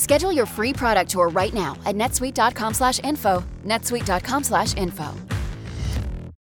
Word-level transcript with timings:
Schedule 0.00 0.32
your 0.32 0.46
free 0.46 0.72
product 0.72 1.10
tour 1.10 1.28
right 1.28 1.54
now 1.54 1.76
at 1.86 1.94
netsuite.com/info. 1.94 3.44
netsuite.com/info. 3.64 5.08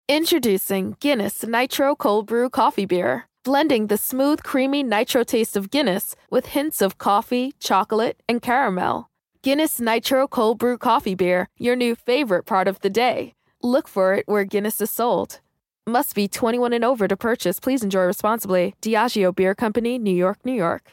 Introducing 0.08 0.94
Guinness 1.00 1.44
Nitro 1.44 1.96
Cold 1.96 2.26
Brew 2.28 2.48
Coffee 2.48 2.86
Beer, 2.86 3.24
blending 3.42 3.88
the 3.88 3.96
smooth, 3.96 4.40
creamy 4.44 4.84
nitro 4.84 5.24
taste 5.24 5.56
of 5.56 5.68
Guinness 5.68 6.14
with 6.30 6.54
hints 6.54 6.80
of 6.80 6.96
coffee, 6.98 7.54
chocolate, 7.58 8.22
and 8.28 8.40
caramel. 8.40 9.08
Guinness 9.42 9.80
Nitro 9.80 10.28
Cold 10.28 10.58
Brew 10.58 10.78
Coffee 10.78 11.16
Beer, 11.16 11.48
your 11.58 11.74
new 11.74 11.96
favorite 11.96 12.46
part 12.46 12.68
of 12.68 12.78
the 12.82 12.90
day. 12.90 13.32
Look 13.62 13.88
for 13.88 14.14
it 14.14 14.28
where 14.28 14.44
Guinness 14.44 14.80
is 14.80 14.90
sold. 14.90 15.40
Must 15.88 16.14
be 16.14 16.28
21 16.28 16.72
and 16.72 16.84
over 16.84 17.08
to 17.08 17.16
purchase. 17.16 17.58
Please 17.58 17.82
enjoy 17.82 18.04
responsibly. 18.04 18.74
Diageo 18.80 19.34
Beer 19.34 19.56
Company, 19.56 19.98
New 19.98 20.14
York, 20.14 20.38
New 20.44 20.52
York. 20.52 20.92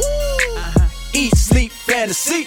Uh-huh. 0.00 0.88
Eat, 1.12 1.36
sleep, 1.36 1.72
fantasy. 1.72 2.46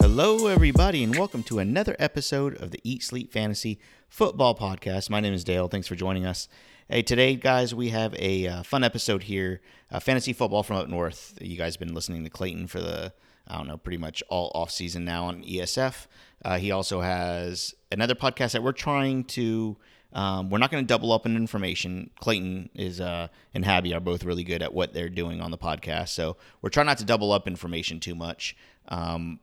Hello, 0.00 0.48
everybody, 0.48 1.04
and 1.04 1.16
welcome 1.16 1.42
to 1.44 1.60
another 1.60 1.94
episode 1.98 2.60
of 2.60 2.72
the 2.72 2.80
Eat 2.82 3.02
Sleep 3.04 3.32
Fantasy 3.32 3.78
Football 4.08 4.56
Podcast. 4.56 5.08
My 5.08 5.20
name 5.20 5.34
is 5.34 5.44
Dale. 5.44 5.68
Thanks 5.68 5.86
for 5.86 5.94
joining 5.94 6.26
us. 6.26 6.48
Hey, 6.88 7.02
today, 7.02 7.36
guys, 7.36 7.72
we 7.74 7.90
have 7.90 8.14
a 8.18 8.48
uh, 8.48 8.62
fun 8.64 8.82
episode 8.82 9.22
here. 9.24 9.60
Uh, 9.90 10.00
fantasy 10.00 10.32
football 10.32 10.64
from 10.64 10.76
up 10.78 10.88
north. 10.88 11.38
You 11.40 11.56
guys 11.56 11.74
have 11.74 11.80
been 11.80 11.94
listening 11.94 12.24
to 12.24 12.30
Clayton 12.30 12.66
for 12.66 12.80
the, 12.80 13.12
I 13.46 13.56
don't 13.56 13.68
know, 13.68 13.76
pretty 13.76 13.98
much 13.98 14.22
all 14.30 14.50
off 14.54 14.72
season 14.72 15.04
now 15.04 15.26
on 15.26 15.44
ESF. 15.44 16.06
Uh, 16.44 16.58
he 16.58 16.72
also 16.72 17.02
has 17.02 17.72
another 17.92 18.16
podcast 18.16 18.52
that 18.52 18.64
we're 18.64 18.72
trying 18.72 19.22
to. 19.24 19.76
Um, 20.12 20.50
we're 20.50 20.58
not 20.58 20.70
going 20.70 20.84
to 20.84 20.88
double 20.88 21.12
up 21.12 21.24
in 21.24 21.36
information. 21.36 22.10
Clayton 22.20 22.70
is 22.74 23.00
uh, 23.00 23.28
and 23.54 23.64
Habby 23.64 23.94
are 23.94 24.00
both 24.00 24.24
really 24.24 24.44
good 24.44 24.62
at 24.62 24.74
what 24.74 24.92
they're 24.92 25.08
doing 25.08 25.40
on 25.40 25.50
the 25.50 25.58
podcast, 25.58 26.08
so 26.08 26.36
we're 26.60 26.70
trying 26.70 26.86
not 26.86 26.98
to 26.98 27.04
double 27.04 27.32
up 27.32 27.46
information 27.46 27.98
too 28.00 28.14
much. 28.14 28.56
Um, 28.88 29.40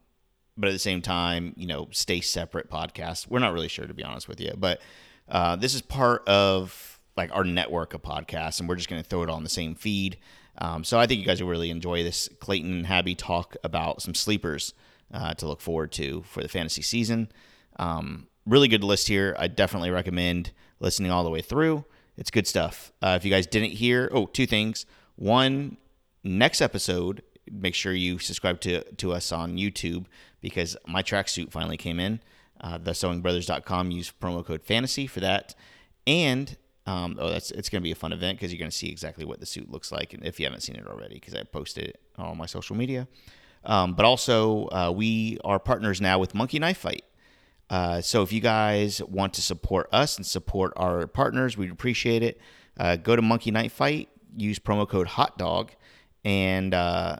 but 0.56 0.68
at 0.68 0.72
the 0.72 0.78
same 0.78 1.02
time, 1.02 1.54
you 1.56 1.66
know, 1.66 1.88
stay 1.90 2.20
separate 2.20 2.70
podcasts. 2.70 3.28
We're 3.28 3.38
not 3.38 3.52
really 3.52 3.68
sure 3.68 3.86
to 3.86 3.94
be 3.94 4.04
honest 4.04 4.28
with 4.28 4.40
you, 4.40 4.52
but 4.56 4.80
uh, 5.28 5.56
this 5.56 5.74
is 5.74 5.82
part 5.82 6.28
of 6.28 7.00
like 7.16 7.34
our 7.34 7.44
network 7.44 7.94
of 7.94 8.02
podcasts, 8.02 8.60
and 8.60 8.68
we're 8.68 8.76
just 8.76 8.88
going 8.88 9.02
to 9.02 9.08
throw 9.08 9.22
it 9.22 9.30
on 9.30 9.42
the 9.42 9.50
same 9.50 9.74
feed. 9.74 10.18
Um, 10.58 10.84
so 10.84 10.98
I 10.98 11.06
think 11.06 11.20
you 11.20 11.26
guys 11.26 11.42
will 11.42 11.50
really 11.50 11.70
enjoy 11.70 12.02
this. 12.02 12.28
Clayton 12.40 12.72
and 12.72 12.86
Habby 12.86 13.14
talk 13.14 13.56
about 13.64 14.02
some 14.02 14.14
sleepers 14.14 14.74
uh, 15.12 15.34
to 15.34 15.46
look 15.46 15.60
forward 15.60 15.92
to 15.92 16.22
for 16.22 16.42
the 16.42 16.48
fantasy 16.48 16.82
season. 16.82 17.30
Um, 17.78 18.26
really 18.50 18.68
good 18.68 18.84
list 18.84 19.08
here. 19.08 19.34
I 19.38 19.48
definitely 19.48 19.90
recommend 19.90 20.52
listening 20.80 21.10
all 21.10 21.24
the 21.24 21.30
way 21.30 21.40
through. 21.40 21.84
It's 22.16 22.30
good 22.30 22.46
stuff. 22.46 22.92
Uh, 23.00 23.16
if 23.18 23.24
you 23.24 23.30
guys 23.30 23.46
didn't 23.46 23.70
hear, 23.70 24.10
oh, 24.12 24.26
two 24.26 24.46
things. 24.46 24.84
One, 25.16 25.76
next 26.24 26.60
episode, 26.60 27.22
make 27.50 27.74
sure 27.74 27.92
you 27.92 28.18
subscribe 28.18 28.60
to 28.62 28.82
to 28.94 29.12
us 29.12 29.32
on 29.32 29.56
YouTube 29.56 30.06
because 30.40 30.76
my 30.86 31.02
tracksuit 31.02 31.50
finally 31.50 31.76
came 31.76 32.00
in. 32.00 32.20
Uh, 32.60 32.78
thesewingbrothers.com. 32.78 33.90
Use 33.90 34.12
promo 34.20 34.44
code 34.44 34.62
fantasy 34.62 35.06
for 35.06 35.20
that. 35.20 35.54
And 36.06 36.56
um, 36.86 37.16
oh, 37.20 37.30
that's 37.30 37.50
it's 37.52 37.68
going 37.68 37.80
to 37.80 37.84
be 37.84 37.92
a 37.92 37.96
fun 37.96 38.12
event 38.12 38.38
because 38.38 38.52
you're 38.52 38.58
going 38.58 38.70
to 38.70 38.76
see 38.76 38.90
exactly 38.90 39.24
what 39.24 39.40
the 39.40 39.46
suit 39.46 39.70
looks 39.70 39.92
like, 39.92 40.12
if 40.14 40.40
you 40.40 40.46
haven't 40.46 40.62
seen 40.62 40.76
it 40.76 40.86
already, 40.86 41.14
because 41.14 41.34
I 41.34 41.42
posted 41.44 41.84
it 41.84 42.00
on 42.18 42.36
my 42.36 42.46
social 42.46 42.76
media. 42.76 43.06
Um, 43.64 43.94
but 43.94 44.06
also, 44.06 44.68
uh, 44.68 44.92
we 44.94 45.38
are 45.44 45.58
partners 45.58 46.00
now 46.00 46.18
with 46.18 46.34
Monkey 46.34 46.58
Knife 46.58 46.78
Fight. 46.78 47.04
Uh, 47.70 48.00
so 48.00 48.22
if 48.22 48.32
you 48.32 48.40
guys 48.40 49.00
want 49.04 49.32
to 49.34 49.42
support 49.42 49.88
us 49.92 50.16
and 50.16 50.26
support 50.26 50.72
our 50.76 51.06
partners, 51.06 51.56
we'd 51.56 51.70
appreciate 51.70 52.22
it. 52.22 52.40
Uh, 52.76 52.96
go 52.96 53.14
to 53.14 53.22
Monkey 53.22 53.52
Knife 53.52 53.72
Fight, 53.72 54.08
use 54.36 54.58
promo 54.58 54.88
code 54.88 55.06
Hot 55.06 55.38
Dog, 55.38 55.70
and 56.24 56.74
uh, 56.74 57.16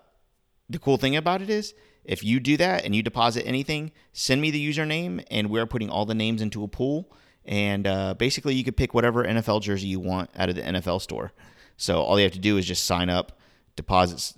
the 0.68 0.78
cool 0.78 0.96
thing 0.96 1.16
about 1.16 1.40
it 1.40 1.50
is 1.50 1.72
if 2.04 2.24
you 2.24 2.40
do 2.40 2.56
that 2.56 2.84
and 2.84 2.94
you 2.94 3.02
deposit 3.02 3.46
anything, 3.46 3.92
send 4.12 4.40
me 4.40 4.50
the 4.50 4.68
username, 4.68 5.24
and 5.30 5.50
we're 5.50 5.66
putting 5.66 5.88
all 5.88 6.04
the 6.04 6.14
names 6.14 6.42
into 6.42 6.64
a 6.64 6.68
pool. 6.68 7.12
And 7.44 7.86
uh, 7.86 8.14
basically, 8.14 8.54
you 8.54 8.64
could 8.64 8.76
pick 8.76 8.92
whatever 8.92 9.24
NFL 9.24 9.62
jersey 9.62 9.88
you 9.88 10.00
want 10.00 10.30
out 10.36 10.48
of 10.48 10.56
the 10.56 10.62
NFL 10.62 11.00
store. 11.00 11.32
So 11.76 12.02
all 12.02 12.18
you 12.18 12.24
have 12.24 12.32
to 12.32 12.38
do 12.38 12.58
is 12.58 12.66
just 12.66 12.84
sign 12.84 13.08
up, 13.08 13.38
deposit 13.76 14.34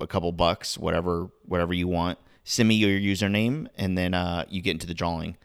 a 0.00 0.06
couple 0.06 0.32
bucks, 0.32 0.76
whatever 0.76 1.30
whatever 1.44 1.72
you 1.72 1.88
want. 1.88 2.18
Send 2.44 2.68
me 2.68 2.74
your 2.74 2.90
username, 2.90 3.68
and 3.76 3.96
then 3.96 4.14
uh, 4.14 4.44
you 4.48 4.60
get 4.60 4.72
into 4.72 4.86
the 4.86 4.94
drawing. 4.94 5.36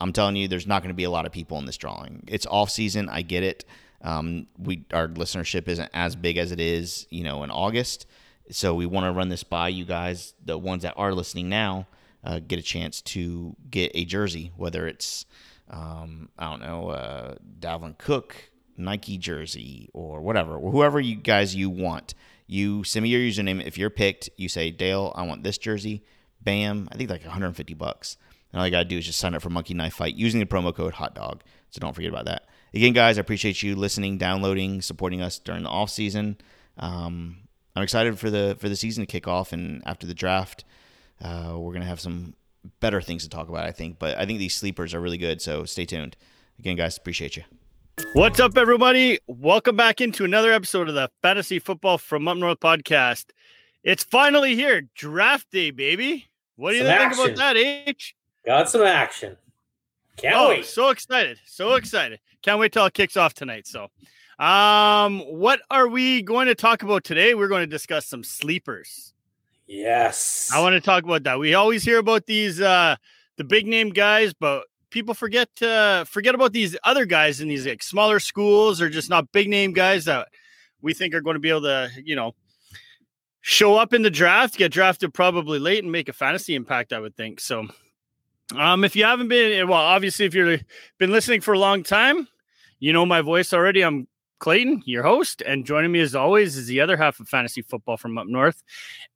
I'm 0.00 0.12
telling 0.12 0.36
you, 0.36 0.48
there's 0.48 0.66
not 0.66 0.82
going 0.82 0.90
to 0.90 0.96
be 0.96 1.04
a 1.04 1.10
lot 1.10 1.26
of 1.26 1.32
people 1.32 1.58
in 1.58 1.66
this 1.66 1.76
drawing. 1.76 2.24
It's 2.26 2.46
off 2.46 2.70
season. 2.70 3.08
I 3.08 3.22
get 3.22 3.42
it. 3.42 3.64
Um, 4.02 4.46
we 4.58 4.84
our 4.92 5.08
listenership 5.08 5.68
isn't 5.68 5.90
as 5.92 6.16
big 6.16 6.38
as 6.38 6.52
it 6.52 6.60
is, 6.60 7.06
you 7.10 7.22
know, 7.22 7.42
in 7.42 7.50
August. 7.50 8.06
So 8.50 8.74
we 8.74 8.86
want 8.86 9.04
to 9.04 9.12
run 9.12 9.28
this 9.28 9.44
by 9.44 9.68
you 9.68 9.84
guys, 9.84 10.34
the 10.44 10.56
ones 10.56 10.82
that 10.82 10.94
are 10.96 11.12
listening 11.12 11.48
now, 11.48 11.86
uh, 12.24 12.40
get 12.40 12.58
a 12.58 12.62
chance 12.62 13.02
to 13.02 13.54
get 13.70 13.92
a 13.94 14.04
jersey, 14.04 14.52
whether 14.56 14.86
it's 14.86 15.26
um, 15.68 16.30
I 16.38 16.50
don't 16.50 16.62
know, 16.62 16.88
uh, 16.88 17.34
Dalvin 17.60 17.96
Cook 17.98 18.50
Nike 18.80 19.18
jersey 19.18 19.88
or 19.92 20.20
whatever, 20.20 20.56
or 20.56 20.72
whoever 20.72 20.98
you 20.98 21.16
guys 21.16 21.54
you 21.54 21.70
want. 21.70 22.14
You 22.46 22.82
send 22.82 23.04
me 23.04 23.10
your 23.10 23.20
username. 23.20 23.64
If 23.64 23.78
you're 23.78 23.90
picked, 23.90 24.30
you 24.36 24.48
say 24.48 24.70
Dale, 24.70 25.12
I 25.14 25.22
want 25.22 25.44
this 25.44 25.58
jersey. 25.58 26.02
Bam! 26.42 26.88
I 26.90 26.96
think 26.96 27.10
like 27.10 27.22
150 27.22 27.74
bucks. 27.74 28.16
And 28.52 28.60
all 28.60 28.66
you 28.66 28.70
gotta 28.70 28.84
do 28.84 28.98
is 28.98 29.06
just 29.06 29.18
sign 29.18 29.34
up 29.34 29.42
for 29.42 29.50
Monkey 29.50 29.74
Knife 29.74 29.94
Fight 29.94 30.14
using 30.14 30.40
the 30.40 30.46
promo 30.46 30.74
code 30.74 30.94
Hot 30.94 31.14
Dog. 31.14 31.42
So 31.70 31.78
don't 31.80 31.94
forget 31.94 32.10
about 32.10 32.24
that. 32.24 32.46
Again, 32.74 32.92
guys, 32.92 33.18
I 33.18 33.20
appreciate 33.20 33.62
you 33.62 33.76
listening, 33.76 34.18
downloading, 34.18 34.82
supporting 34.82 35.22
us 35.22 35.38
during 35.38 35.62
the 35.62 35.68
off 35.68 35.90
season. 35.90 36.36
Um, 36.78 37.38
I'm 37.76 37.82
excited 37.82 38.18
for 38.18 38.30
the 38.30 38.56
for 38.58 38.68
the 38.68 38.76
season 38.76 39.02
to 39.02 39.06
kick 39.06 39.28
off, 39.28 39.52
and 39.52 39.82
after 39.86 40.06
the 40.06 40.14
draft, 40.14 40.64
uh, 41.20 41.54
we're 41.56 41.72
gonna 41.72 41.84
have 41.84 42.00
some 42.00 42.34
better 42.80 43.00
things 43.00 43.22
to 43.22 43.28
talk 43.28 43.48
about. 43.48 43.64
I 43.64 43.72
think, 43.72 43.98
but 43.98 44.18
I 44.18 44.26
think 44.26 44.38
these 44.38 44.54
sleepers 44.54 44.94
are 44.94 45.00
really 45.00 45.18
good. 45.18 45.40
So 45.40 45.64
stay 45.64 45.84
tuned. 45.84 46.16
Again, 46.58 46.76
guys, 46.76 46.96
appreciate 46.96 47.36
you. 47.36 47.44
What's 48.14 48.40
up, 48.40 48.56
everybody? 48.56 49.18
Welcome 49.26 49.76
back 49.76 50.00
into 50.00 50.24
another 50.24 50.52
episode 50.52 50.88
of 50.88 50.94
the 50.94 51.10
Fantasy 51.22 51.58
Football 51.58 51.98
from 51.98 52.26
Up 52.28 52.36
North 52.36 52.60
podcast. 52.60 53.26
It's 53.82 54.02
finally 54.04 54.54
here, 54.56 54.82
draft 54.94 55.50
day, 55.50 55.70
baby. 55.70 56.28
What 56.56 56.72
do 56.72 56.76
you 56.78 56.82
Some 56.84 56.90
think 56.90 57.00
action. 57.00 57.24
about 57.24 57.36
that, 57.36 57.56
H? 57.56 58.14
Got 58.44 58.70
some 58.70 58.82
action. 58.82 59.36
Can't 60.16 60.36
oh, 60.36 60.48
wait. 60.50 60.64
so 60.64 60.90
excited, 60.90 61.38
so 61.46 61.74
excited! 61.74 62.20
Can't 62.42 62.58
wait 62.58 62.72
till 62.72 62.84
it 62.86 62.94
kicks 62.94 63.16
off 63.16 63.34
tonight. 63.34 63.66
So, 63.66 63.88
um, 64.38 65.20
what 65.20 65.60
are 65.70 65.88
we 65.88 66.22
going 66.22 66.46
to 66.46 66.54
talk 66.54 66.82
about 66.82 67.04
today? 67.04 67.34
We're 67.34 67.48
going 67.48 67.62
to 67.62 67.66
discuss 67.66 68.06
some 68.06 68.24
sleepers. 68.24 69.14
Yes. 69.70 70.50
I 70.52 70.60
want 70.60 70.72
to 70.72 70.80
talk 70.80 71.04
about 71.04 71.22
that. 71.22 71.38
We 71.38 71.54
always 71.54 71.84
hear 71.84 71.98
about 71.98 72.26
these 72.26 72.60
uh 72.60 72.96
the 73.36 73.44
big 73.44 73.68
name 73.68 73.90
guys, 73.90 74.34
but 74.34 74.64
people 74.90 75.14
forget 75.14 75.48
uh 75.62 76.04
forget 76.04 76.34
about 76.34 76.52
these 76.52 76.76
other 76.82 77.06
guys 77.06 77.40
in 77.40 77.46
these 77.46 77.66
like 77.66 77.82
smaller 77.82 78.18
schools 78.18 78.80
or 78.80 78.90
just 78.90 79.08
not 79.08 79.30
big 79.30 79.48
name 79.48 79.72
guys 79.72 80.06
that 80.06 80.26
we 80.82 80.92
think 80.92 81.14
are 81.14 81.20
going 81.20 81.34
to 81.34 81.40
be 81.40 81.50
able 81.50 81.62
to, 81.62 81.88
you 82.04 82.16
know, 82.16 82.34
show 83.42 83.76
up 83.76 83.94
in 83.94 84.02
the 84.02 84.10
draft, 84.10 84.56
get 84.56 84.72
drafted 84.72 85.14
probably 85.14 85.60
late 85.60 85.84
and 85.84 85.92
make 85.92 86.08
a 86.08 86.12
fantasy 86.12 86.56
impact, 86.56 86.92
I 86.92 86.98
would 86.98 87.16
think. 87.16 87.38
So 87.38 87.68
um 88.52 88.84
if 88.84 88.96
you 88.96 89.04
haven't 89.04 89.28
been 89.28 89.68
well, 89.68 89.78
obviously 89.78 90.26
if 90.26 90.34
you've 90.34 90.62
been 90.98 91.10
listening 91.10 91.40
for 91.40 91.54
a 91.54 91.58
long 91.58 91.82
time, 91.82 92.28
you 92.78 92.92
know 92.92 93.06
my 93.06 93.20
voice 93.20 93.52
already. 93.52 93.82
I'm 93.82 94.08
Clayton, 94.38 94.82
your 94.86 95.02
host, 95.02 95.42
and 95.42 95.66
joining 95.66 95.92
me 95.92 96.00
as 96.00 96.14
always 96.14 96.56
is 96.56 96.66
the 96.66 96.80
other 96.80 96.96
half 96.96 97.20
of 97.20 97.28
fantasy 97.28 97.62
football 97.62 97.96
from 97.96 98.16
up 98.16 98.26
north, 98.26 98.62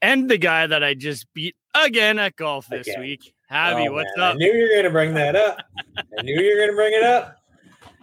and 0.03 0.29
the 0.29 0.39
guy 0.39 0.67
that 0.67 0.85
I 0.85 0.95
just 0.95 1.33
beat 1.33 1.57
again 1.75 2.19
at 2.19 2.37
golf 2.37 2.67
this 2.69 2.89
week. 2.99 3.35
Habby, 3.49 3.89
Oh, 3.89 3.93
what's 3.93 4.11
man, 4.17 4.27
up? 4.27 4.35
I 4.35 4.39
knew 4.39 4.53
you 4.53 4.63
were 4.65 4.75
going 4.75 4.85
to 4.85 4.91
bring 4.91 5.15
that 5.15 5.37
up. 5.37 5.59
I 6.19 6.23
knew 6.23 6.35
you 6.35 6.51
were 6.51 6.59
going 6.59 6.71
to 6.71 6.77
bring 6.77 6.95
it 6.95 7.03
up. 7.03 7.37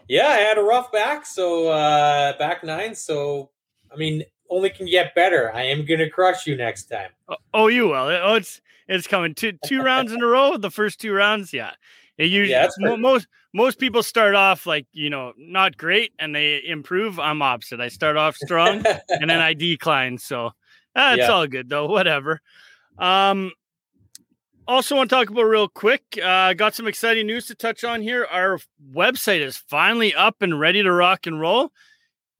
Yeah, 0.07 0.27
I 0.27 0.37
had 0.37 0.57
a 0.57 0.63
rough 0.63 0.91
back, 0.91 1.25
so 1.25 1.69
uh 1.69 2.37
back 2.37 2.63
nine. 2.63 2.95
So 2.95 3.51
I 3.93 3.97
mean, 3.97 4.23
only 4.49 4.69
can 4.69 4.85
get 4.85 5.15
better. 5.15 5.53
I 5.53 5.63
am 5.63 5.85
going 5.85 5.99
to 5.99 6.09
crush 6.09 6.45
you 6.47 6.55
next 6.55 6.85
time. 6.85 7.11
Oh, 7.29 7.35
oh, 7.53 7.67
you 7.67 7.87
will. 7.87 7.95
Oh, 7.95 8.35
it's 8.35 8.61
it's 8.87 9.07
coming 9.07 9.33
two 9.35 9.53
two 9.65 9.81
rounds 9.81 10.11
in 10.11 10.21
a 10.21 10.25
row. 10.27 10.57
The 10.57 10.71
first 10.71 10.99
two 10.99 11.13
rounds, 11.13 11.53
yeah. 11.53 11.71
It 12.17 12.25
usually 12.25 12.51
Yeah, 12.51 12.67
pretty- 12.79 12.97
most 13.01 13.27
most 13.53 13.79
people 13.79 14.03
start 14.03 14.35
off 14.35 14.65
like 14.65 14.85
you 14.93 15.09
know 15.09 15.33
not 15.37 15.77
great 15.77 16.13
and 16.19 16.35
they 16.35 16.61
improve. 16.65 17.19
I'm 17.19 17.41
opposite. 17.41 17.79
I 17.79 17.87
start 17.89 18.17
off 18.17 18.35
strong 18.37 18.83
and 19.09 19.29
then 19.29 19.39
I 19.41 19.53
decline. 19.53 20.17
So 20.17 20.47
uh, 20.95 21.15
it's 21.15 21.19
Yeah. 21.19 21.29
all 21.31 21.47
good 21.47 21.69
though. 21.69 21.87
Whatever. 21.87 22.41
Um, 22.97 23.51
also 24.67 24.95
want 24.95 25.09
to 25.09 25.15
talk 25.15 25.29
about 25.29 25.43
real 25.43 25.67
quick. 25.67 26.03
Uh, 26.23 26.53
got 26.53 26.75
some 26.75 26.87
exciting 26.87 27.25
news 27.27 27.47
to 27.47 27.55
touch 27.55 27.83
on 27.83 28.01
here. 28.01 28.25
Our 28.29 28.59
website 28.93 29.41
is 29.41 29.57
finally 29.57 30.13
up 30.13 30.41
and 30.41 30.59
ready 30.59 30.81
to 30.83 30.91
rock 30.91 31.27
and 31.27 31.39
roll. 31.39 31.71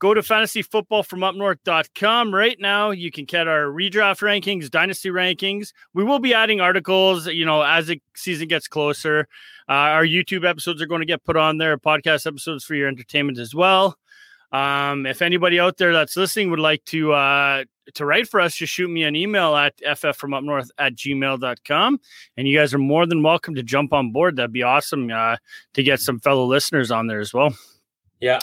Go 0.01 0.13
to 0.15 0.21
fantasyfootballfromupnorth.com 0.21 2.33
right 2.33 2.57
now. 2.59 2.89
You 2.89 3.12
can 3.12 3.25
get 3.25 3.48
our 3.48 3.65
redraft 3.65 4.24
rankings, 4.24 4.71
dynasty 4.71 5.09
rankings. 5.09 5.74
We 5.94 6.03
will 6.03 6.18
be 6.18 6.33
adding 6.33 6.59
articles, 6.59 7.27
you 7.27 7.45
know, 7.45 7.62
as 7.62 7.86
the 7.86 8.01
season 8.15 8.48
gets 8.48 8.68
closer. 8.68 9.27
Uh, 9.69 9.94
our 9.94 10.03
YouTube 10.03 10.44
episodes 10.44 10.81
are 10.81 10.88
going 10.88 11.01
to 11.01 11.06
get 11.06 11.24
put 11.24 11.38
on 11.38 11.59
there, 11.59 11.77
podcast 11.77 12.25
episodes 12.25 12.65
for 12.65 12.74
your 12.74 12.88
entertainment 12.88 13.38
as 13.38 13.53
well. 13.53 13.95
Um, 14.51 15.06
if 15.06 15.21
anybody 15.21 15.59
out 15.59 15.77
there 15.77 15.94
that's 15.94 16.18
listening 16.18 16.50
would 16.50 16.59
like 16.59 16.83
to 16.86 17.13
uh, 17.13 17.65
to 17.94 18.03
write 18.03 18.27
for 18.27 18.42
us, 18.42 18.56
just 18.56 18.74
shoot 18.74 18.89
me 18.89 19.03
an 19.03 19.15
email 19.15 19.56
at 19.56 19.77
ffromupnorth 19.81 20.71
at 20.80 20.95
gmail.com. 20.95 22.00
And 22.38 22.48
you 22.48 22.57
guys 22.57 22.74
are 22.74 22.80
more 22.80 23.06
than 23.06 23.21
welcome 23.21 23.53
to 23.53 23.62
jump 23.62 23.94
on 23.94 24.12
board. 24.12 24.38
That'd 24.38 24.51
be 24.51 24.63
awesome 24.63 25.12
uh, 25.12 25.36
to 25.75 25.83
get 25.83 26.00
some 26.00 26.19
fellow 26.19 26.45
listeners 26.45 26.89
on 26.89 27.06
there 27.06 27.19
as 27.19 27.36
well. 27.36 27.56
Yeah. 28.19 28.39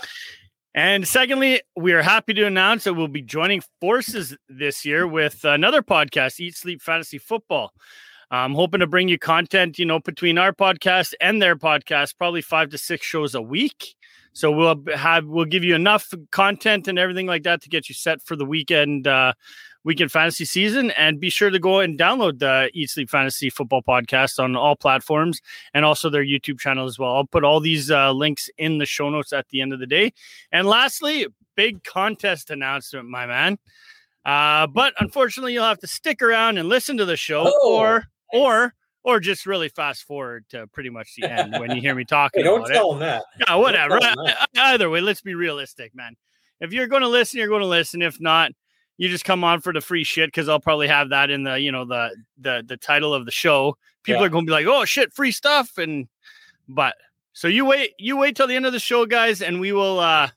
And 0.75 1.09
secondly, 1.09 1.63
we 1.77 1.93
are 1.93 2.03
happy 2.03 2.35
to 2.35 2.45
announce 2.47 2.85
that 2.85 2.95
we'll 2.95 3.09
be 3.09 3.23
joining 3.23 3.63
forces 3.81 4.37
this 4.49 4.85
year 4.85 5.07
with 5.07 5.45
another 5.45 5.83
podcast, 5.83 6.39
Eat 6.41 6.57
Sleep 6.57 6.83
Fantasy 6.83 7.19
Football. 7.19 7.73
I'm 8.31 8.55
hoping 8.55 8.81
to 8.81 8.87
bring 8.87 9.09
you 9.09 9.19
content, 9.19 9.79
you 9.79 9.87
know, 9.87 10.01
between 10.01 10.37
our 10.37 10.53
podcast 10.53 11.15
and 11.21 11.41
their 11.41 11.57
podcast, 11.57 12.19
probably 12.19 12.43
five 12.43 12.69
to 12.71 12.79
six 12.79 13.07
shows 13.07 13.35
a 13.35 13.41
week. 13.41 13.95
So 14.35 14.53
we'll 14.53 14.85
have 14.95 15.25
we'll 15.25 15.47
give 15.47 15.65
you 15.65 15.75
enough 15.75 16.13
content 16.31 16.87
and 16.87 16.99
everything 16.99 17.27
like 17.27 17.43
that 17.45 17.63
to 17.63 17.69
get 17.69 17.89
you 17.89 17.95
set 17.95 18.23
for 18.23 18.37
the 18.37 18.45
weekend 18.45 19.09
uh, 19.09 19.33
weekend 19.89 20.13
fantasy 20.13 20.45
season. 20.45 20.91
And 20.93 21.19
be 21.19 21.31
sure 21.31 21.51
to 21.51 21.59
go 21.59 21.81
and 21.81 21.99
download 21.99 22.39
the 22.39 22.71
Eat 22.75 22.91
Sleep 22.91 23.11
Fantasy 23.11 23.51
Football 23.51 23.83
podcast 23.83 24.39
on 24.39 24.55
all 24.55 24.77
platforms 24.77 25.41
and 25.75 25.85
also 25.85 26.09
their 26.11 26.25
YouTube 26.25 26.61
channel 26.61 26.87
as 26.87 26.99
well. 26.99 27.17
I'll 27.17 27.27
put 27.27 27.43
all 27.43 27.59
these 27.59 27.91
uh, 27.91 28.13
links 28.13 28.49
in 28.59 28.79
the 28.79 28.87
show 28.87 29.09
notes 29.11 29.33
at 29.33 29.49
the 29.49 29.61
end 29.61 29.73
of 29.73 29.81
the 29.81 29.87
day. 29.87 30.13
And 30.53 30.67
lastly, 30.69 31.27
big 31.57 31.83
contest 31.83 32.51
announcement, 32.51 33.09
my 33.09 33.27
man. 33.27 33.59
Uh, 34.25 34.67
but 34.67 34.93
unfortunately, 35.01 35.55
you'll 35.55 35.65
have 35.65 35.79
to 35.81 35.87
stick 35.87 36.21
around 36.23 36.59
and 36.59 36.69
listen 36.69 36.99
to 36.99 37.05
the 37.07 37.17
show, 37.17 37.45
Oh, 37.47 37.77
or 37.79 38.05
or 38.33 38.75
or 39.05 39.21
just 39.21 39.47
really 39.47 39.71
fast 39.71 40.05
forward 40.05 40.45
to 40.51 40.67
pretty 40.67 40.91
much 40.91 41.15
the 41.17 41.31
end 41.33 41.53
when 41.59 41.71
you 41.75 41.81
hear 41.81 41.95
me 41.95 42.05
talking 42.09 42.41
Hey, 42.43 42.45
don't 42.45 42.59
about 42.59 42.71
it. 42.71 42.75
tell 42.75 42.93
him 42.93 42.99
that. 42.99 43.23
Yeah, 43.47 43.55
whatever. 43.55 43.99
tell 44.01 44.29
E- 44.29 44.33
Either 44.59 44.91
way, 44.91 45.01
let's 45.01 45.23
be 45.23 45.35
realistic, 45.35 45.95
man. 45.95 46.15
If 46.61 46.73
you're 46.75 46.89
going 46.89 47.01
to 47.03 47.09
listen, 47.09 47.39
you're 47.39 47.49
going 47.49 47.63
to 47.63 47.67
listen. 47.69 48.03
If 48.03 48.21
not, 48.21 48.51
you 48.99 49.09
just 49.09 49.25
come 49.25 49.43
on 49.45 49.61
for 49.61 49.73
the 49.73 49.81
free 49.81 50.05
shit 50.05 50.29
because 50.29 50.49
I'll 50.49 50.61
probably 50.61 50.89
have 50.89 51.09
that 51.11 51.31
in 51.31 51.45
the 51.45 51.59
you 51.59 51.73
know 51.73 51.85
the 51.87 52.15
the 52.39 52.63
the 52.67 52.77
title 52.77 53.15
of 53.15 53.25
the 53.25 53.31
show. 53.33 53.77
People 54.03 54.21
Yeah. 54.23 54.27
are 54.27 54.31
going 54.31 54.45
to 54.45 54.51
be 54.51 54.53
like, 54.53 54.67
"Oh 54.67 54.85
shit, 54.85 55.13
free 55.15 55.33
stuff!" 55.33 55.79
And 55.79 56.09
but 56.69 56.95
so 57.33 57.49
you 57.49 57.65
wait, 57.65 57.93
you 57.99 58.17
wait 58.17 58.37
till 58.37 58.47
the 58.47 58.57
end 58.57 58.67
of 58.67 58.73
the 58.73 58.79
show, 58.79 59.07
guys, 59.07 59.41
and 59.43 59.61
we 59.61 59.73
will 59.73 59.99
uh 60.01 60.29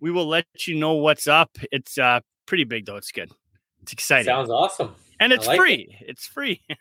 we 0.00 0.10
will 0.10 0.26
let 0.28 0.46
you 0.66 0.74
know 0.76 0.92
what's 0.94 1.26
up. 1.26 1.56
It's 1.72 1.98
uh 1.98 2.20
pretty 2.46 2.64
big 2.64 2.86
though. 2.86 2.96
It's 2.96 3.12
good. 3.12 3.30
It's 3.82 3.92
exciting, 3.92 4.26
Sounds 4.26 4.50
awesome. 4.50 4.94
and 5.18 5.32
it's 5.32 5.46
like 5.46 5.58
free. 5.58 5.96
It's 6.00 6.26
free. 6.26 6.62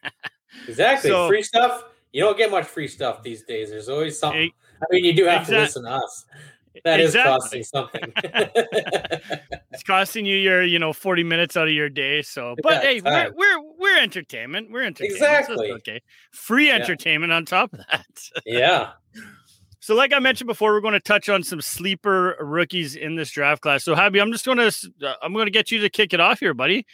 Exactly. 0.68 1.10
So- 1.10 1.28
free 1.30 1.44
stuff. 1.44 1.86
You 2.12 2.22
don't 2.24 2.38
get 2.38 2.52
much 2.52 2.66
free 2.66 2.90
stuff 2.90 3.24
these 3.24 3.44
days. 3.44 3.70
There's 3.70 3.88
always 3.88 4.20
something. 4.20 4.52
I 4.82 4.86
mean, 4.90 5.06
you 5.06 5.14
do 5.14 5.24
have 5.24 5.46
to 5.48 5.54
listen 5.54 5.84
to 5.86 5.92
us. 5.92 6.26
That 6.86 7.00
is 7.00 7.16
Exactly. 7.16 7.32
costing 7.32 7.64
something. 7.64 8.14
it's 9.72 9.84
costing 9.84 10.26
you 10.26 10.36
your 10.38 10.64
you 10.64 10.80
know 10.80 10.94
40 10.94 11.24
minutes 11.24 11.56
out 11.58 11.68
of 11.68 11.74
your 11.74 11.90
day 11.90 12.22
so 12.22 12.56
but 12.64 12.74
Yeah, 12.74 12.82
hey 12.82 13.02
we're, 13.02 13.32
we're 13.36 13.62
we're 13.80 13.98
entertainment 14.00 14.72
we're 14.72 14.84
entertainment 14.84 15.20
so 15.20 15.26
Exactly. 15.54 15.72
okay 15.74 16.02
free 16.32 16.68
Yeah. 16.68 16.76
entertainment 16.76 17.32
on 17.34 17.46
top 17.46 17.74
of 17.74 17.80
that 17.92 18.06
yeah. 18.46 18.92
so 19.80 19.96
like 19.96 20.14
i 20.14 20.20
mentioned 20.20 20.48
before 20.48 20.72
we're 20.74 20.82
going 20.82 20.94
to 20.94 21.00
touch 21.00 21.28
on 21.30 21.44
some 21.44 21.62
sleeper 21.62 22.36
rookies 22.40 22.96
in 22.96 23.16
this 23.16 23.32
draft 23.32 23.62
class 23.62 23.84
so 23.84 23.96
Habby 23.96 24.20
i'm 24.22 24.32
just 24.32 24.46
going 24.46 24.58
to 24.58 24.68
uh, 25.08 25.14
i'm 25.22 25.34
going 25.34 25.46
to 25.48 25.52
get 25.52 25.72
you 25.72 25.80
to 25.82 25.90
kick 25.90 26.14
it 26.14 26.20
off 26.20 26.40
here 26.40 26.54
buddy 26.54 26.86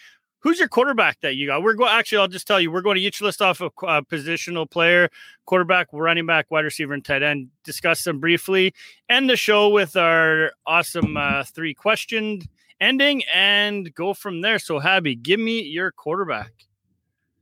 who's 0.47 0.59
your 0.59 0.67
quarterback 0.67 1.19
that 1.21 1.35
you 1.35 1.47
got 1.47 1.61
we're 1.61 1.73
going 1.73 1.91
actually 1.91 2.17
i'll 2.17 2.27
just 2.27 2.47
tell 2.47 2.59
you 2.59 2.71
we're 2.71 2.81
going 2.81 2.95
to 2.95 3.01
each 3.01 3.21
list 3.21 3.41
off 3.41 3.59
a 3.59 3.65
uh, 3.85 4.01
positional 4.01 4.69
player 4.69 5.09
quarterback 5.45 5.87
running 5.91 6.25
back 6.25 6.49
wide 6.49 6.63
receiver 6.63 6.93
and 6.93 7.03
tight 7.03 7.23
end 7.23 7.49
discuss 7.63 8.03
them 8.03 8.19
briefly 8.19 8.73
end 9.09 9.29
the 9.29 9.35
show 9.35 9.69
with 9.69 9.95
our 9.95 10.51
awesome 10.65 11.17
uh, 11.17 11.43
three 11.43 11.73
question 11.73 12.41
ending 12.79 13.23
and 13.33 13.93
go 13.93 14.13
from 14.13 14.41
there. 14.41 14.59
So, 14.59 14.79
Habby, 14.79 15.15
give 15.15 15.39
me 15.39 15.61
your 15.61 15.91
quarterback. 15.91 16.51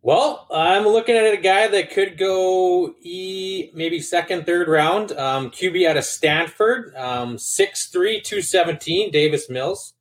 Well, 0.01 0.47
I'm 0.53 0.83
looking 0.83 1.15
at 1.15 1.33
a 1.33 1.37
guy 1.37 1.67
that 1.67 1.89
could 1.89 2.17
go 2.17 2.93
E, 3.01 3.71
maybe 3.73 3.99
second, 3.99 4.45
third 4.45 4.67
round. 4.67 5.11
Um, 5.13 5.49
QB 5.49 5.87
out 5.87 5.97
of 5.97 6.03
Stanford, 6.03 6.95
um, 6.95 7.37
6'3", 7.37 8.23
217, 8.23 9.09
Davis 9.09 9.49
Mills. 9.49 9.93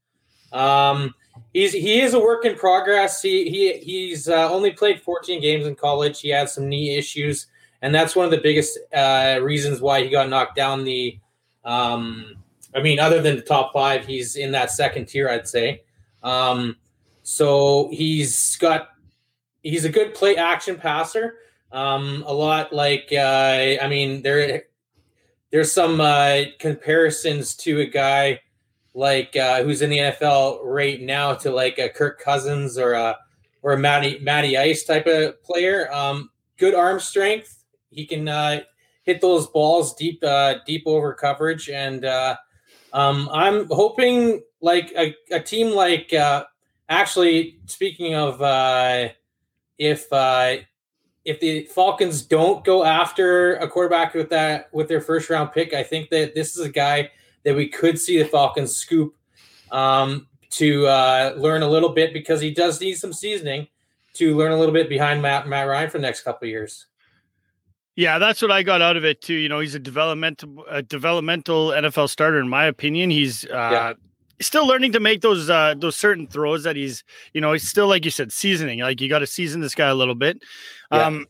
Um, 0.53 1.15
he's 1.53 1.73
he 1.73 2.01
is 2.01 2.15
a 2.15 2.21
work 2.21 2.45
in 2.45 2.57
progress. 2.57 3.23
He 3.23 3.49
he 3.49 3.79
he's 3.79 4.29
uh, 4.29 4.51
only 4.51 4.71
played 4.71 5.01
14 5.01 5.41
games 5.41 5.67
in 5.67 5.75
college. 5.75 6.21
He 6.21 6.29
had 6.29 6.49
some 6.49 6.69
knee 6.69 6.97
issues, 6.97 7.47
and 7.83 7.95
that's 7.95 8.15
one 8.15 8.25
of 8.25 8.31
the 8.31 8.41
biggest 8.41 8.79
uh, 8.95 9.39
reasons 9.43 9.81
why 9.81 10.03
he 10.03 10.11
got 10.11 10.29
knocked 10.29 10.57
down 10.57 10.85
the. 10.85 11.19
Um, 11.65 12.37
I 12.75 12.83
mean, 12.83 12.99
other 12.99 13.23
than 13.23 13.37
the 13.37 13.43
top 13.43 13.73
five, 13.73 14.05
he's 14.05 14.37
in 14.37 14.51
that 14.53 14.71
second 14.71 15.07
tier, 15.07 15.29
I'd 15.29 15.47
say. 15.47 15.85
Um, 16.23 16.77
so 17.23 17.89
he's 17.93 18.57
got 18.57 18.89
he's 19.63 19.85
a 19.85 19.89
good 19.89 20.15
play 20.15 20.37
action 20.37 20.77
passer. 20.77 21.39
Um, 21.73 22.23
a 22.27 22.33
lot 22.33 22.73
like 22.73 23.09
uh, 23.13 23.77
I 23.81 23.89
mean 23.89 24.23
there 24.23 24.65
there's 25.51 25.73
some 25.73 26.01
uh, 26.01 26.43
comparisons 26.59 27.57
to 27.57 27.81
a 27.81 27.87
guy 27.87 28.41
like 28.95 29.37
uh, 29.37 29.63
who's 29.65 29.83
in 29.83 29.91
the 29.91 29.99
NFL 29.99 30.61
right 30.63 31.01
now 31.03 31.35
to 31.35 31.51
like 31.51 31.79
a 31.79 31.89
Kirk 31.89 32.21
Cousins 32.21 32.79
or 32.79 32.93
a 32.93 33.19
or 33.63 33.73
a 33.73 33.79
Matty 33.79 34.19
Matty 34.21 34.57
Ice 34.57 34.85
type 34.85 35.07
of 35.07 35.43
player. 35.43 35.93
Um, 35.93 36.31
good 36.57 36.75
arm 36.75 37.01
strength. 37.01 37.65
He 37.91 38.07
can 38.07 38.29
uh, 38.29 38.61
hit 39.03 39.21
those 39.21 39.49
balls 39.49 39.95
deep 39.95 40.23
uh, 40.25 40.57
deep 40.67 40.85
over 40.87 41.13
coverage 41.13 41.69
and. 41.69 42.05
Uh, 42.05 42.37
um, 42.93 43.29
I'm 43.33 43.67
hoping 43.71 44.45
like 44.61 44.93
a, 44.97 45.17
a 45.33 45.41
team 45.41 45.75
like 45.75 46.13
uh, 46.13 46.45
actually 46.89 47.59
speaking 47.67 48.15
of 48.15 48.41
uh, 48.41 49.09
if 49.79 50.07
if 51.25 51.41
the 51.41 51.65
Falcons 51.65 52.23
don't 52.23 52.65
go 52.65 52.85
after 52.85 53.57
a 53.57 53.67
quarterback 53.67 54.15
with 54.15 54.31
that 54.31 54.73
with 54.73 54.87
their 54.87 55.01
first 55.01 55.29
round 55.29 55.51
pick, 55.51 55.75
I 55.75 55.83
think 55.83 56.09
that 56.11 56.37
this 56.37 56.57
is 56.57 56.65
a 56.65 56.69
guy 56.69 57.11
that 57.45 57.55
we 57.55 57.69
could 57.69 57.99
see 57.99 58.19
the 58.19 58.25
Falcons 58.29 58.77
scoop 58.77 59.15
um, 59.71 60.27
to 60.51 60.87
uh, 60.87 61.35
learn 61.37 61.63
a 61.63 61.69
little 61.69 61.91
bit 61.91 62.13
because 62.13 62.41
he 62.41 62.51
does 62.53 62.81
need 62.81 62.95
some 62.95 63.13
seasoning 63.13 63.67
to 64.15 64.37
learn 64.37 64.53
a 64.53 64.59
little 64.59 64.73
bit 64.75 64.89
behind 64.89 65.21
Matt 65.21 65.49
Matt 65.49 65.67
Ryan 65.67 65.91
for 65.91 65.99
the 65.99 66.03
next 66.03 66.23
couple 66.23 66.47
of 66.47 66.51
years. 66.51 66.87
Yeah, 67.97 68.19
that's 68.19 68.43
what 68.43 68.51
I 68.51 68.63
got 68.63 68.83
out 68.83 68.97
of 68.97 69.05
it 69.05 69.21
too. 69.21 69.35
You 69.35 69.49
know, 69.49 69.61
he's 69.61 69.75
a 69.75 69.79
developmental, 69.79 70.65
a 70.69 70.83
developmental 70.83 71.69
NFL 71.69 72.09
starter 72.09 72.41
in 72.41 72.49
my 72.49 72.65
opinion. 72.65 73.11
He's 73.11 73.45
uh, 73.45 73.49
Yeah. 73.51 73.93
still 74.41 74.67
learning 74.67 74.93
to 74.93 75.01
make 75.01 75.21
those 75.21 75.49
uh 75.49 75.75
those 75.77 75.95
certain 75.97 76.27
throws 76.27 76.65
that 76.65 76.75
he's 76.77 77.05
you 77.35 77.41
know 77.41 77.53
he's 77.53 77.69
still 77.69 77.87
like 77.87 78.05
you 78.05 78.11
said 78.11 78.33
seasoning 78.33 78.81
like 78.81 79.01
you 79.01 79.09
got 79.09 79.21
to 79.21 79.27
season 79.29 79.61
this 79.61 79.75
guy 79.77 79.89
a 79.89 79.95
little 79.95 80.17
bit 80.17 80.43
Yeah. 80.93 81.07
um 81.07 81.27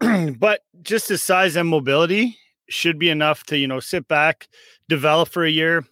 but 0.38 0.60
just 0.82 1.08
his 1.08 1.22
size 1.22 1.56
and 1.56 1.68
mobility 1.68 2.36
should 2.68 2.98
be 2.98 3.08
enough 3.08 3.44
to 3.44 3.56
you 3.56 3.66
know 3.66 3.80
sit 3.80 4.06
back 4.06 4.48
develop 4.88 5.28
for 5.28 5.44
a 5.44 5.50
year 5.50 5.84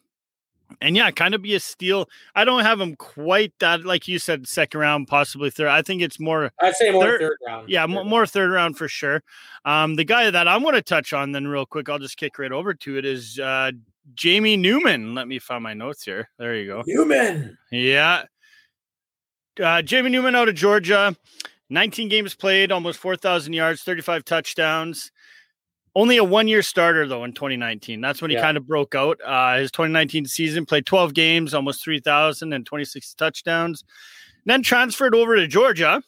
and 0.80 0.96
yeah 0.96 1.10
kind 1.10 1.34
of 1.34 1.42
be 1.42 1.54
a 1.54 1.60
steal 1.60 2.08
i 2.36 2.44
don't 2.44 2.62
have 2.62 2.80
him 2.80 2.94
quite 2.94 3.52
that 3.58 3.84
like 3.84 4.06
you 4.06 4.18
said 4.20 4.46
second 4.46 4.78
round 4.78 5.08
possibly 5.08 5.50
third 5.50 5.66
i 5.68 5.82
think 5.82 6.00
it's 6.00 6.20
more 6.20 6.52
I'd 6.60 6.76
say 6.76 6.90
more 6.92 7.02
Third- 7.04 7.20
third, 7.20 7.36
round. 7.46 7.68
yeah, 7.68 7.86
Third 7.86 7.94
round. 7.96 8.08
more 8.08 8.26
third 8.26 8.50
round 8.52 8.78
for 8.78 8.86
sure. 8.88 9.22
Um, 9.64 9.96
the 9.96 10.04
guy 10.04 10.30
that 10.30 10.46
I'm 10.48 10.62
going 10.62 10.74
to 10.74 10.82
touch 10.82 11.12
on 11.12 11.32
then 11.32 11.46
real 11.48 11.66
quick, 11.66 11.88
I'll 11.88 11.98
just 11.98 12.16
kick 12.16 12.38
right 12.38 12.52
over 12.52 12.72
to 12.72 12.96
it 12.98 13.04
is 13.04 13.38
uh, 13.38 13.72
Jamie 14.14 14.56
Newman. 14.56 15.14
Let 15.14 15.28
me 15.28 15.38
find 15.38 15.62
my 15.62 15.74
notes 15.74 16.02
here. 16.04 16.28
There 16.38 16.54
you 16.56 16.66
go. 16.66 16.82
Human. 16.86 17.58
Yeah. 17.70 18.24
Uh, 19.62 19.82
Jamie 19.82 20.08
Newman 20.10 20.34
out 20.34 20.48
of 20.48 20.54
Georgia, 20.54 21.14
19 21.68 22.08
games 22.08 22.34
played, 22.34 22.72
almost 22.72 22.98
4,000 22.98 23.52
yards, 23.52 23.82
35 23.82 24.24
touchdowns. 24.24 25.10
Only 25.96 26.18
a 26.18 26.24
one 26.24 26.46
year 26.48 26.62
starter, 26.62 27.06
though, 27.08 27.24
in 27.24 27.32
2019. 27.32 28.00
That's 28.00 28.22
when 28.22 28.30
he 28.30 28.36
Yeah. 28.36 28.42
kind 28.42 28.56
of 28.56 28.66
broke 28.66 28.94
out. 28.94 29.18
Uh, 29.24 29.58
his 29.58 29.70
2019 29.72 30.24
season 30.26 30.64
played 30.64 30.86
12 30.86 31.14
games, 31.14 31.52
almost 31.54 31.82
3,000 31.82 32.52
and 32.52 32.64
26 32.64 33.12
touchdowns. 33.14 33.82
Then 34.44 34.62
transferred 34.62 35.14
over 35.14 35.36
to 35.36 35.46
Georgia 35.48 36.02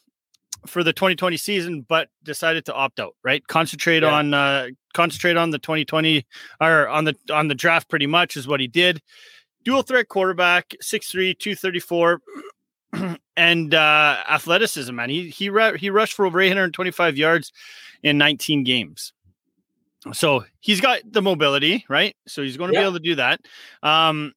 for 0.67 0.85
the 0.85 0.93
2020 0.93 1.37
season, 1.37 1.85
but 1.89 2.09
decided 2.23 2.65
to 2.67 2.75
opt 2.75 3.01
out, 3.01 3.17
right? 3.25 3.45
Concentrate 3.49 4.03
Yeah. 4.05 4.15
on 4.15 4.33
uh, 4.35 4.69
concentrate 4.95 5.37
on 5.37 5.51
the 5.51 5.59
2020 5.59 6.25
or 6.61 6.87
on 6.89 7.05
the 7.05 7.17
on 7.33 7.49
the 7.49 7.55
draft 7.55 7.89
pretty 7.89 8.07
much 8.07 8.37
is 8.37 8.47
what 8.47 8.61
he 8.61 8.69
did. 8.69 9.03
Dual 9.65 9.83
threat 9.83 10.09
quarterback, 10.09 10.75
6'3, 10.81 11.35
234 11.35 12.21
and 13.37 13.75
uh 13.75 14.17
athleticism, 14.29 14.95
man. 14.95 15.11
He 15.11 15.29
he 15.31 15.51
he 15.79 15.91
rushed 15.91 16.15
for 16.15 16.25
over 16.27 16.41
825 16.41 17.17
yards 17.17 17.53
in 18.03 18.17
19 18.19 18.63
games. 18.65 19.13
So 20.13 20.45
he's 20.61 20.81
got 20.81 21.01
the 21.11 21.23
mobility, 21.23 21.85
right? 21.89 22.17
So 22.27 22.43
he's 22.43 22.57
going 22.57 22.69
to 22.71 22.75
Yeah. 22.75 22.81
be 22.81 22.85
able 22.85 22.95
to 22.95 23.01
do 23.01 23.15
that. 23.17 23.41
Um, 23.83 24.33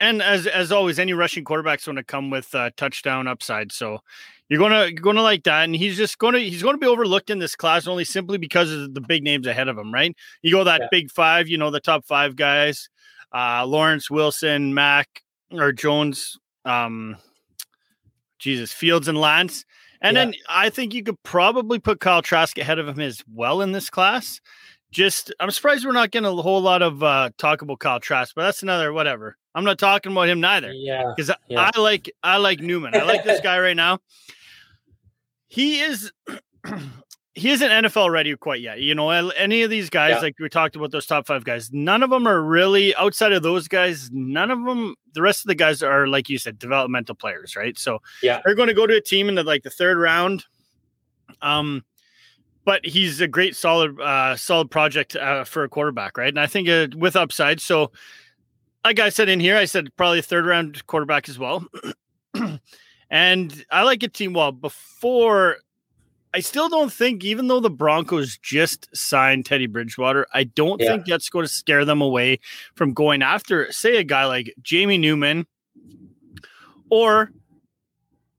and 0.00 0.20
as 0.20 0.46
as 0.46 0.72
always, 0.72 0.98
any 0.98 1.12
rushing 1.12 1.44
quarterback's 1.44 1.84
going 1.84 1.96
to 1.96 2.04
come 2.04 2.30
with 2.30 2.52
uh, 2.54 2.70
touchdown 2.76 3.28
upside. 3.28 3.70
So 3.70 4.00
you're 4.48 4.58
gonna 4.58 4.86
you're 4.86 5.00
gonna 5.00 5.22
like 5.22 5.44
that, 5.44 5.64
and 5.64 5.74
he's 5.74 5.96
just 5.96 6.18
gonna 6.18 6.40
he's 6.40 6.62
gonna 6.62 6.78
be 6.78 6.86
overlooked 6.86 7.30
in 7.30 7.38
this 7.38 7.54
class 7.56 7.86
only 7.86 8.04
simply 8.04 8.36
because 8.36 8.70
of 8.72 8.92
the 8.92 9.00
big 9.00 9.22
names 9.22 9.46
ahead 9.46 9.68
of 9.68 9.78
him, 9.78 9.94
right? 9.94 10.14
You 10.42 10.50
go 10.52 10.64
that 10.64 10.80
Yeah. 10.82 10.88
big 10.90 11.10
five, 11.10 11.48
you 11.48 11.56
know, 11.56 11.70
the 11.70 11.80
top 11.80 12.04
five 12.04 12.36
guys, 12.36 12.88
uh, 13.32 13.64
Lawrence, 13.64 14.10
Wilson, 14.10 14.74
Mac, 14.74 15.22
or 15.52 15.72
Jones, 15.72 16.38
um, 16.64 17.16
Jesus, 18.38 18.72
Fields 18.72 19.08
and 19.08 19.18
Lance. 19.18 19.64
And 20.02 20.16
Yeah. 20.16 20.24
then 20.26 20.34
I 20.48 20.68
think 20.70 20.92
you 20.92 21.02
could 21.02 21.22
probably 21.22 21.78
put 21.78 22.00
Kyle 22.00 22.20
Trask 22.20 22.58
ahead 22.58 22.78
of 22.78 22.86
him 22.88 23.00
as 23.00 23.22
well 23.32 23.62
in 23.62 23.72
this 23.72 23.88
class. 23.88 24.40
Just 24.94 25.34
I'm 25.40 25.50
surprised 25.50 25.84
we're 25.84 25.90
not 25.92 26.12
getting 26.12 26.26
a 26.26 26.32
whole 26.40 26.60
lot 26.60 26.80
of 26.80 27.02
uh 27.02 27.30
talk 27.36 27.62
about 27.62 27.80
Kyle 27.80 27.98
Trask, 27.98 28.32
but 28.36 28.42
that's 28.44 28.62
another 28.62 28.92
whatever. 28.92 29.36
I'm 29.52 29.64
not 29.64 29.76
talking 29.78 30.12
about 30.12 30.28
him 30.28 30.40
neither 30.40 30.72
Yeah. 30.72 31.12
because 31.16 31.32
Yeah. 31.48 31.70
I 31.74 31.80
like 31.80 32.10
I 32.22 32.36
like 32.36 32.60
Newman. 32.60 32.94
I 32.94 33.02
like 33.02 33.24
this 33.24 33.40
guy 33.42 33.58
right 33.58 33.74
now. 33.76 33.98
He 35.48 35.80
is 35.80 36.12
he 37.34 37.50
isn't 37.50 37.68
NFL 37.68 38.12
ready 38.12 38.36
quite 38.36 38.60
yet. 38.60 38.80
You 38.80 38.94
know, 38.94 39.10
any 39.10 39.62
of 39.62 39.70
these 39.70 39.90
guys, 39.90 40.12
Yeah. 40.16 40.20
like 40.20 40.36
we 40.38 40.48
talked 40.48 40.76
about 40.76 40.92
those 40.92 41.06
top 41.06 41.26
five 41.26 41.42
guys, 41.42 41.72
none 41.72 42.04
of 42.04 42.10
them 42.10 42.28
are 42.28 42.40
really 42.40 42.94
outside 42.94 43.32
of 43.32 43.42
those 43.42 43.66
guys. 43.66 44.10
None 44.12 44.52
of 44.52 44.64
them, 44.64 44.94
the 45.14 45.22
rest 45.22 45.40
of 45.40 45.48
the 45.48 45.56
guys 45.56 45.82
are 45.82 46.06
like 46.06 46.28
you 46.28 46.38
said, 46.38 46.58
developmental 46.60 47.16
players, 47.16 47.56
right? 47.56 47.76
So 47.76 48.00
Yeah. 48.22 48.40
they're 48.44 48.54
going 48.54 48.68
to 48.68 48.74
go 48.74 48.86
to 48.86 48.94
a 48.96 49.00
team 49.00 49.28
in 49.28 49.34
the 49.34 49.42
like 49.42 49.64
the 49.64 49.70
third 49.70 49.98
round. 49.98 50.44
Um, 51.42 51.84
but 52.64 52.84
he's 52.84 53.20
a 53.20 53.28
great 53.28 53.56
solid 53.56 54.00
uh 54.00 54.36
solid 54.36 54.70
project 54.70 55.16
uh, 55.16 55.44
for 55.44 55.64
a 55.64 55.68
quarterback, 55.68 56.16
right? 56.18 56.28
And 56.28 56.40
I 56.40 56.46
think 56.46 56.68
uh, 56.68 56.88
with 56.96 57.16
upside. 57.16 57.60
So 57.60 57.92
like 58.84 58.98
I 59.00 59.08
said 59.08 59.28
in 59.28 59.40
here, 59.40 59.56
I 59.56 59.64
said 59.64 59.94
probably 59.96 60.18
a 60.18 60.22
third 60.22 60.46
round 60.46 60.86
quarterback 60.86 61.28
as 61.28 61.38
well. 61.38 61.66
and 63.10 63.64
I 63.70 63.82
like 63.82 64.02
a 64.02 64.08
team 64.08 64.32
well 64.32 64.52
before 64.52 65.56
I 66.34 66.40
still 66.40 66.68
don't 66.68 66.92
think, 66.92 67.22
even 67.24 67.46
though 67.46 67.60
the 67.60 67.70
Broncos 67.70 68.36
just 68.38 68.88
signed 68.92 69.46
Teddy 69.46 69.66
Bridgewater, 69.66 70.26
I 70.34 70.42
don't 70.44 70.80
Yeah. 70.80 70.90
think 70.90 71.06
that's 71.06 71.28
going 71.28 71.44
to 71.46 71.52
scare 71.52 71.84
them 71.84 72.00
away 72.00 72.40
from 72.74 72.92
going 72.92 73.22
after, 73.22 73.70
say, 73.70 73.98
a 73.98 74.02
guy 74.02 74.26
like 74.26 74.52
Jamie 74.60 74.98
Newman, 74.98 75.46
or, 76.90 77.30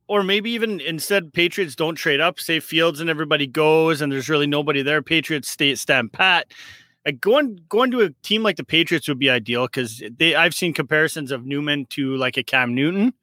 or 0.08 0.24
maybe 0.24 0.52
even 0.52 0.80
instead 0.82 1.34
Patriots 1.34 1.76
don't 1.76 1.96
trade 1.96 2.22
up, 2.22 2.40
say 2.40 2.60
Fields 2.60 3.00
and 3.00 3.10
everybody 3.10 3.48
goes, 3.48 4.02
and 4.02 4.12
there's 4.12 4.30
really 4.30 4.48
nobody 4.48 4.82
there. 4.82 5.02
Patriots 5.02 5.50
stay 5.50 5.74
stand 5.76 6.14
pat. 6.14 6.52
Like 7.06 7.20
going 7.22 7.60
going 7.70 7.92
to 7.92 8.02
a 8.02 8.10
team 8.24 8.44
like 8.44 8.58
the 8.58 8.64
Patriots 8.64 9.08
would 9.08 9.20
be 9.20 9.30
ideal 9.30 9.66
because 9.66 10.04
they 10.18 10.36
I've 10.36 10.56
seen 10.56 10.74
comparisons 10.74 11.32
of 11.32 11.46
Newman 11.46 11.86
to 11.92 12.16
like 12.18 12.38
a 12.38 12.44
Cam 12.44 12.74
Newton. 12.74 13.14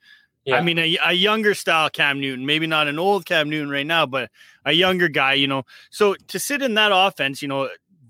Yeah. 0.44 0.56
I 0.56 0.60
mean, 0.60 0.78
a, 0.78 0.98
a 1.04 1.12
younger 1.12 1.54
style 1.54 1.88
Cam 1.88 2.20
Newton, 2.20 2.46
maybe 2.46 2.66
not 2.66 2.88
an 2.88 2.98
old 2.98 3.26
Cam 3.26 3.48
Newton 3.48 3.70
right 3.70 3.86
now, 3.86 4.06
but 4.06 4.30
a 4.64 4.72
younger 4.72 5.08
guy, 5.08 5.34
you 5.34 5.46
know. 5.46 5.64
So 5.90 6.14
to 6.28 6.38
sit 6.38 6.62
in 6.62 6.74
that 6.74 6.90
offense, 6.92 7.42
you 7.42 7.48
know, 7.48 7.68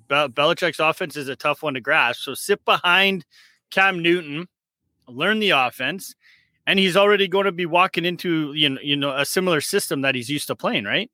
Bel- 0.08 0.30
Belichick's 0.30 0.80
offense 0.80 1.16
is 1.16 1.28
a 1.28 1.36
tough 1.36 1.62
one 1.62 1.74
to 1.74 1.80
grasp. 1.80 2.22
So 2.22 2.32
sit 2.34 2.64
behind 2.64 3.26
Cam 3.70 4.00
Newton, 4.02 4.48
learn 5.08 5.40
the 5.40 5.50
offense, 5.50 6.14
and 6.66 6.78
he's 6.78 6.96
already 6.96 7.28
going 7.28 7.46
to 7.46 7.52
be 7.52 7.66
walking 7.66 8.04
into 8.04 8.52
you 8.54 8.68
know, 8.70 8.80
you 8.82 8.96
know 8.96 9.16
a 9.16 9.24
similar 9.24 9.60
system 9.60 10.00
that 10.02 10.14
he's 10.14 10.28
used 10.28 10.46
to 10.48 10.56
playing, 10.56 10.84
right? 10.84 11.10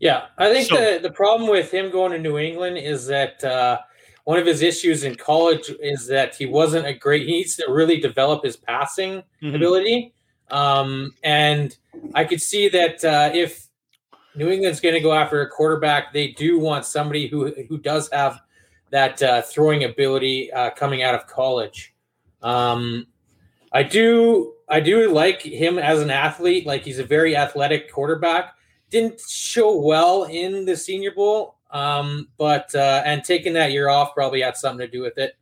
Yeah, 0.00 0.26
I 0.38 0.52
think 0.52 0.68
So- 0.68 0.76
the 0.76 0.98
the 1.00 1.10
problem 1.10 1.50
with 1.50 1.72
him 1.72 1.90
going 1.90 2.12
to 2.12 2.18
New 2.18 2.38
England 2.38 2.78
is 2.78 3.06
that 3.06 3.42
uh, 3.42 3.78
one 4.24 4.38
of 4.38 4.46
his 4.46 4.62
issues 4.62 5.04
in 5.04 5.14
college 5.16 5.70
is 5.80 6.06
that 6.08 6.34
he 6.36 6.46
wasn't 6.46 6.86
a 6.86 6.92
great. 6.94 7.26
He 7.26 7.32
needs 7.32 7.56
to 7.56 7.66
really 7.70 7.98
develop 7.98 8.44
his 8.44 8.56
passing 8.56 9.22
Mhm. 9.42 9.54
ability, 9.56 10.12
um, 10.50 11.14
and 11.24 11.76
I 12.14 12.24
could 12.24 12.40
see 12.42 12.68
that 12.68 13.04
uh, 13.04 13.30
if 13.34 13.66
New 14.36 14.48
England's 14.50 14.78
going 14.80 14.94
to 14.94 15.00
go 15.00 15.12
after 15.12 15.40
a 15.40 15.48
quarterback, 15.48 16.12
they 16.12 16.28
do 16.28 16.60
want 16.60 16.84
somebody 16.84 17.26
who 17.26 17.52
who 17.68 17.78
does 17.78 18.08
have 18.12 18.38
that 18.90 19.20
uh, 19.22 19.42
throwing 19.42 19.82
ability 19.84 20.52
uh, 20.52 20.70
coming 20.70 21.02
out 21.02 21.14
of 21.14 21.26
college. 21.26 21.92
Um, 22.42 23.06
I 23.72 23.82
do 23.82 24.54
I 24.68 24.80
do 24.80 25.10
like 25.12 25.42
him 25.42 25.78
as 25.78 26.00
an 26.00 26.10
athlete. 26.10 26.66
Like 26.66 26.84
he's 26.84 26.98
a 26.98 27.04
very 27.04 27.36
athletic 27.36 27.92
quarterback. 27.92 28.54
Didn't 28.90 29.20
show 29.20 29.76
well 29.76 30.24
in 30.24 30.64
the 30.64 30.76
Senior 30.76 31.12
Bowl, 31.12 31.56
um, 31.70 32.28
but 32.38 32.74
uh, 32.74 33.02
and 33.04 33.22
taking 33.22 33.52
that 33.54 33.72
year 33.72 33.88
off 33.88 34.14
probably 34.14 34.40
had 34.42 34.56
something 34.56 34.86
to 34.86 34.90
do 34.90 35.02
with 35.02 35.18
it. 35.18 35.36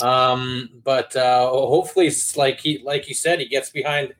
Um, 0.00 0.70
but 0.84 1.14
uh, 1.16 1.48
hopefully, 1.48 2.06
it's 2.06 2.36
like 2.36 2.60
he 2.60 2.82
like 2.84 3.08
you 3.08 3.14
said, 3.14 3.40
he 3.40 3.46
gets 3.46 3.70
behind 3.70 4.14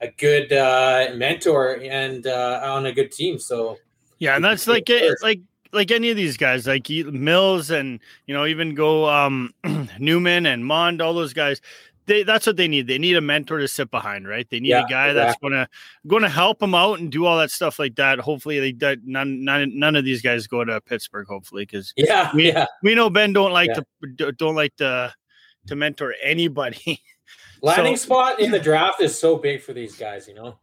a 0.00 0.08
good 0.08 0.52
uh, 0.52 1.08
mentor 1.14 1.80
and 1.82 2.26
uh, 2.26 2.60
on 2.64 2.86
a 2.86 2.92
good 2.92 3.12
team. 3.12 3.38
So 3.38 3.78
Yeah, 4.18 4.36
and 4.36 4.44
that's 4.44 4.66
like 4.66 4.88
it, 4.90 5.16
like 5.22 5.40
like 5.72 5.90
any 5.90 6.10
of 6.10 6.16
these 6.16 6.36
guys, 6.36 6.66
like 6.66 6.88
Mills 6.88 7.70
and 7.70 8.00
you 8.26 8.34
know 8.34 8.46
even 8.46 8.74
go 8.74 9.08
um 9.08 9.52
Newman 9.98 10.46
and 10.46 10.64
Mond, 10.64 11.00
all 11.00 11.14
those 11.14 11.32
guys. 11.32 11.60
They 12.06 12.22
that's 12.22 12.46
what 12.46 12.56
they 12.56 12.68
need. 12.68 12.86
They 12.86 12.98
need 12.98 13.16
a 13.16 13.20
mentor 13.20 13.58
to 13.58 13.68
sit 13.68 13.90
behind, 13.90 14.28
right? 14.28 14.46
They 14.50 14.60
need 14.60 14.68
Yeah, 14.68 14.84
a 14.84 14.88
guy 14.88 15.12
that's 15.14 15.38
gonna 15.40 15.68
gonna 16.06 16.28
help 16.28 16.58
them 16.58 16.74
out 16.74 16.98
and 16.98 17.10
do 17.10 17.24
all 17.24 17.38
that 17.38 17.50
stuff 17.50 17.78
like 17.78 17.94
that. 17.96 18.18
Hopefully, 18.18 18.60
they 18.60 18.72
that 18.72 18.98
none 19.04 19.42
none 19.44 19.78
none 19.78 19.96
of 19.96 20.04
these 20.04 20.20
guys 20.20 20.46
go 20.46 20.64
to 20.64 20.80
Pittsburgh. 20.82 21.26
Hopefully, 21.26 21.62
because 21.62 21.92
yeah, 21.96 22.30
We- 22.34 22.48
yeah. 22.48 22.66
we 22.82 22.94
know 22.94 23.08
Ben 23.08 23.32
don't 23.32 23.52
like 23.52 23.70
Yeah. 23.70 23.80
to 24.18 24.32
don't 24.32 24.54
like 24.54 24.76
to 24.76 25.14
to 25.68 25.76
mentor 25.76 26.14
anybody. 26.22 27.00
Landing 27.62 27.96
So- 27.96 28.04
spot 28.04 28.40
in 28.40 28.50
the 28.50 28.60
draft 28.60 29.00
is 29.00 29.18
so 29.18 29.36
big 29.38 29.62
for 29.62 29.72
these 29.72 29.96
guys. 29.96 30.28
You 30.28 30.34
know. 30.34 30.58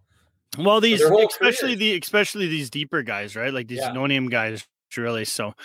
Well, 0.59 0.79
these 0.81 1.01
especially 1.01 1.75
the 1.75 1.97
especially 1.97 2.47
these 2.49 2.69
deeper 2.69 3.01
guys, 3.01 3.35
right? 3.35 3.53
Like 3.53 3.67
these 3.67 3.79
Yeah. 3.79 3.93
no 3.93 4.05
name 4.05 4.27
guys, 4.29 4.67
really. 4.95 5.25
So, 5.25 5.55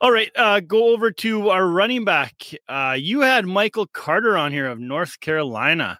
all 0.00 0.10
right, 0.12 0.30
uh, 0.36 0.60
go 0.60 0.88
over 0.92 1.10
to 1.10 1.50
our 1.50 1.66
running 1.66 2.04
back. 2.04 2.34
Uh, 2.68 2.96
you 2.98 3.20
had 3.20 3.44
Michael 3.46 3.86
Carter 3.86 4.36
on 4.36 4.52
here 4.52 4.66
of 4.68 4.78
North 4.78 5.20
Carolina. 5.20 5.98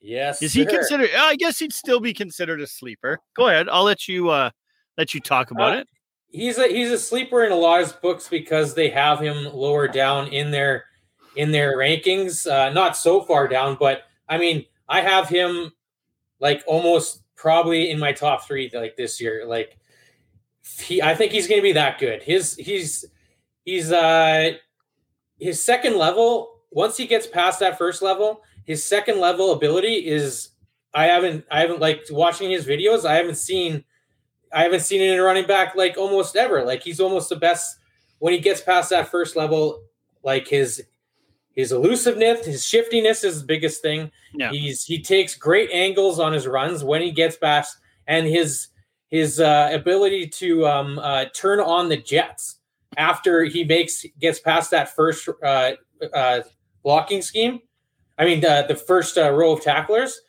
Yes. 0.00 0.40
Is 0.42 0.52
he 0.54 0.64
considered? 0.64 1.10
I 1.16 1.36
guess 1.36 1.58
he'd 1.58 1.72
still 1.72 2.00
be 2.00 2.14
considered 2.14 2.60
a 2.60 2.66
sleeper. 2.66 3.18
Go 3.36 3.48
ahead, 3.48 3.68
I'll 3.68 3.84
let 3.84 4.08
you 4.08 4.30
uh 4.30 4.50
let 4.96 5.12
you 5.14 5.20
talk 5.20 5.50
about 5.50 5.74
Uh, 5.76 5.80
it. 5.80 5.88
he's 6.30 6.56
a 6.58 6.68
he's 6.68 6.90
a 6.90 6.98
sleeper 6.98 7.44
in 7.44 7.52
a 7.52 7.56
lot 7.56 7.82
of 7.82 8.00
books 8.00 8.26
because 8.28 8.74
they 8.74 8.88
have 8.88 9.20
him 9.20 9.44
lower 9.52 9.88
down 9.88 10.28
in 10.28 10.50
their 10.50 10.84
in 11.36 11.50
their 11.50 11.76
rankings. 11.76 12.50
Uh, 12.50 12.72
not 12.72 12.96
so 12.96 13.20
far 13.20 13.46
down, 13.46 13.76
but 13.78 14.04
I 14.28 14.38
mean, 14.38 14.64
I 14.88 15.02
have 15.02 15.28
him 15.28 15.70
like 16.40 16.62
almost 16.66 17.22
probably 17.36 17.90
in 17.90 17.98
my 17.98 18.12
top 18.12 18.46
three 18.46 18.70
like 18.72 18.96
this 18.96 19.20
year. 19.20 19.44
Like 19.46 19.76
he, 20.80 21.02
I 21.02 21.14
think 21.14 21.32
he's 21.32 21.46
going 21.46 21.58
to 21.60 21.62
be 21.62 21.72
that 21.72 21.98
good. 21.98 22.22
His 22.22 22.54
he's 22.56 23.04
he's 23.64 23.92
uh 23.92 24.52
his 25.38 25.64
second 25.64 25.96
level. 25.96 26.60
Once 26.70 26.96
he 26.96 27.06
gets 27.06 27.26
past 27.26 27.58
that 27.60 27.78
first 27.78 28.02
level, 28.02 28.42
his 28.64 28.84
second 28.84 29.18
level 29.18 29.52
ability 29.52 30.06
is 30.06 30.50
I 30.94 31.06
haven't 31.06 31.44
I 31.50 31.60
haven't 31.60 31.80
like 31.80 32.04
watching 32.10 32.50
his 32.50 32.66
videos. 32.66 33.04
I 33.04 33.14
haven't 33.14 33.36
seen 33.36 33.84
I 34.52 34.62
haven't 34.62 34.80
seen 34.80 35.00
it 35.00 35.12
in 35.12 35.18
a 35.18 35.22
running 35.22 35.46
back 35.46 35.74
like 35.74 35.96
almost 35.96 36.36
ever. 36.36 36.64
Like 36.64 36.82
he's 36.82 37.00
almost 37.00 37.28
the 37.28 37.36
best 37.36 37.78
when 38.18 38.32
he 38.32 38.38
gets 38.38 38.60
past 38.60 38.90
that 38.90 39.08
first 39.08 39.36
level. 39.36 39.82
Like 40.22 40.46
his 40.46 40.84
his 41.52 41.72
elusiveness, 41.72 42.46
his 42.46 42.64
shiftiness 42.64 43.24
is 43.24 43.40
the 43.40 43.46
biggest 43.46 43.82
thing. 43.82 44.10
Yeah. 44.34 44.50
He's 44.50 44.84
he 44.84 45.02
takes 45.02 45.34
great 45.34 45.70
angles 45.72 46.20
on 46.20 46.32
his 46.32 46.46
runs 46.46 46.84
when 46.84 47.02
he 47.02 47.10
gets 47.10 47.36
past, 47.36 47.78
and 48.06 48.26
his 48.26 48.68
his 49.08 49.40
uh, 49.40 49.70
ability 49.72 50.28
to 50.28 50.66
um, 50.66 50.98
uh, 51.00 51.24
turn 51.34 51.58
on 51.58 51.88
the 51.88 51.96
jets 51.96 52.59
after 52.96 53.44
he 53.44 53.64
makes 53.64 54.04
gets 54.18 54.40
past 54.40 54.70
that 54.70 54.94
first 54.94 55.28
uh, 55.42 55.72
uh, 56.12 56.40
blocking 56.82 57.22
scheme. 57.22 57.60
I 58.18 58.24
mean, 58.24 58.40
the, 58.40 58.64
the 58.68 58.76
first 58.76 59.16
uh, 59.16 59.30
row 59.30 59.52
of 59.52 59.62
tacklers. 59.62 60.20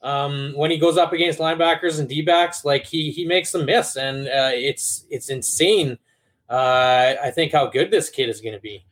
Um, 0.00 0.52
when 0.54 0.70
he 0.70 0.78
goes 0.78 0.96
up 0.96 1.12
against 1.12 1.40
linebackers 1.40 1.98
and 1.98 2.08
D 2.08 2.22
backs, 2.22 2.64
like 2.64 2.86
he 2.86 3.10
he 3.10 3.24
makes 3.24 3.50
them 3.50 3.64
miss, 3.64 3.96
and 3.96 4.28
uh, 4.28 4.52
it's 4.54 5.04
it's 5.10 5.28
insane. 5.28 5.98
Uh, 6.48 7.14
I 7.20 7.30
think 7.30 7.52
how 7.52 7.66
good 7.66 7.90
this 7.90 8.08
kid 8.08 8.28
is 8.28 8.40
going 8.40 8.54
to 8.54 8.60
be. 8.60 8.84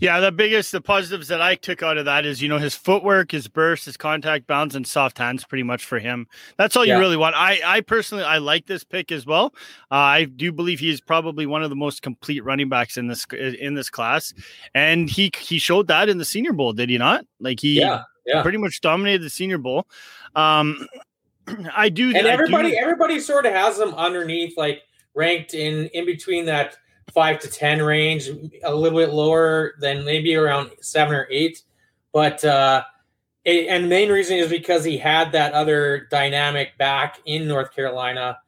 Yeah, 0.00 0.20
the 0.20 0.30
biggest, 0.30 0.70
the 0.70 0.80
positives 0.80 1.26
that 1.28 1.42
I 1.42 1.56
took 1.56 1.82
out 1.82 1.98
of 1.98 2.04
that 2.04 2.24
is, 2.24 2.40
you 2.40 2.48
know, 2.48 2.58
his 2.58 2.74
footwork, 2.74 3.32
his 3.32 3.48
burst, 3.48 3.84
his 3.84 3.96
contact 3.96 4.46
bounds, 4.46 4.76
and 4.76 4.86
soft 4.86 5.18
hands 5.18 5.44
pretty 5.44 5.64
much 5.64 5.84
for 5.84 5.98
him. 5.98 6.28
That's 6.56 6.76
all 6.76 6.84
you 6.84 6.96
really 6.98 7.16
want. 7.16 7.34
I, 7.34 7.60
I 7.64 7.80
personally, 7.80 8.22
I 8.22 8.38
like 8.38 8.66
this 8.66 8.84
pick 8.84 9.10
as 9.10 9.26
well. 9.26 9.52
Uh, 9.90 9.96
I 9.96 10.24
do 10.24 10.52
believe 10.52 10.78
he 10.78 10.88
is 10.88 11.00
probably 11.00 11.46
one 11.46 11.64
of 11.64 11.70
the 11.70 11.76
most 11.76 12.02
complete 12.02 12.44
running 12.44 12.68
backs 12.68 12.96
in 12.96 13.08
this 13.08 13.26
in 13.32 13.74
this 13.74 13.90
class, 13.90 14.32
and 14.74 15.10
he 15.10 15.32
he 15.36 15.58
showed 15.58 15.88
that 15.88 16.08
in 16.08 16.18
the 16.18 16.24
Senior 16.24 16.52
Bowl, 16.52 16.72
did 16.72 16.88
he 16.90 16.98
not? 16.98 17.24
Like 17.40 17.58
he 17.58 17.80
Yeah, 17.80 18.02
yeah. 18.24 18.42
pretty 18.42 18.58
much 18.58 18.80
dominated 18.80 19.22
the 19.22 19.30
Senior 19.30 19.58
Bowl. 19.58 19.88
Um, 20.36 20.86
I 21.74 21.88
do, 21.88 22.14
and 22.14 22.26
everybody 22.26 22.70
do- 22.70 22.76
everybody 22.76 23.18
sort 23.18 23.46
of 23.46 23.52
has 23.52 23.78
them 23.78 23.94
underneath 23.94 24.56
like 24.56 24.82
ranked 25.14 25.54
in 25.54 25.86
in 25.88 26.06
between 26.06 26.44
that 26.46 26.76
five 27.12 27.38
to 27.40 27.48
ten 27.48 27.82
range 27.82 28.28
a 28.64 28.74
little 28.74 28.98
bit 28.98 29.10
lower 29.10 29.74
than 29.80 30.04
maybe 30.04 30.34
around 30.34 30.70
seven 30.80 31.14
or 31.14 31.26
eight 31.30 31.62
but 32.12 32.44
uh 32.44 32.82
it, 33.44 33.68
and 33.68 33.88
main 33.88 34.10
reason 34.10 34.36
is 34.36 34.50
because 34.50 34.84
he 34.84 34.98
had 34.98 35.32
that 35.32 35.52
other 35.52 36.06
dynamic 36.10 36.76
back 36.78 37.18
in 37.24 37.48
north 37.48 37.74
carolina 37.74 38.38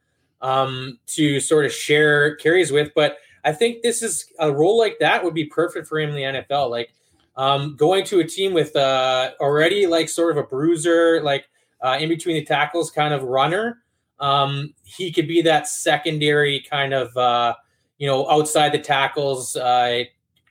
um 0.43 0.99
to 1.07 1.41
sort 1.41 1.65
of 1.65 1.73
share 1.73 2.37
carries 2.37 2.71
with 2.73 2.91
but 2.95 3.19
i 3.45 3.53
think 3.53 3.83
this 3.83 4.03
is 4.03 4.27
a 4.39 4.53
role 4.53 4.79
like 4.79 4.99
that 5.01 5.23
would 5.23 5.35
be 5.35 5.45
perfect 5.45 5.87
for 5.87 5.99
him 5.99 6.11
in 6.11 6.17
the 6.17 6.41
nfl 6.41 6.71
like 6.71 6.93
um 7.37 7.77
going 7.77 8.05
to 8.05 8.21
a 8.21 8.25
team 8.25 8.53
with 8.53 8.75
uh 8.77 9.31
already 9.41 9.87
like 9.87 10.09
sort 10.09 10.31
of 10.31 10.37
a 10.37 10.47
bruiser 10.47 11.23
like 11.23 11.47
uh, 11.83 11.97
in 12.01 12.09
between 12.09 12.37
the 12.37 12.45
tackles 12.45 12.91
kind 12.91 13.15
of 13.15 13.23
runner. 13.25 13.83
Um, 14.19 14.75
he 14.85 15.13
could 15.13 15.27
be 15.27 15.43
that 15.43 15.67
secondary 15.67 16.61
kind 16.69 16.93
of, 16.93 17.17
uh, 17.17 17.55
you 18.01 18.07
know, 18.07 18.29
outside 18.29 18.73
the 18.73 18.79
tackles, 18.79 19.55
uh, 19.55 20.03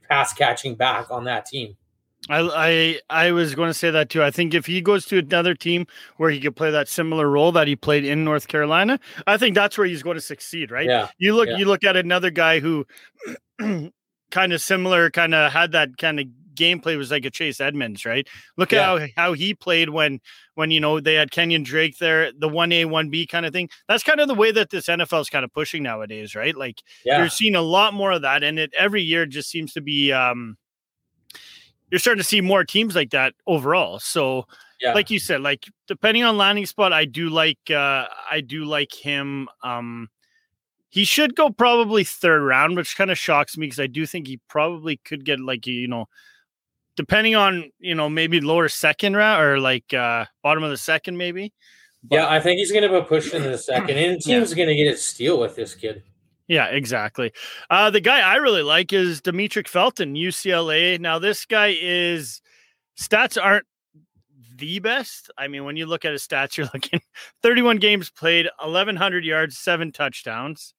pass 0.08 0.34
catching 0.34 0.76
back 0.76 1.12
on 1.12 1.26
that 1.26 1.48
team. 1.48 1.76
I, 2.30 3.00
I 3.10 3.28
I 3.28 3.32
was 3.32 3.56
going 3.56 3.70
to 3.70 3.74
say 3.74 3.90
that 3.90 4.10
too. 4.10 4.22
I 4.22 4.30
think 4.30 4.54
if 4.54 4.68
he 4.68 4.82
goes 4.82 5.06
to 5.08 5.18
another 5.18 5.56
team 5.56 5.88
where 6.18 6.30
he 6.30 6.40
could 6.40 6.56
play 6.56 6.70
that 6.70 6.88
similar 6.88 7.28
role 7.28 7.52
that 7.54 7.68
he 7.68 7.76
played 7.76 8.06
in 8.06 8.24
North 8.24 8.48
Carolina, 8.48 9.00
I 9.26 9.38
think 9.38 9.56
that's 9.56 9.78
where 9.78 9.88
he's 9.88 10.04
going 10.04 10.16
to 10.16 10.22
succeed, 10.22 10.70
right? 10.70 10.86
Yeah. 10.86 11.08
You 11.18 11.36
look 11.36 11.50
yeah. 11.50 11.58
you 11.58 11.66
look 11.66 11.84
at 11.84 11.96
another 11.96 12.30
guy 12.30 12.60
who 12.60 12.86
kind 14.32 14.54
of 14.54 14.62
similar, 14.62 15.10
kind 15.10 15.34
of 15.34 15.52
had 15.52 15.72
that 15.72 15.98
kind 15.98 16.20
of 16.20 16.28
gameplay 16.60 16.98
was 16.98 17.12
like 17.12 17.26
a 17.26 17.32
Chase 17.32 17.62
Edmonds, 17.62 18.06
right? 18.06 18.28
Look 18.58 18.72
Yeah. 18.72 18.94
at 18.96 19.00
how 19.02 19.08
how 19.16 19.34
he 19.34 19.54
played 19.54 19.90
when 19.90 20.20
when 20.56 20.72
you 20.72 20.80
know 20.80 21.00
they 21.00 21.16
had 21.16 21.32
Kenyan 21.32 21.64
Drake 21.64 21.98
there, 22.00 22.32
the 22.38 22.50
one 22.50 22.72
A 22.74 22.86
one 22.86 23.10
B 23.10 23.26
kind 23.26 23.46
of 23.46 23.54
thing. 23.54 23.70
That's 23.88 24.04
kind 24.04 24.20
of 24.20 24.28
the 24.28 24.36
way 24.36 24.52
that 24.52 24.70
this 24.70 24.88
NFL 24.88 25.22
is 25.22 25.30
kind 25.30 25.46
of 25.46 25.54
pushing 25.54 25.84
nowadays, 25.84 26.36
right? 26.36 26.56
Like 26.56 26.82
Yeah. 27.06 27.20
you're 27.20 27.30
seeing 27.30 27.56
a 27.56 27.62
lot 27.62 27.94
more 27.94 28.12
of 28.12 28.22
that, 28.24 28.44
and 28.44 28.60
it 28.60 28.74
every 28.78 29.02
year 29.02 29.26
just 29.26 29.50
seems 29.50 29.74
to 29.74 29.82
be. 29.82 30.12
um 30.12 30.58
You're 31.92 32.00
starting 32.00 32.22
to 32.22 32.28
see 32.28 32.42
more 32.42 32.64
teams 32.64 32.96
like 32.96 33.12
that 33.12 33.34
overall. 33.48 34.00
So, 34.00 34.46
Yeah. 34.80 34.94
like 34.94 35.10
you 35.10 35.20
said, 35.20 35.42
like 35.42 35.66
depending 35.88 36.24
on 36.24 36.38
landing 36.38 36.66
spot, 36.68 36.94
I 36.94 37.06
do 37.06 37.30
like 37.30 37.60
uh 37.72 38.08
I 38.32 38.42
do 38.42 38.66
like 38.66 38.94
him. 38.94 39.48
Um 39.64 40.10
he 40.92 41.04
should 41.06 41.36
go 41.36 41.52
probably 41.52 42.04
third 42.04 42.42
round, 42.44 42.76
which 42.76 42.96
kind 42.98 43.12
of 43.12 43.18
shocks 43.18 43.58
me 43.58 43.68
because 43.68 43.80
I 43.80 43.88
do 43.88 44.06
think 44.08 44.28
he 44.28 44.40
probably 44.50 44.98
could 44.98 45.24
get 45.26 45.40
like 45.40 45.68
you 45.68 45.88
know, 45.88 46.06
depending 47.00 47.34
on 47.34 47.72
you 47.80 47.96
know 47.96 48.10
maybe 48.10 48.42
lower 48.42 48.68
second 48.68 49.16
round 49.16 49.42
or 49.42 49.58
like 49.58 49.94
uh 49.94 50.26
bottom 50.44 50.64
of 50.64 50.70
the 50.70 50.76
second 50.76 51.16
maybe. 51.16 51.54
yeah, 52.12 52.28
I 52.28 52.42
think 52.42 52.60
he's 52.60 52.74
going 52.74 52.84
to 52.84 53.02
be 53.02 53.08
pushed 53.08 53.34
into 53.34 53.48
the 53.48 53.58
second, 53.58 53.98
and 53.98 54.22
team's 54.22 54.54
going 54.54 54.68
to 54.68 54.76
get 54.76 54.94
a 54.94 54.98
steal 54.98 55.40
with 55.40 55.56
this 55.56 55.76
kid. 55.76 56.04
Yeah, 56.50 56.66
exactly. 56.66 57.32
Uh, 57.70 57.90
the 57.90 58.02
guy 58.02 58.20
I 58.20 58.36
really 58.36 58.64
like 58.64 58.92
is 58.92 59.22
Demetric 59.22 59.70
Felton, 59.70 60.16
UCLA. 60.16 61.00
Now, 61.00 61.20
this 61.20 61.46
guy 61.46 61.78
is 61.80 62.42
stats 63.00 63.42
aren't 63.42 63.66
the 64.58 64.80
best. 64.80 65.32
I 65.38 65.48
mean, 65.48 65.64
when 65.64 65.78
you 65.78 65.86
look 65.86 66.04
at 66.04 66.12
his 66.12 66.28
stats, 66.28 66.58
you're 66.58 66.68
looking 66.74 67.00
31 67.44 67.78
games 67.78 68.10
played, 68.10 68.50
1,100 68.60 69.24
yards, 69.24 69.58
seven 69.58 69.94
touchdowns, 69.94 70.74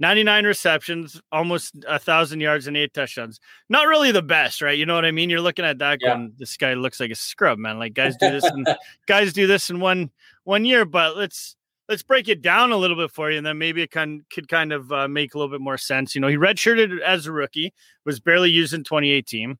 99 0.00 0.44
receptions, 0.44 1.20
almost 1.30 1.74
a 1.86 1.98
thousand 1.98 2.40
yards 2.40 2.66
and 2.66 2.76
eight 2.76 2.92
touchdowns. 2.92 3.38
Not 3.68 3.86
really 3.86 4.10
the 4.10 4.22
best, 4.22 4.60
right? 4.60 4.76
You 4.76 4.86
know 4.86 4.94
what 4.94 5.04
I 5.04 5.12
mean? 5.12 5.30
You're 5.30 5.40
looking 5.40 5.64
at 5.64 5.78
that 5.78 5.98
Yeah. 6.00 6.14
going, 6.14 6.32
this 6.36 6.56
guy 6.56 6.74
looks 6.74 6.98
like 6.98 7.10
a 7.10 7.14
scrub, 7.14 7.58
man. 7.58 7.78
Like 7.78 7.94
guys 7.94 8.16
do 8.16 8.30
this 8.30 8.44
in 8.44 8.64
guys 9.06 9.32
do 9.32 9.46
this 9.46 9.70
in 9.70 9.80
one 9.80 10.10
one 10.44 10.64
year, 10.64 10.84
but 10.84 11.16
let's 11.16 11.56
let's 11.88 12.02
break 12.02 12.28
it 12.28 12.42
down 12.42 12.72
a 12.72 12.76
little 12.76 12.96
bit 12.96 13.10
for 13.10 13.30
you, 13.30 13.36
and 13.38 13.46
then 13.46 13.58
maybe 13.58 13.82
it 13.82 13.90
can 13.90 14.24
could 14.32 14.48
kind 14.48 14.72
of 14.72 14.90
uh, 14.90 15.06
make 15.06 15.34
a 15.34 15.38
little 15.38 15.50
bit 15.50 15.60
more 15.60 15.78
sense. 15.78 16.14
You 16.14 16.20
know, 16.20 16.28
he 16.28 16.36
redshirted 16.36 17.00
as 17.00 17.26
a 17.26 17.32
rookie, 17.32 17.72
was 18.04 18.18
barely 18.20 18.50
used 18.50 18.74
in 18.74 18.82
2018. 18.84 19.58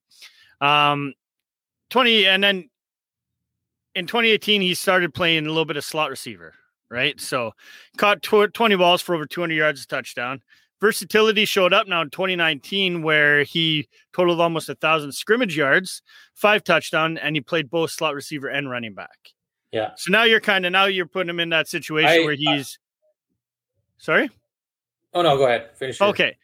Um, 0.61 1.15
20 1.91 2.27
and 2.27 2.43
then 2.43 2.71
in 3.95 4.07
2018 4.07 4.63
he 4.63 4.75
started 4.75 5.15
playing 5.15 5.45
a 5.45 5.49
little 5.49 5.65
bit 5.65 5.77
of 5.77 5.85
slot 5.85 6.11
receiver, 6.11 6.55
right? 6.91 7.21
So 7.21 7.53
caught 7.97 8.23
tw- 8.23 8.53
20 8.53 8.77
balls 8.77 9.03
for 9.03 9.15
over 9.15 9.27
200 9.27 9.55
yards, 9.55 9.83
a 9.85 9.87
touchdown. 9.87 10.43
Versatility 10.81 11.45
showed 11.45 11.73
up 11.73 11.89
now 11.89 12.03
in 12.03 12.11
2019, 12.11 13.03
where 13.03 13.43
he 13.45 13.89
totaled 14.15 14.41
almost 14.41 14.69
a 14.69 14.75
thousand 14.75 15.13
scrimmage 15.13 15.57
yards, 15.57 16.03
five 16.35 16.63
touchdown, 16.63 17.17
and 17.19 17.37
he 17.37 17.41
played 17.41 17.71
both 17.71 17.91
slot 17.91 18.15
receiver 18.15 18.49
and 18.49 18.69
running 18.69 18.93
back. 18.93 19.17
Yeah. 19.73 19.93
So 19.97 20.11
now 20.13 20.25
you're 20.25 20.41
kind 20.41 20.67
of 20.67 20.73
now 20.73 20.85
you're 20.85 21.07
putting 21.07 21.31
him 21.31 21.41
in 21.41 21.49
that 21.51 21.69
situation 21.69 22.11
I- 22.11 22.25
where 22.25 22.35
uh 22.35 22.37
he's 22.39 22.79
sorry. 23.99 24.31
Oh 25.15 25.23
no, 25.23 25.37
go 25.37 25.45
ahead. 25.47 25.71
Finish. 25.77 26.01
your- 26.01 26.11
Okay. 26.11 26.37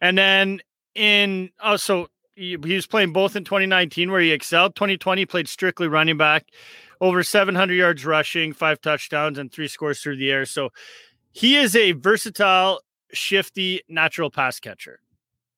And 0.00 0.18
then 0.18 0.60
in 0.94 1.50
oh, 1.62 1.70
also 1.70 2.08
he, 2.34 2.56
he 2.64 2.74
was 2.74 2.86
playing 2.86 3.12
both 3.12 3.34
in 3.34 3.44
2019 3.44 4.10
where 4.10 4.20
he 4.20 4.30
excelled. 4.32 4.74
2020 4.76 5.24
played 5.26 5.48
strictly 5.48 5.88
running 5.88 6.16
back, 6.18 6.44
over 7.00 7.22
700 7.22 7.74
yards 7.74 8.04
rushing, 8.04 8.52
five 8.52 8.80
touchdowns, 8.80 9.38
and 9.38 9.52
three 9.52 9.68
scores 9.68 10.00
through 10.00 10.16
the 10.16 10.30
air. 10.30 10.44
So 10.46 10.70
he 11.32 11.56
is 11.56 11.76
a 11.76 11.92
versatile, 11.92 12.80
shifty, 13.12 13.82
natural 13.88 14.30
pass 14.30 14.58
catcher. 14.60 15.00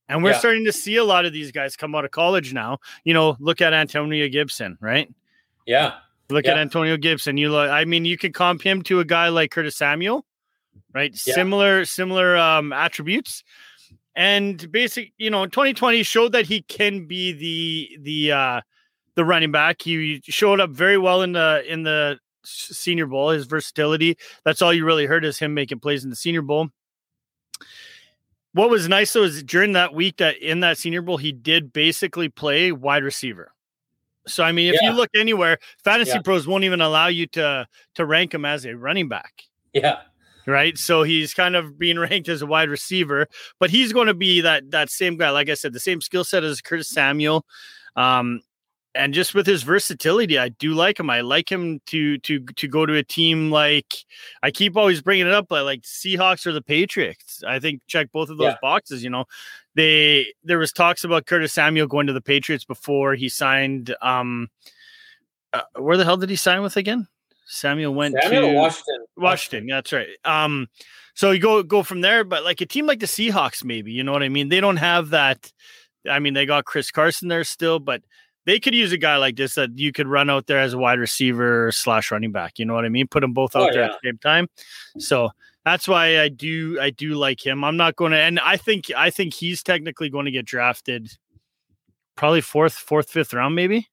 And 0.08 0.24
we're 0.24 0.30
Yeah. 0.30 0.38
starting 0.38 0.64
to 0.64 0.72
see 0.72 0.96
a 0.96 1.04
lot 1.04 1.26
of 1.26 1.32
these 1.32 1.52
guys 1.52 1.76
come 1.76 1.94
out 1.94 2.04
of 2.04 2.10
college 2.10 2.52
now. 2.52 2.78
You 3.04 3.14
know, 3.14 3.36
look 3.38 3.60
at 3.60 3.72
Antonio 3.74 4.28
Gibson, 4.28 4.78
right? 4.80 5.08
Yeah. 5.66 5.98
Look 6.30 6.46
at 6.46 6.58
Antonio 6.58 6.96
Gibson. 6.96 7.36
You 7.36 7.50
look, 7.50 7.70
I 7.70 7.84
mean, 7.84 8.04
you 8.04 8.16
could 8.18 8.34
comp 8.34 8.62
him 8.62 8.82
to 8.84 9.00
a 9.00 9.04
guy 9.04 9.28
like 9.28 9.50
Curtis 9.50 9.76
Samuel, 9.76 10.26
right? 10.94 11.10
Yeah. 11.26 11.34
Similar, 11.34 11.84
similar 11.84 12.36
um 12.36 12.72
attributes. 12.72 13.44
And 14.14 14.70
basic, 14.72 15.12
you 15.16 15.30
know, 15.30 15.46
2020 15.46 16.02
showed 16.02 16.32
that 16.32 16.46
he 16.46 16.62
can 16.62 17.06
be 17.06 17.32
the 17.32 17.98
the 18.00 18.32
uh 18.32 18.60
the 19.18 19.24
running 19.24 19.50
back. 19.50 19.82
He 19.82 20.22
showed 20.24 20.60
up 20.60 20.70
very 20.70 20.96
well 20.96 21.22
in 21.22 21.32
the 21.32 21.62
in 21.70 21.82
the 21.82 22.18
senior 22.44 23.04
bowl, 23.06 23.30
his 23.30 23.46
versatility. 23.46 24.16
That's 24.44 24.62
all 24.62 24.72
you 24.72 24.84
really 24.86 25.06
heard 25.06 25.24
is 25.24 25.38
him 25.38 25.52
making 25.52 25.80
plays 25.80 26.04
in 26.04 26.10
the 26.10 26.16
senior 26.16 26.40
bowl. 26.40 26.68
What 28.52 28.70
was 28.70 28.88
nice 28.88 29.12
though 29.12 29.24
is 29.24 29.42
during 29.42 29.72
that 29.72 29.92
week 29.92 30.16
that 30.18 30.38
in 30.38 30.60
that 30.60 30.78
senior 30.78 31.02
bowl, 31.02 31.16
he 31.18 31.32
did 31.32 31.72
basically 31.72 32.28
play 32.28 32.72
wide 32.72 33.02
receiver. 33.04 33.52
So 34.26 34.44
I 34.44 34.52
mean, 34.52 34.72
if 34.72 34.80
Yeah. 34.80 34.90
you 34.90 34.96
look 34.96 35.10
anywhere, 35.16 35.58
fantasy 35.84 36.12
Yeah. 36.12 36.22
pros 36.22 36.46
won't 36.46 36.64
even 36.64 36.80
allow 36.80 37.08
you 37.08 37.26
to 37.28 37.66
to 37.96 38.06
rank 38.06 38.32
him 38.34 38.44
as 38.44 38.64
a 38.64 38.76
running 38.76 39.08
back, 39.08 39.32
Yeah. 39.72 40.00
right? 40.46 40.78
So 40.78 41.02
he's 41.02 41.34
kind 41.34 41.56
of 41.56 41.76
being 41.78 41.98
ranked 42.08 42.28
as 42.28 42.40
a 42.40 42.46
wide 42.46 42.68
receiver, 42.70 43.26
but 43.58 43.70
he's 43.70 43.92
going 43.92 44.06
to 44.06 44.14
be 44.14 44.40
that 44.42 44.70
that 44.70 44.90
same 44.90 45.16
guy. 45.16 45.30
Like 45.30 45.48
I 45.50 45.54
said, 45.54 45.72
the 45.72 45.80
same 45.80 46.00
skill 46.00 46.24
set 46.24 46.44
as 46.44 46.60
Curtis 46.60 46.88
Samuel. 46.88 47.44
Um, 47.96 48.42
and 48.94 49.14
just 49.14 49.34
with 49.34 49.46
his 49.46 49.62
versatility, 49.62 50.38
I 50.38 50.48
do 50.48 50.72
like 50.74 50.98
him. 50.98 51.10
I 51.10 51.20
like 51.20 51.50
him 51.50 51.80
to 51.86 52.18
to 52.18 52.40
to 52.40 52.68
go 52.68 52.86
to 52.86 52.94
a 52.94 53.02
team 53.02 53.50
like 53.50 53.94
I 54.42 54.50
keep 54.50 54.76
always 54.76 55.02
bringing 55.02 55.26
it 55.26 55.32
up, 55.32 55.46
but 55.48 55.64
like 55.64 55.82
Seahawks 55.82 56.46
or 56.46 56.52
the 56.52 56.62
Patriots. 56.62 57.42
I 57.46 57.58
think 57.60 57.82
check 57.86 58.10
both 58.12 58.30
of 58.30 58.38
those 58.38 58.52
Yeah. 58.52 58.56
boxes. 58.62 59.04
You 59.04 59.10
know, 59.10 59.24
they 59.74 60.32
there 60.44 60.58
was 60.58 60.72
talks 60.72 61.04
about 61.04 61.26
Curtis 61.26 61.52
Samuel 61.52 61.86
going 61.86 62.06
to 62.06 62.12
the 62.12 62.20
Patriots 62.20 62.64
before 62.64 63.14
he 63.14 63.28
signed 63.28 63.94
um 64.02 64.48
uh, 65.52 65.62
where 65.76 65.96
the 65.96 66.04
hell 66.04 66.16
did 66.16 66.30
he 66.30 66.36
sign 66.36 66.62
with 66.62 66.76
again? 66.76 67.06
Samuel 67.46 67.94
went 67.94 68.16
Samuel 68.22 68.50
to 68.50 68.54
Washington. 68.54 69.04
Washington. 69.16 69.66
That's 69.68 69.92
right. 69.92 70.08
Um, 70.24 70.68
so 71.14 71.30
you 71.30 71.40
go 71.40 71.62
go 71.62 71.82
from 71.82 72.00
there, 72.02 72.24
but 72.24 72.44
like 72.44 72.60
a 72.60 72.66
team 72.66 72.86
like 72.86 73.00
the 73.00 73.06
Seahawks, 73.06 73.64
maybe 73.64 73.92
you 73.92 74.04
know 74.04 74.12
what 74.12 74.22
I 74.22 74.28
mean. 74.28 74.48
They 74.50 74.60
don't 74.60 74.76
have 74.76 75.10
that. 75.10 75.50
I 76.08 76.18
mean, 76.20 76.34
they 76.34 76.46
got 76.46 76.64
Chris 76.64 76.90
Carson 76.90 77.28
there 77.28 77.44
still, 77.44 77.78
but 77.78 78.02
they 78.46 78.58
could 78.58 78.74
use 78.74 78.92
a 78.92 78.98
guy 78.98 79.16
like 79.16 79.36
this 79.36 79.54
that 79.56 79.78
you 79.78 79.92
could 79.92 80.06
run 80.06 80.30
out 80.30 80.46
there 80.46 80.58
as 80.58 80.72
a 80.72 80.78
wide 80.78 80.98
receiver 80.98 81.70
slash 81.72 82.10
running 82.10 82.32
back. 82.32 82.58
You 82.58 82.64
know 82.64 82.74
what 82.74 82.84
I 82.84 82.88
mean? 82.88 83.06
Put 83.08 83.20
them 83.20 83.32
both 83.32 83.54
out 83.54 83.70
Oh, 83.70 83.72
there 83.72 83.82
yeah. 83.82 83.86
at 83.88 83.98
the 84.02 84.08
same 84.08 84.18
time. 84.18 84.48
So 84.98 85.30
that's 85.64 85.86
why 85.86 86.20
I 86.20 86.28
do 86.30 86.78
I 86.80 86.90
do 86.90 87.14
like 87.14 87.44
him. 87.44 87.62
I'm 87.64 87.76
not 87.76 87.96
going 87.96 88.12
to, 88.12 88.18
and 88.18 88.40
I 88.40 88.56
think 88.56 88.86
I 88.96 89.10
think 89.10 89.34
he's 89.34 89.62
technically 89.62 90.08
going 90.08 90.24
to 90.24 90.30
get 90.30 90.46
drafted, 90.46 91.10
probably 92.16 92.40
fourth, 92.40 92.72
fourth, 92.74 93.10
fifth 93.10 93.34
round, 93.34 93.54
maybe. 93.54 93.88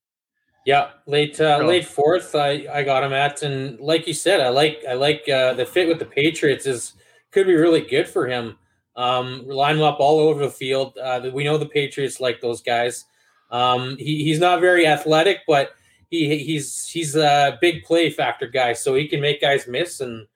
Yeah, 0.65 0.91
late 1.05 1.39
uh, 1.39 1.60
Oh. 1.62 1.65
late 1.67 1.86
fourth. 1.86 2.34
I, 2.34 2.65
I 2.73 2.84
got 2.84 3.03
him 3.03 3.13
at, 3.13 3.43
and 3.43 3.79
like 3.79 4.08
you 4.08 4.13
said, 4.13 4.39
I 4.41 4.49
like 4.49 4.84
I 4.89 4.93
like 4.93 5.27
uh, 5.29 5.53
the 5.53 5.65
fit 5.65 5.88
with 5.88 5.99
the 5.99 6.05
Patriots 6.05 6.65
is 6.65 6.93
could 7.31 7.45
be 7.45 7.53
really 7.55 7.81
good 7.81 8.08
for 8.08 8.25
him. 8.25 8.58
Um, 8.95 9.45
line 9.45 9.75
him 9.75 9.84
up 9.84 9.99
all 9.99 10.19
over 10.19 10.39
the 10.45 10.49
field. 10.51 10.97
Uh, 10.97 11.29
we 11.34 11.43
know 11.43 11.58
the 11.58 11.67
Patriots 11.67 12.19
like 12.21 12.39
those 12.41 12.62
guys. 12.62 13.05
Um, 13.51 13.97
he, 13.97 14.23
he's 14.23 14.39
not 14.39 14.60
very 14.62 14.88
athletic, 14.88 15.39
but 15.47 15.75
he 16.10 16.38
he's 16.38 16.88
he's 16.88 17.15
a 17.15 17.58
big 17.62 17.84
play 17.84 18.10
factor 18.10 18.47
guy, 18.47 18.73
so 18.73 18.95
he 18.95 19.08
can 19.08 19.21
make 19.21 19.41
guys 19.41 19.67
miss, 19.67 20.01
and 20.01 20.27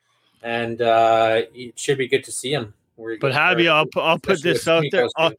and 0.43 0.81
uh, 0.81 1.41
it 1.53 1.77
should 1.77 1.97
be 1.97 2.07
good 2.07 2.23
to 2.25 2.31
see 2.31 2.53
him. 2.53 2.73
But 2.97 3.33
there, 3.33 3.71
I'll 3.71 3.87
I'll 3.95 4.19
put 4.19 4.43
this 4.43 4.67
out 4.67 4.83
there. 4.91 5.07
I'll, 5.15 5.31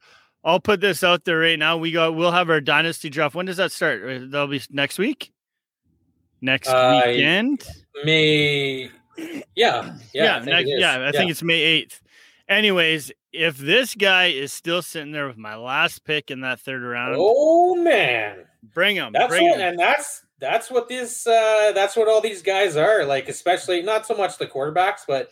I'll 0.43 0.59
put 0.59 0.81
this 0.81 1.03
out 1.03 1.25
there 1.25 1.39
right 1.39 1.59
now. 1.59 1.77
We 1.77 1.91
got 1.91 2.15
we'll 2.15 2.31
have 2.31 2.49
our 2.49 2.61
dynasty 2.61 3.09
draft. 3.09 3.35
When 3.35 3.45
does 3.45 3.57
that 3.57 3.71
start? 3.71 4.03
Uh, 4.03 4.19
That'll 4.27 4.47
be 4.47 4.61
next 4.71 4.97
week. 4.97 5.31
Next 6.41 6.67
Uh, 6.69 7.03
weekend. 7.05 7.63
May 8.03 8.89
yeah 9.55 9.95
yeah 10.13 10.37
I 10.37 10.39
think 10.39 10.49
next, 10.49 10.69
yeah. 10.69 11.07
I 11.07 11.11
think 11.11 11.29
it's 11.29 11.43
May 11.43 11.61
eighth. 11.61 12.01
Anyways, 12.49 13.11
if 13.33 13.57
this 13.57 13.95
guy 13.95 14.27
is 14.27 14.51
still 14.51 14.81
sitting 14.81 15.11
there 15.11 15.27
with 15.27 15.37
my 15.37 15.55
last 15.55 16.03
pick 16.03 16.31
in 16.31 16.41
that 16.41 16.59
third 16.59 16.81
round, 16.83 17.15
Oh 17.17 17.75
man, 17.75 18.45
bring 18.73 18.95
him. 18.95 19.13
that's 19.13 19.29
bring 19.29 19.49
what, 19.49 19.59
him. 19.59 19.69
and 19.69 19.79
that's 19.79 20.25
that's 20.39 20.69
what 20.71 20.89
this 20.89 21.25
uh 21.27 21.71
that's 21.73 21.95
what 21.95 22.07
all 22.07 22.21
these 22.21 22.41
guys 22.41 22.75
are 22.75 23.05
like. 23.05 23.29
Especially 23.29 23.81
not 23.81 24.05
so 24.05 24.15
much 24.15 24.37
the 24.37 24.47
quarterbacks, 24.47 25.01
but 25.07 25.29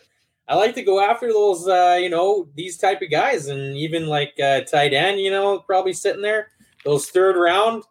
I 0.48 0.56
like 0.56 0.74
to 0.76 0.82
go 0.82 1.00
after 1.00 1.32
those 1.32 1.66
uh 1.68 1.98
you 2.00 2.08
know 2.08 2.48
these 2.54 2.78
type 2.78 3.02
of 3.02 3.10
guys, 3.10 3.46
and 3.48 3.76
even 3.76 4.06
like 4.06 4.34
uh, 4.42 4.62
tight 4.62 4.92
end, 4.92 5.20
you 5.20 5.30
know, 5.30 5.58
probably 5.60 5.92
sitting 5.92 6.22
there 6.22 6.48
those 6.84 7.10
third 7.10 7.36
round, 7.36 7.82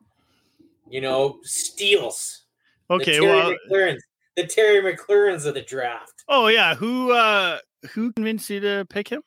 you 0.89 0.99
know, 1.01 1.37
steals. 1.43 2.43
Okay, 2.89 3.17
the 3.17 3.19
Terry 3.21 3.27
well, 3.27 3.53
McLaurin's, 3.71 4.03
the 4.35 4.47
Terry 4.47 4.81
McLaurin's 4.81 5.45
of 5.45 5.53
the 5.53 5.61
draft. 5.61 6.23
oh 6.27 6.47
yeah, 6.47 6.73
who 6.73 7.11
uh 7.11 7.59
who 7.91 8.11
convinced 8.13 8.49
you 8.49 8.59
to 8.61 8.85
pick 8.89 9.07
him? 9.09 9.21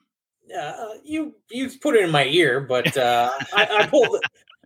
Uh, 0.57 0.89
you 1.05 1.35
you 1.51 1.71
put 1.81 1.97
it 1.97 2.05
in 2.05 2.11
my 2.11 2.27
ear, 2.27 2.61
but 2.61 2.97
uh, 2.97 3.31
I, 3.55 3.69
I 3.81 3.87
pulled, 3.87 4.19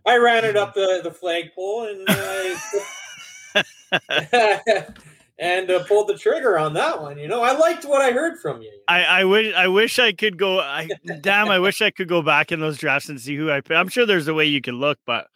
I 0.05 0.17
ran 0.17 0.43
it 0.43 0.57
up 0.57 0.73
the 0.73 0.99
the 1.03 1.11
flagpole 1.11 1.87
and 1.87 2.09
uh, 2.09 2.57
and 5.39 5.69
uh, 5.69 5.83
pulled 5.83 6.07
the 6.07 6.17
trigger 6.17 6.57
on 6.57 6.73
that 6.73 7.01
one. 7.01 7.17
You 7.17 7.27
know, 7.27 7.41
I 7.41 7.57
liked 7.57 7.85
what 7.85 8.01
I 8.01 8.11
heard 8.11 8.39
from 8.39 8.61
you. 8.61 8.71
I, 8.87 9.03
I 9.03 9.23
wish 9.23 9.53
I 9.55 9.67
wish 9.67 9.99
I 9.99 10.13
could 10.13 10.37
go. 10.37 10.59
I 10.59 10.89
damn, 11.21 11.49
I 11.49 11.59
wish 11.59 11.81
I 11.81 11.91
could 11.91 12.07
go 12.07 12.21
back 12.21 12.51
in 12.51 12.59
those 12.59 12.77
drafts 12.77 13.09
and 13.09 13.19
see 13.19 13.35
who 13.35 13.51
I. 13.51 13.61
I'm 13.69 13.89
sure 13.89 14.05
there's 14.05 14.27
a 14.27 14.33
way 14.33 14.45
you 14.45 14.61
can 14.61 14.79
look, 14.79 14.99
but 15.05 15.27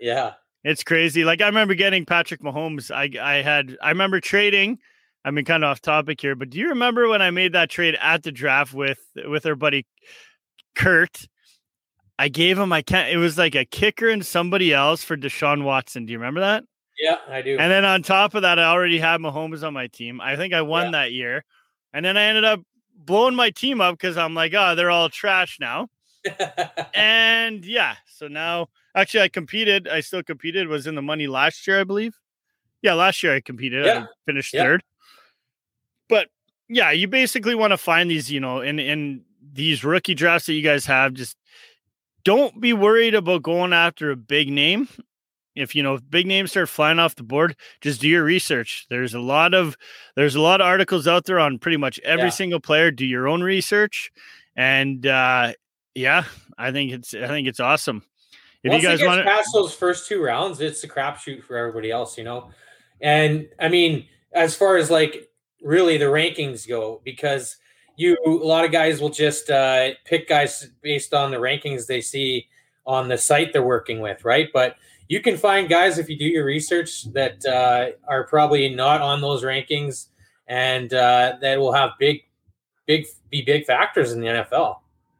yeah, 0.00 0.34
it's 0.64 0.84
crazy. 0.84 1.24
Like 1.24 1.40
I 1.40 1.46
remember 1.46 1.74
getting 1.74 2.06
Patrick 2.06 2.40
Mahomes. 2.40 2.90
I 2.90 3.10
I 3.20 3.42
had 3.42 3.76
I 3.82 3.90
remember 3.90 4.20
trading. 4.20 4.78
I 5.28 5.30
mean, 5.30 5.44
kind 5.44 5.62
of 5.62 5.68
off 5.68 5.82
topic 5.82 6.20
here, 6.22 6.34
but 6.34 6.48
do 6.48 6.58
you 6.58 6.70
remember 6.70 7.06
when 7.06 7.20
I 7.20 7.30
made 7.30 7.52
that 7.52 7.68
trade 7.68 7.96
at 8.00 8.22
the 8.22 8.32
draft 8.32 8.72
with 8.72 8.98
with 9.26 9.44
our 9.44 9.54
buddy 9.54 9.84
Kurt? 10.74 11.26
I 12.18 12.28
gave 12.28 12.58
him 12.58 12.72
I 12.72 12.80
can't. 12.82 13.10
It 13.12 13.18
was 13.18 13.36
like 13.36 13.54
a 13.54 13.64
kicker 13.66 14.08
and 14.08 14.24
somebody 14.24 14.72
else 14.72 15.04
for 15.04 15.16
Deshaun 15.18 15.64
Watson. 15.64 16.06
Do 16.06 16.12
you 16.12 16.18
remember 16.18 16.40
that? 16.40 16.64
yeah, 16.98 17.18
I 17.28 17.42
do. 17.42 17.56
And 17.58 17.70
then 17.70 17.84
on 17.84 18.02
top 18.02 18.34
of 18.34 18.42
that, 18.42 18.58
I 18.58 18.64
already 18.64 18.98
had 18.98 19.20
Mahomes 19.20 19.62
on 19.64 19.72
my 19.74 19.86
team. 19.86 20.20
I 20.20 20.34
think 20.36 20.52
I 20.54 20.62
won 20.62 20.86
Yeah. 20.86 20.90
that 20.92 21.12
year. 21.12 21.44
And 21.92 22.04
then 22.04 22.16
I 22.16 22.22
ended 22.24 22.44
up 22.44 22.60
blowing 22.96 23.36
my 23.36 23.50
team 23.50 23.80
up 23.82 23.94
because 23.98 24.16
I'm 24.16 24.34
like, 24.34 24.52
oh, 24.54 24.74
they're 24.74 24.90
all 24.90 25.08
trash 25.10 25.58
now. 25.60 25.88
And 26.94 27.64
yeah, 27.64 27.94
so 28.06 28.28
now 28.28 28.66
actually 28.94 29.22
I 29.22 29.28
competed. 29.28 29.88
I 29.88 30.00
still 30.00 30.22
competed, 30.22 30.68
was 30.68 30.86
in 30.86 30.94
the 30.94 31.02
money 31.02 31.26
last 31.26 31.66
year, 31.66 31.80
I 31.80 31.84
believe. 31.84 32.16
Yeah, 32.82 32.94
last 32.94 33.22
year 33.22 33.34
I 33.34 33.40
competed. 33.40 33.86
I 33.86 34.06
finished 34.26 34.54
Yeah. 34.54 34.62
third. 34.64 34.82
Yeah, 36.68 36.90
you 36.90 37.08
basically 37.08 37.54
want 37.54 37.72
to 37.72 37.78
find 37.78 38.10
these, 38.10 38.30
you 38.30 38.40
know, 38.40 38.60
in 38.60 38.78
in 38.78 39.24
these 39.52 39.84
rookie 39.84 40.14
drafts 40.14 40.46
that 40.46 40.54
you 40.54 40.62
guys 40.62 40.86
have, 40.86 41.14
just 41.14 41.36
don't 42.24 42.60
be 42.60 42.72
worried 42.72 43.14
about 43.14 43.42
going 43.42 43.72
after 43.72 44.10
a 44.10 44.16
big 44.16 44.50
name. 44.50 44.88
If 45.54 45.74
you 45.74 45.82
know 45.82 45.94
if 45.94 46.02
big 46.08 46.26
names 46.26 46.50
start 46.52 46.68
flying 46.68 46.98
off 46.98 47.16
the 47.16 47.22
board, 47.24 47.56
just 47.80 48.00
do 48.00 48.08
your 48.08 48.22
research. 48.22 48.86
There's 48.90 49.14
a 49.14 49.20
lot 49.20 49.54
of 49.54 49.76
there's 50.14 50.34
a 50.36 50.40
lot 50.40 50.60
of 50.60 50.66
articles 50.66 51.08
out 51.08 51.24
there 51.24 51.40
on 51.40 51.58
pretty 51.58 51.78
much 51.78 51.98
every 52.04 52.24
Yeah. 52.26 52.30
single 52.30 52.60
player. 52.60 52.90
Do 52.90 53.04
your 53.04 53.26
own 53.26 53.42
research, 53.42 54.12
and 54.54 55.04
uh, 55.06 55.54
yeah, 55.94 56.24
I 56.58 56.70
think 56.70 56.92
it's 56.92 57.14
I 57.14 57.26
think 57.28 57.48
it's 57.48 57.60
awesome. 57.60 58.04
If 58.62 58.70
Once 58.70 58.82
you 58.82 58.88
guys 58.88 59.02
want 59.02 59.18
to 59.20 59.24
pass 59.24 59.50
those 59.52 59.72
first 59.72 60.06
two 60.06 60.22
rounds, 60.22 60.60
it's 60.60 60.84
a 60.84 60.88
crapshoot 60.88 61.42
for 61.44 61.56
everybody 61.56 61.90
else, 61.90 62.18
you 62.18 62.24
know. 62.24 62.50
And 63.00 63.48
I 63.58 63.68
mean, 63.68 64.06
as 64.32 64.54
far 64.54 64.76
as 64.76 64.90
like 64.90 65.27
really 65.62 65.96
the 65.96 66.06
rankings 66.06 66.66
go, 66.68 67.00
because 67.04 67.56
you 67.96 68.16
a 68.24 68.30
lot 68.30 68.64
of 68.64 68.72
guys 68.72 69.00
will 69.00 69.10
just 69.10 69.50
uh, 69.50 69.90
pick 70.04 70.28
guys 70.28 70.70
based 70.82 71.12
on 71.12 71.30
the 71.30 71.36
rankings 71.36 71.86
they 71.86 72.00
see 72.00 72.46
on 72.86 73.08
the 73.08 73.18
site 73.18 73.52
they're 73.52 73.62
working 73.62 74.00
with, 74.00 74.24
right? 74.24 74.48
But 74.52 74.76
you 75.08 75.20
can 75.20 75.36
find 75.36 75.68
guys 75.68 75.98
if 75.98 76.08
you 76.08 76.18
do 76.18 76.24
your 76.24 76.44
research 76.44 77.04
that 77.12 77.44
uh, 77.44 77.90
are 78.06 78.24
probably 78.24 78.74
not 78.74 79.00
on 79.00 79.20
those 79.20 79.42
rankings, 79.42 80.08
and 80.46 80.92
uh, 80.92 81.36
that 81.40 81.58
will 81.58 81.72
have 81.72 81.90
big, 81.98 82.22
big, 82.86 83.06
be 83.30 83.42
big 83.42 83.64
factors 83.64 84.12
in 84.12 84.20
the 84.20 84.26
NFL. 84.26 84.78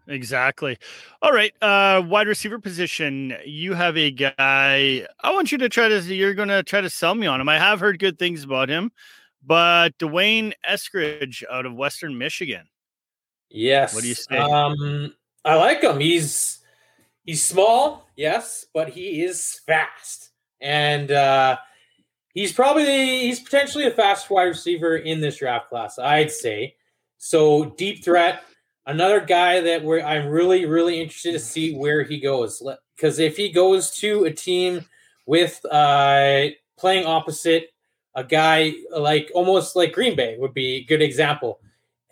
Exactly. 0.08 0.78
All 1.20 1.32
right. 1.32 1.52
Uh 1.60 2.02
wide 2.06 2.28
receiver 2.28 2.58
position. 2.58 3.36
You 3.44 3.74
have 3.74 3.96
a 3.98 4.10
guy. 4.10 5.06
I 5.20 5.32
want 5.32 5.52
you 5.52 5.58
to 5.58 5.68
try 5.68 5.88
to 5.88 6.00
you're 6.00 6.32
gonna 6.32 6.62
try 6.62 6.80
to 6.80 6.88
sell 6.88 7.14
me 7.14 7.26
on 7.26 7.40
him. 7.40 7.48
I 7.48 7.58
have 7.58 7.78
heard 7.78 7.98
good 7.98 8.18
things 8.18 8.42
about 8.42 8.70
him, 8.70 8.90
but 9.44 9.96
D'Wayne 9.98 10.52
Eskridge 10.68 11.42
out 11.50 11.66
of 11.66 11.74
Western 11.74 12.18
Michigan. 12.18 12.66
Yes. 13.50 13.94
What 13.94 14.02
do 14.02 14.08
you 14.08 14.14
say? 14.14 14.36
Um, 14.36 15.14
I 15.44 15.54
like 15.54 15.82
him. 15.82 16.00
He's 16.00 16.58
he's 17.24 17.42
small, 17.42 18.08
yes, 18.16 18.66
but 18.74 18.90
he 18.90 19.22
is 19.22 19.60
fast, 19.66 20.30
and 20.60 21.10
uh, 21.10 21.56
he's 22.34 22.52
probably 22.52 23.20
he's 23.20 23.40
potentially 23.40 23.86
a 23.86 23.90
fast 23.90 24.28
wide 24.30 24.44
receiver 24.44 24.96
in 24.96 25.20
this 25.20 25.38
draft 25.38 25.68
class. 25.68 25.98
I'd 25.98 26.30
say. 26.30 26.74
So 27.18 27.70
deep 27.76 28.04
threat. 28.04 28.42
Another 28.86 29.20
guy 29.20 29.60
that 29.60 29.82
we're 29.82 30.02
I'm 30.02 30.28
really 30.28 30.66
really 30.66 31.00
interested 31.00 31.32
to 31.32 31.40
see 31.40 31.74
where 31.74 32.02
he 32.02 32.20
goes 32.20 32.62
because 32.96 33.18
if 33.18 33.36
he 33.36 33.50
goes 33.50 33.90
to 33.96 34.24
a 34.24 34.32
team 34.32 34.84
with 35.26 35.64
uh, 35.70 36.46
playing 36.78 37.06
opposite 37.06 37.70
a 38.18 38.24
guy 38.24 38.74
like 38.90 39.30
almost 39.34 39.76
like 39.76 39.92
Green 39.92 40.16
Bay 40.16 40.36
would 40.38 40.52
be 40.52 40.76
a 40.76 40.84
good 40.84 41.02
example 41.02 41.60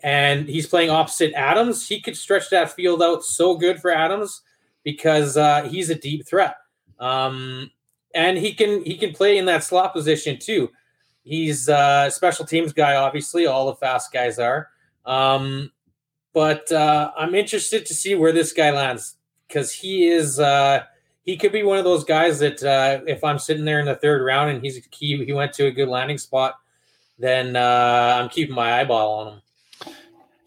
and 0.03 0.47
he's 0.47 0.67
playing 0.67 0.89
opposite 0.89 1.33
Adams, 1.33 1.87
he 1.87 1.99
could 1.99 2.15
stretch 2.15 2.49
that 2.49 2.71
field 2.71 3.01
out 3.01 3.23
so 3.23 3.55
good 3.55 3.79
for 3.79 3.91
Adams 3.91 4.41
because 4.83 5.37
uh, 5.37 5.63
he's 5.63 5.89
a 5.89 5.95
deep 5.95 6.25
threat, 6.25 6.55
um, 6.99 7.71
and 8.13 8.37
he 8.37 8.53
can 8.53 8.83
he 8.83 8.95
can 8.95 9.11
play 9.11 9.37
in 9.37 9.45
that 9.45 9.63
slot 9.63 9.93
position 9.93 10.37
too. 10.39 10.69
He's 11.23 11.67
a 11.67 12.09
special 12.13 12.45
teams 12.45 12.73
guy, 12.73 12.95
obviously. 12.95 13.47
All 13.47 13.65
the 13.65 13.75
fast 13.75 14.13
guys 14.13 14.39
are, 14.39 14.69
um, 15.05 15.71
but 16.33 16.71
uh, 16.71 17.11
I'm 17.17 17.35
interested 17.35 17.85
to 17.87 17.93
see 17.93 18.15
where 18.15 18.31
this 18.31 18.53
guy 18.53 18.71
lands 18.71 19.15
because 19.47 19.71
he 19.71 20.07
is 20.07 20.39
uh, 20.39 20.83
he 21.27 21.37
could 21.37 21.51
be 21.51 21.61
one 21.61 21.77
of 21.77 21.83
those 21.83 22.03
guys 22.03 22.39
that 22.39 22.63
uh, 22.63 23.01
if 23.05 23.23
I'm 23.23 23.37
sitting 23.37 23.65
there 23.65 23.79
in 23.79 23.85
the 23.85 23.95
third 23.95 24.23
round 24.23 24.49
and 24.49 24.63
he's 24.63 24.83
he, 24.91 25.23
he 25.25 25.33
went 25.33 25.53
to 25.53 25.67
a 25.67 25.71
good 25.71 25.89
landing 25.89 26.17
spot, 26.17 26.55
then 27.19 27.55
uh, 27.55 28.17
I'm 28.19 28.29
keeping 28.29 28.55
my 28.55 28.79
eyeball 28.79 29.19
on 29.19 29.33
him. 29.33 29.41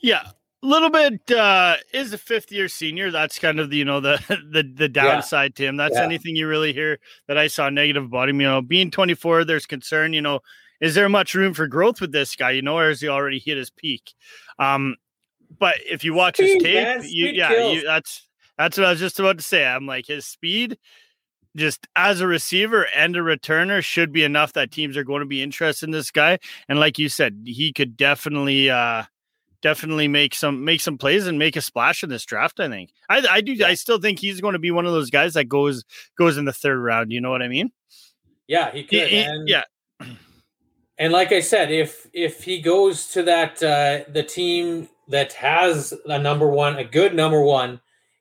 Yeah. 0.01 0.23
A 0.63 0.67
little 0.67 0.91
bit 0.91 1.31
uh 1.31 1.77
is 1.95 2.13
a 2.13 2.19
fifth 2.19 2.51
year 2.53 2.69
senior. 2.69 3.11
That's 3.11 3.39
kind 3.39 3.61
of 3.61 3.71
the 3.71 3.77
you 3.79 3.85
know 3.85 4.01
the 4.01 4.19
the 4.53 4.63
the 4.63 4.89
downside 4.89 5.55
to 5.57 5.65
him. 5.65 5.77
That's 5.77 5.95
Yeah. 5.95 6.05
anything 6.05 6.35
you 6.37 6.49
really 6.49 6.73
hear 6.73 6.99
that 7.29 7.39
I 7.39 7.47
saw 7.47 7.71
negative 7.71 8.05
about 8.05 8.29
him. 8.29 8.41
You 8.41 8.47
know, 8.47 8.61
being 8.63 8.91
24, 8.91 9.45
there's 9.45 9.65
concern, 9.67 10.13
you 10.13 10.21
know, 10.21 10.41
is 10.81 10.95
there 10.95 11.09
much 11.09 11.35
room 11.35 11.55
for 11.55 11.67
growth 11.67 12.01
with 12.01 12.13
this 12.13 12.37
guy, 12.37 12.51
you 12.53 12.63
know, 12.63 12.77
or 12.77 12.89
has 12.89 13.01
he 13.01 13.09
already 13.09 13.39
hit 13.39 13.57
his 13.57 13.71
peak? 13.71 14.13
Um, 14.59 14.97
but 15.59 15.77
if 15.89 16.05
you 16.05 16.13
watch 16.15 16.37
his 16.39 16.51
Speed, 16.53 16.63
tape, 16.63 16.75
man. 16.85 17.03
you 17.07 17.29
yeah, 17.29 17.71
you 17.71 17.83
that's 17.83 18.27
that's 18.61 18.77
what 18.77 18.87
I 18.87 18.91
was 18.91 19.01
just 19.01 19.19
about 19.19 19.39
to 19.39 19.45
say. 19.45 19.65
I'm 19.65 19.87
like 19.87 20.07
his 20.07 20.27
speed 20.27 20.77
just 21.57 21.89
as 21.97 22.21
a 22.21 22.27
receiver 22.27 22.87
and 22.95 23.17
a 23.17 23.21
returner 23.21 23.83
should 23.83 24.13
be 24.13 24.23
enough 24.23 24.53
that 24.53 24.71
teams 24.71 24.99
are 24.99 25.05
going 25.05 25.21
to 25.21 25.27
be 25.27 25.43
interested 25.43 25.87
in 25.87 25.93
this 25.93 26.11
guy. 26.11 26.39
And 26.69 26.79
like 26.79 26.99
you 26.99 27.09
said, 27.09 27.43
he 27.47 27.73
could 27.73 27.97
definitely 27.97 28.71
uh 28.71 29.05
definitely 29.63 30.09
make 30.09 30.35
some 30.35 30.63
make 30.63 30.83
some 30.83 30.99
plays 30.99 31.27
and 31.27 31.39
make 31.39 31.57
a 31.57 31.63
splash 31.63 32.03
in 32.03 32.11
this 32.11 32.27
draft. 32.27 32.61
I 32.61 32.69
think 32.69 32.91
I 33.09 33.27
I 33.31 33.41
do 33.41 33.53
yeah. 33.53 33.69
I 33.69 33.75
still 33.75 33.99
think 33.99 34.19
he's 34.19 34.43
going 34.43 34.53
to 34.53 34.59
be 34.59 34.71
one 34.71 34.85
of 34.85 34.93
those 34.93 35.09
guys 35.09 35.35
that 35.35 35.47
goes 35.47 35.83
goes 36.19 36.37
in 36.37 36.45
the 36.45 36.53
third 36.53 36.79
round. 36.79 37.13
You 37.13 37.23
know 37.23 37.31
what 37.31 37.43
I 37.43 37.49
mean? 37.49 37.73
Yeah, 38.47 38.71
he 38.73 38.85
could. 38.85 39.09
He, 39.09 39.19
and, 39.21 39.49
yeah. 39.49 39.63
And 40.99 41.15
like 41.15 41.33
I 41.33 41.41
said, 41.41 41.73
if 41.73 42.07
if 42.13 42.45
he 42.45 42.61
goes 42.61 43.07
to 43.13 43.23
that 43.23 43.63
uh 43.63 44.11
the 44.13 44.23
team 44.23 44.91
that 45.09 45.33
has 45.33 45.95
a 46.05 46.19
number 46.19 46.47
one, 46.47 46.77
a 46.77 46.85
good 46.85 47.15
number 47.15 47.41
one, 47.41 47.81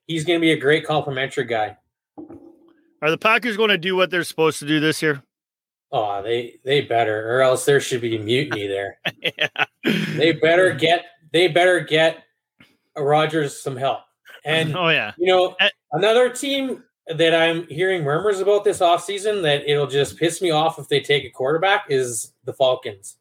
he's 0.09 0.25
going 0.25 0.39
to 0.39 0.41
be 0.41 0.51
a 0.51 0.57
great 0.57 0.85
complimentary 0.85 1.45
guy. 1.45 1.77
Are 3.01 3.09
the 3.09 3.17
Packers 3.17 3.55
going 3.55 3.69
to 3.69 3.77
do 3.77 3.95
what 3.95 4.09
they're 4.09 4.25
supposed 4.25 4.59
to 4.59 4.65
do 4.65 4.81
this 4.81 5.01
year? 5.01 5.23
Oh, 5.91 6.21
they 6.21 6.59
they 6.65 6.81
better, 6.81 7.35
or 7.35 7.41
else 7.41 7.65
there 7.65 7.79
should 7.79 8.01
be 8.01 8.17
mutiny 8.17 8.67
there. 8.67 8.99
yeah. 9.21 9.65
They 10.17 10.33
better 10.33 10.73
get 10.73 11.05
they 11.31 11.47
better 11.47 11.79
get 11.79 12.25
Rodgers 12.97 13.59
some 13.59 13.77
help. 13.77 14.01
And 14.45 14.75
oh 14.75 14.89
yeah, 14.89 15.13
you 15.17 15.27
know 15.33 15.55
another 15.93 16.29
team 16.29 16.83
that 17.07 17.33
I'm 17.33 17.65
hearing 17.67 18.03
murmurs 18.03 18.39
about 18.39 18.63
this 18.63 18.79
offseason 18.79 19.41
that 19.41 19.67
it'll 19.67 19.87
just 19.87 20.17
piss 20.17 20.43
me 20.43 20.51
off 20.51 20.77
if 20.77 20.89
they 20.89 20.99
take 20.99 21.23
a 21.23 21.29
quarterback 21.31 21.85
is 21.89 22.33
the 22.43 22.53
Falcons. 22.53 23.15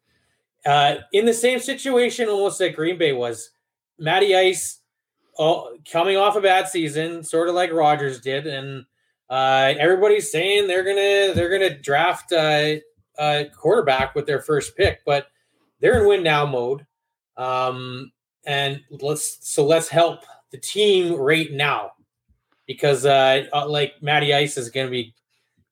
Uh, 0.66 0.96
in 1.14 1.24
the 1.24 1.32
same 1.32 1.60
situation 1.60 2.28
almost 2.28 2.58
that 2.58 2.76
Green 2.76 2.98
Bay 2.98 3.12
was, 3.12 3.50
Matty 3.98 4.36
Ice 4.36 4.80
oh, 5.38 5.76
coming 5.90 6.16
off 6.16 6.36
a 6.36 6.40
bad 6.40 6.68
season, 6.68 7.22
sort 7.22 7.48
of 7.48 7.54
like 7.54 7.72
Rodgers 7.72 8.20
did, 8.20 8.46
and 8.46 8.84
uh, 9.30 9.74
everybody's 9.78 10.30
saying 10.30 10.66
they're 10.66 10.84
gonna 10.84 11.34
they're 11.34 11.50
gonna 11.50 11.78
draft 11.78 12.32
a 12.32 12.82
quarterback 13.56 14.14
with 14.14 14.26
their 14.26 14.40
first 14.40 14.76
pick, 14.76 15.00
but 15.04 15.26
they're 15.80 16.00
in 16.00 16.08
win 16.08 16.22
now 16.22 16.46
mode. 16.46 16.86
Um, 17.36 18.12
and 18.46 18.80
let's 19.00 19.38
so 19.42 19.64
let's 19.64 19.88
help 19.88 20.20
the 20.50 20.58
team 20.58 21.14
right 21.14 21.52
now 21.52 21.92
because 22.66 23.04
uh, 23.04 23.44
uh 23.52 23.68
like 23.68 23.94
Matty 24.02 24.34
Ice 24.34 24.56
is 24.56 24.70
to 24.86 24.90
be, 24.90 25.14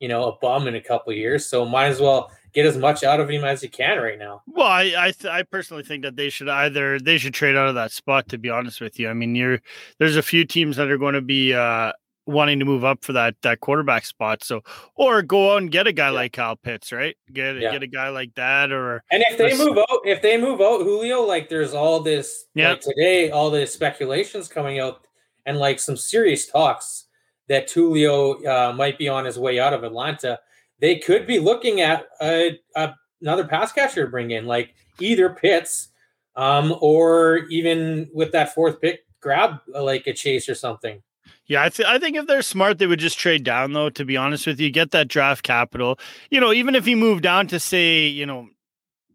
you 0.00 0.08
know, 0.08 0.24
a 0.24 0.38
bum 0.38 0.66
in 0.68 0.74
a 0.74 0.80
couple 0.80 1.12
years, 1.12 1.46
so 1.46 1.64
might 1.64 1.86
as 1.86 2.00
well 2.00 2.30
get 2.56 2.64
as 2.64 2.78
much 2.78 3.04
out 3.04 3.20
of 3.20 3.28
him 3.28 3.44
as 3.44 3.62
you 3.62 3.68
can 3.68 3.98
right 3.98 4.18
now. 4.18 4.42
Well, 4.46 4.66
I 4.66 4.94
I, 4.98 5.10
th- 5.12 5.32
I 5.32 5.42
personally 5.42 5.84
think 5.84 6.02
that 6.02 6.16
they 6.16 6.30
should 6.30 6.48
either 6.48 6.98
they 6.98 7.18
should 7.18 7.34
trade 7.34 7.54
out 7.54 7.68
of 7.68 7.74
that 7.74 7.92
spot. 7.92 8.30
To 8.30 8.38
be 8.38 8.48
honest 8.48 8.80
with 8.80 8.98
you, 8.98 9.10
I 9.10 9.12
mean, 9.12 9.36
you're 9.36 9.60
there's 9.98 10.16
a 10.16 10.22
few 10.22 10.44
teams 10.44 10.76
that 10.76 10.90
are 10.90 10.96
going 10.96 11.14
to 11.14 11.20
be 11.20 11.52
uh, 11.52 11.92
wanting 12.24 12.58
to 12.58 12.64
move 12.64 12.82
up 12.82 13.04
for 13.04 13.12
that 13.12 13.36
that 13.42 13.60
quarterback 13.60 14.06
spot. 14.06 14.42
So, 14.42 14.62
or 14.94 15.20
go 15.20 15.52
out 15.52 15.58
and 15.58 15.70
get 15.70 15.86
a 15.86 15.92
guy 15.92 16.06
yeah. 16.06 16.12
like 16.12 16.32
Kyle 16.32 16.56
Pitts, 16.56 16.92
right? 16.92 17.14
Get 17.30 17.60
yeah. 17.60 17.72
get 17.72 17.82
a 17.82 17.86
guy 17.86 18.08
like 18.08 18.34
that, 18.36 18.72
or 18.72 19.04
and 19.12 19.22
if 19.28 19.36
they 19.36 19.56
move 19.56 19.76
out, 19.76 20.00
if 20.04 20.22
they 20.22 20.40
move 20.40 20.62
out 20.62 20.80
Julio, 20.80 21.20
like 21.20 21.50
there's 21.50 21.74
all 21.74 22.00
this, 22.00 22.46
yeah. 22.54 22.70
Like 22.70 22.80
today, 22.80 23.30
all 23.30 23.50
the 23.50 23.66
speculations 23.66 24.48
coming 24.48 24.80
out, 24.80 25.06
and 25.44 25.58
like 25.58 25.78
some 25.78 25.96
serious 25.96 26.46
talks 26.46 27.04
that 27.48 27.70
Julio 27.70 28.42
uh, 28.44 28.72
might 28.72 28.96
be 28.96 29.10
on 29.10 29.26
his 29.26 29.38
way 29.38 29.60
out 29.60 29.74
of 29.74 29.84
Atlanta. 29.84 30.40
They 30.80 30.98
could 30.98 31.26
be 31.26 31.38
looking 31.38 31.80
at 31.80 32.06
a, 32.20 32.58
a, 32.74 32.94
another 33.20 33.46
pass 33.46 33.72
catcher 33.72 34.04
to 34.04 34.10
bring 34.10 34.30
in, 34.30 34.46
like 34.46 34.74
either 35.00 35.30
Pitts, 35.30 35.88
um, 36.36 36.74
or 36.80 37.38
even 37.50 38.08
with 38.12 38.32
that 38.32 38.54
fourth 38.54 38.80
pick, 38.80 39.06
grab 39.20 39.58
uh, 39.74 39.82
like 39.82 40.06
a 40.06 40.12
Chase 40.12 40.48
or 40.48 40.54
something. 40.54 41.02
Yeah, 41.46 41.62
I, 41.62 41.68
th- 41.68 41.88
I 41.88 41.98
think 41.98 42.16
if 42.16 42.26
they're 42.26 42.42
smart, 42.42 42.78
they 42.78 42.86
would 42.86 42.98
just 42.98 43.18
trade 43.18 43.44
down, 43.44 43.72
though, 43.72 43.90
to 43.90 44.04
be 44.04 44.16
honest 44.16 44.46
with 44.46 44.60
you, 44.60 44.70
get 44.70 44.90
that 44.90 45.08
draft 45.08 45.44
capital. 45.44 45.98
You 46.30 46.40
know, 46.40 46.52
even 46.52 46.74
if 46.74 46.84
he 46.84 46.94
moved 46.94 47.22
down 47.22 47.46
to 47.48 47.60
say, 47.60 48.06
you 48.06 48.26
know, 48.26 48.48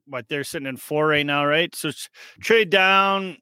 what 0.07 0.27
they're 0.29 0.43
sitting 0.43 0.67
in 0.67 0.77
four 0.77 1.07
right 1.07 1.25
now, 1.25 1.45
right? 1.45 1.73
So 1.75 1.91
trade 2.41 2.69
down. 2.69 3.37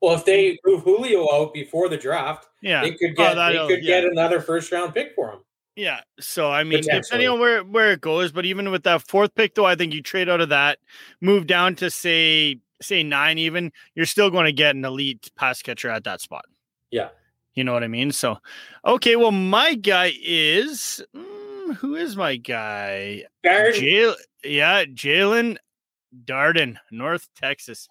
Well, 0.00 0.14
if 0.14 0.24
they 0.24 0.58
move 0.64 0.82
Julio 0.82 1.26
out 1.32 1.54
before 1.54 1.88
the 1.88 1.96
draft, 1.96 2.46
yeah, 2.60 2.82
they 2.82 2.92
could 2.92 3.16
get 3.16 3.38
oh, 3.38 3.68
they 3.68 3.74
could 3.74 3.84
yeah. 3.84 4.00
get 4.00 4.04
another 4.04 4.40
first 4.40 4.70
round 4.70 4.94
pick 4.94 5.14
for 5.14 5.32
him. 5.32 5.40
Yeah. 5.76 6.00
So 6.20 6.50
I 6.50 6.64
mean, 6.64 6.82
depending 6.82 7.28
on 7.28 7.40
where 7.40 7.62
where 7.64 7.92
it 7.92 8.00
goes, 8.00 8.32
but 8.32 8.44
even 8.44 8.70
with 8.70 8.84
that 8.84 9.06
fourth 9.08 9.34
pick, 9.34 9.54
though, 9.54 9.66
I 9.66 9.74
think 9.74 9.92
you 9.92 10.02
trade 10.02 10.28
out 10.28 10.40
of 10.40 10.50
that, 10.50 10.78
move 11.20 11.46
down 11.46 11.74
to 11.76 11.90
say 11.90 12.60
say 12.80 13.02
nine, 13.02 13.38
even 13.38 13.72
you're 13.94 14.06
still 14.06 14.30
going 14.30 14.44
to 14.44 14.52
get 14.52 14.76
an 14.76 14.84
elite 14.84 15.30
pass 15.36 15.62
catcher 15.62 15.90
at 15.90 16.04
that 16.04 16.20
spot. 16.20 16.44
Yeah. 16.90 17.08
You 17.54 17.64
know 17.64 17.72
what 17.72 17.84
I 17.84 17.88
mean? 17.88 18.10
So, 18.10 18.38
okay, 18.84 19.16
well, 19.16 19.30
my 19.30 19.74
guy 19.74 20.12
is 20.22 21.02
mm, 21.14 21.74
who 21.76 21.94
is 21.94 22.16
my 22.16 22.36
guy? 22.36 23.24
Jaelon, 23.44 24.14
yeah, 24.44 24.84
Jaelon 24.84 25.56
Darden, 26.24 26.76
North 26.90 27.28
Texas. 27.36 27.88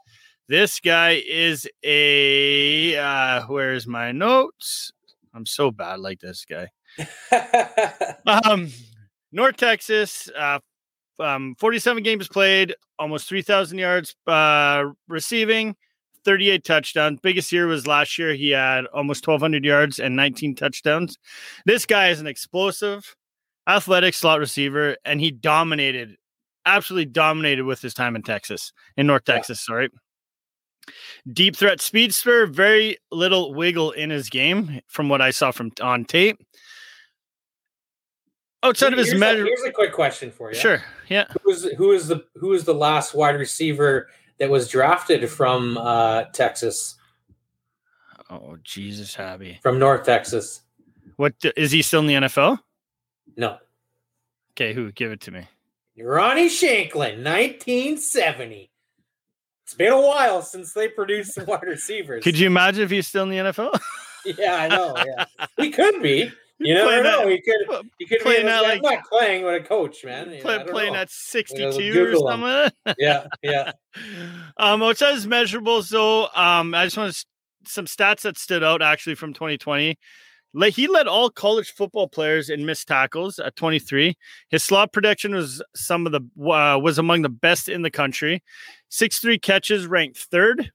This 0.47 0.79
guy 0.79 1.21
is 1.25 1.67
a 1.83 2.97
uh 2.97 3.43
where's 3.47 3.87
my 3.87 4.11
notes? 4.11 4.91
I'm 5.33 5.45
so 5.45 5.71
bad 5.71 5.99
like 5.99 6.19
this 6.19 6.45
guy. 6.45 6.69
um 8.45 8.69
North 9.31 9.57
Texas, 9.57 10.29
uh 10.37 10.59
um 11.19 11.55
47 11.59 12.03
games 12.03 12.27
played, 12.27 12.75
almost 12.99 13.27
3,000 13.27 13.77
yards 13.77 14.15
uh 14.27 14.85
receiving, 15.07 15.75
38 16.25 16.63
touchdowns. 16.63 17.19
Biggest 17.21 17.51
year 17.51 17.67
was 17.67 17.87
last 17.87 18.17
year. 18.17 18.33
He 18.33 18.51
had 18.51 18.85
almost 18.87 19.27
1,200 19.27 19.63
yards 19.63 19.99
and 19.99 20.15
19 20.15 20.55
touchdowns. 20.55 21.17
This 21.65 21.85
guy 21.85 22.09
is 22.09 22.19
an 22.19 22.27
explosive, 22.27 23.15
athletic 23.67 24.13
slot 24.13 24.39
receiver, 24.39 24.97
and 25.05 25.19
he 25.19 25.31
dominated, 25.31 26.15
absolutely 26.65 27.05
dominated 27.05 27.65
with 27.65 27.81
his 27.81 27.93
time 27.93 28.15
in 28.15 28.23
Texas, 28.23 28.71
in 28.97 29.07
North 29.07 29.25
Texas. 29.25 29.65
Yeah. 29.67 29.73
Sorry. 29.73 29.89
Deep 31.31 31.55
threat 31.55 31.79
speedster, 31.79 32.45
very 32.45 32.97
little 33.11 33.53
wiggle 33.53 33.91
in 33.91 34.09
his 34.09 34.29
game 34.29 34.81
from 34.87 35.07
what 35.07 35.21
I 35.21 35.31
saw 35.31 35.51
from 35.51 35.71
on 35.81 36.03
tape. 36.03 36.37
Outside 38.63 38.93
here's 38.93 39.07
of 39.07 39.11
his 39.13 39.19
measure, 39.19 39.45
here's 39.45 39.63
a 39.63 39.71
quick 39.71 39.93
question 39.93 40.31
for 40.31 40.51
you. 40.51 40.57
Sure, 40.57 40.81
yeah. 41.09 41.25
Who 41.43 41.51
is 41.51 41.63
who 41.77 41.91
is 41.91 42.07
the 42.07 42.25
who 42.35 42.53
is 42.53 42.63
the 42.63 42.73
last 42.73 43.13
wide 43.13 43.35
receiver 43.35 44.07
that 44.39 44.49
was 44.49 44.67
drafted 44.67 45.29
from 45.29 45.77
uh, 45.77 46.23
Texas. 46.33 46.95
Oh 48.29 48.57
Jesus, 48.63 49.15
Habby 49.15 49.59
from 49.61 49.79
North 49.79 50.05
Texas. 50.05 50.61
What 51.17 51.35
is 51.55 51.71
he 51.71 51.81
still 51.81 51.99
in 52.01 52.07
the 52.07 52.15
NFL? 52.15 52.59
No. 53.37 53.57
Okay, 54.51 54.73
who? 54.73 54.91
Give 54.91 55.11
it 55.11 55.21
to 55.21 55.31
me. 55.31 55.47
Ronnie 55.97 56.49
Shanklin, 56.49 57.23
1970. 57.23 58.69
It's 59.63 59.73
been 59.75 59.93
a 59.93 60.01
while 60.01 60.41
since 60.41 60.73
they 60.73 60.87
produced 60.87 61.35
some 61.35 61.45
wide 61.45 61.63
receivers. 61.67 62.23
Could 62.23 62.37
you 62.37 62.47
imagine 62.47 62.83
if 62.83 62.89
he's 62.89 63.07
still 63.07 63.23
in 63.23 63.29
the 63.29 63.37
NFL? 63.37 63.79
yeah, 64.25 64.55
I 64.55 64.67
know. 64.67 64.95
Yeah, 65.05 65.25
he 65.57 65.69
could 65.69 66.01
be. 66.01 66.31
You 66.59 66.75
never 66.75 67.03
know. 67.03 67.23
That, 67.23 67.31
he 67.31 67.41
could. 67.41 67.89
He 67.99 68.05
could 68.05 68.23
be. 68.23 68.43
That, 68.43 68.63
like, 68.63 68.81
not 68.81 69.03
playing 69.05 69.43
with 69.43 69.61
a 69.61 69.65
coach, 69.65 70.05
man. 70.05 70.39
Play, 70.41 70.63
playing 70.63 70.93
know. 70.93 70.99
at 70.99 71.09
sixty-two 71.09 72.03
or 72.03 72.15
something. 72.15 72.95
yeah, 72.97 73.25
yeah. 73.41 73.71
um, 74.57 74.79
which 74.79 74.99
says 74.99 75.25
measurables. 75.25 75.85
So, 75.85 76.27
um, 76.35 76.73
I 76.73 76.85
just 76.85 76.97
want 76.97 77.13
to, 77.13 77.25
some 77.65 77.85
stats 77.85 78.21
that 78.21 78.37
stood 78.37 78.63
out 78.63 78.81
actually 78.81 79.15
from 79.15 79.33
2020. 79.33 79.97
Like 80.53 80.75
he 80.75 80.87
led 80.87 81.07
all 81.07 81.29
college 81.31 81.73
football 81.73 82.07
players 82.07 82.49
in 82.49 82.65
missed 82.65 82.87
tackles 82.87 83.39
at 83.39 83.55
23. 83.55 84.15
His 84.49 84.63
slot 84.63 84.93
production 84.93 85.33
was 85.33 85.63
some 85.75 86.05
of 86.05 86.11
the 86.11 86.21
uh, 86.51 86.77
was 86.77 86.99
among 86.99 87.23
the 87.23 87.29
best 87.29 87.67
in 87.69 87.81
the 87.81 87.89
country. 87.89 88.43
Six 88.89 89.19
three 89.19 89.39
catches 89.39 89.87
ranked 89.87 90.17
third 90.17 90.71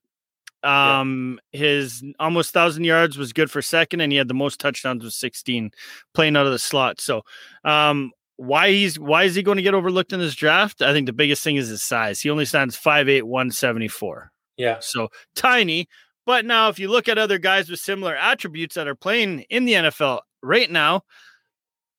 um, 0.62 1.38
yeah. 1.52 1.60
his 1.60 2.04
almost 2.18 2.52
thousand 2.52 2.84
yards 2.84 3.16
was 3.16 3.32
good 3.32 3.50
for 3.50 3.62
second, 3.62 4.00
and 4.00 4.12
he 4.12 4.18
had 4.18 4.28
the 4.28 4.34
most 4.34 4.60
touchdowns 4.60 5.04
with 5.04 5.12
16 5.12 5.70
playing 6.14 6.36
out 6.36 6.46
of 6.46 6.52
the 6.52 6.58
slot. 6.58 7.00
So, 7.00 7.22
um, 7.64 8.12
why 8.36 8.70
he's 8.70 8.98
why 8.98 9.24
is 9.24 9.34
he 9.34 9.42
going 9.42 9.56
to 9.56 9.62
get 9.62 9.74
overlooked 9.74 10.12
in 10.12 10.20
this 10.20 10.34
draft? 10.34 10.82
I 10.82 10.92
think 10.92 11.06
the 11.06 11.12
biggest 11.12 11.42
thing 11.42 11.56
is 11.56 11.68
his 11.68 11.82
size. 11.82 12.20
He 12.20 12.30
only 12.30 12.44
stands 12.44 12.76
5'8, 12.76 13.24
174. 13.24 14.30
Yeah. 14.56 14.78
So 14.80 15.08
tiny. 15.34 15.88
But 16.24 16.44
now, 16.44 16.68
if 16.68 16.78
you 16.78 16.88
look 16.88 17.08
at 17.08 17.16
other 17.16 17.38
guys 17.38 17.70
with 17.70 17.80
similar 17.80 18.14
attributes 18.14 18.74
that 18.74 18.86
are 18.86 18.94
playing 18.94 19.40
in 19.48 19.64
the 19.64 19.72
NFL 19.72 20.20
right 20.42 20.70
now, 20.70 21.02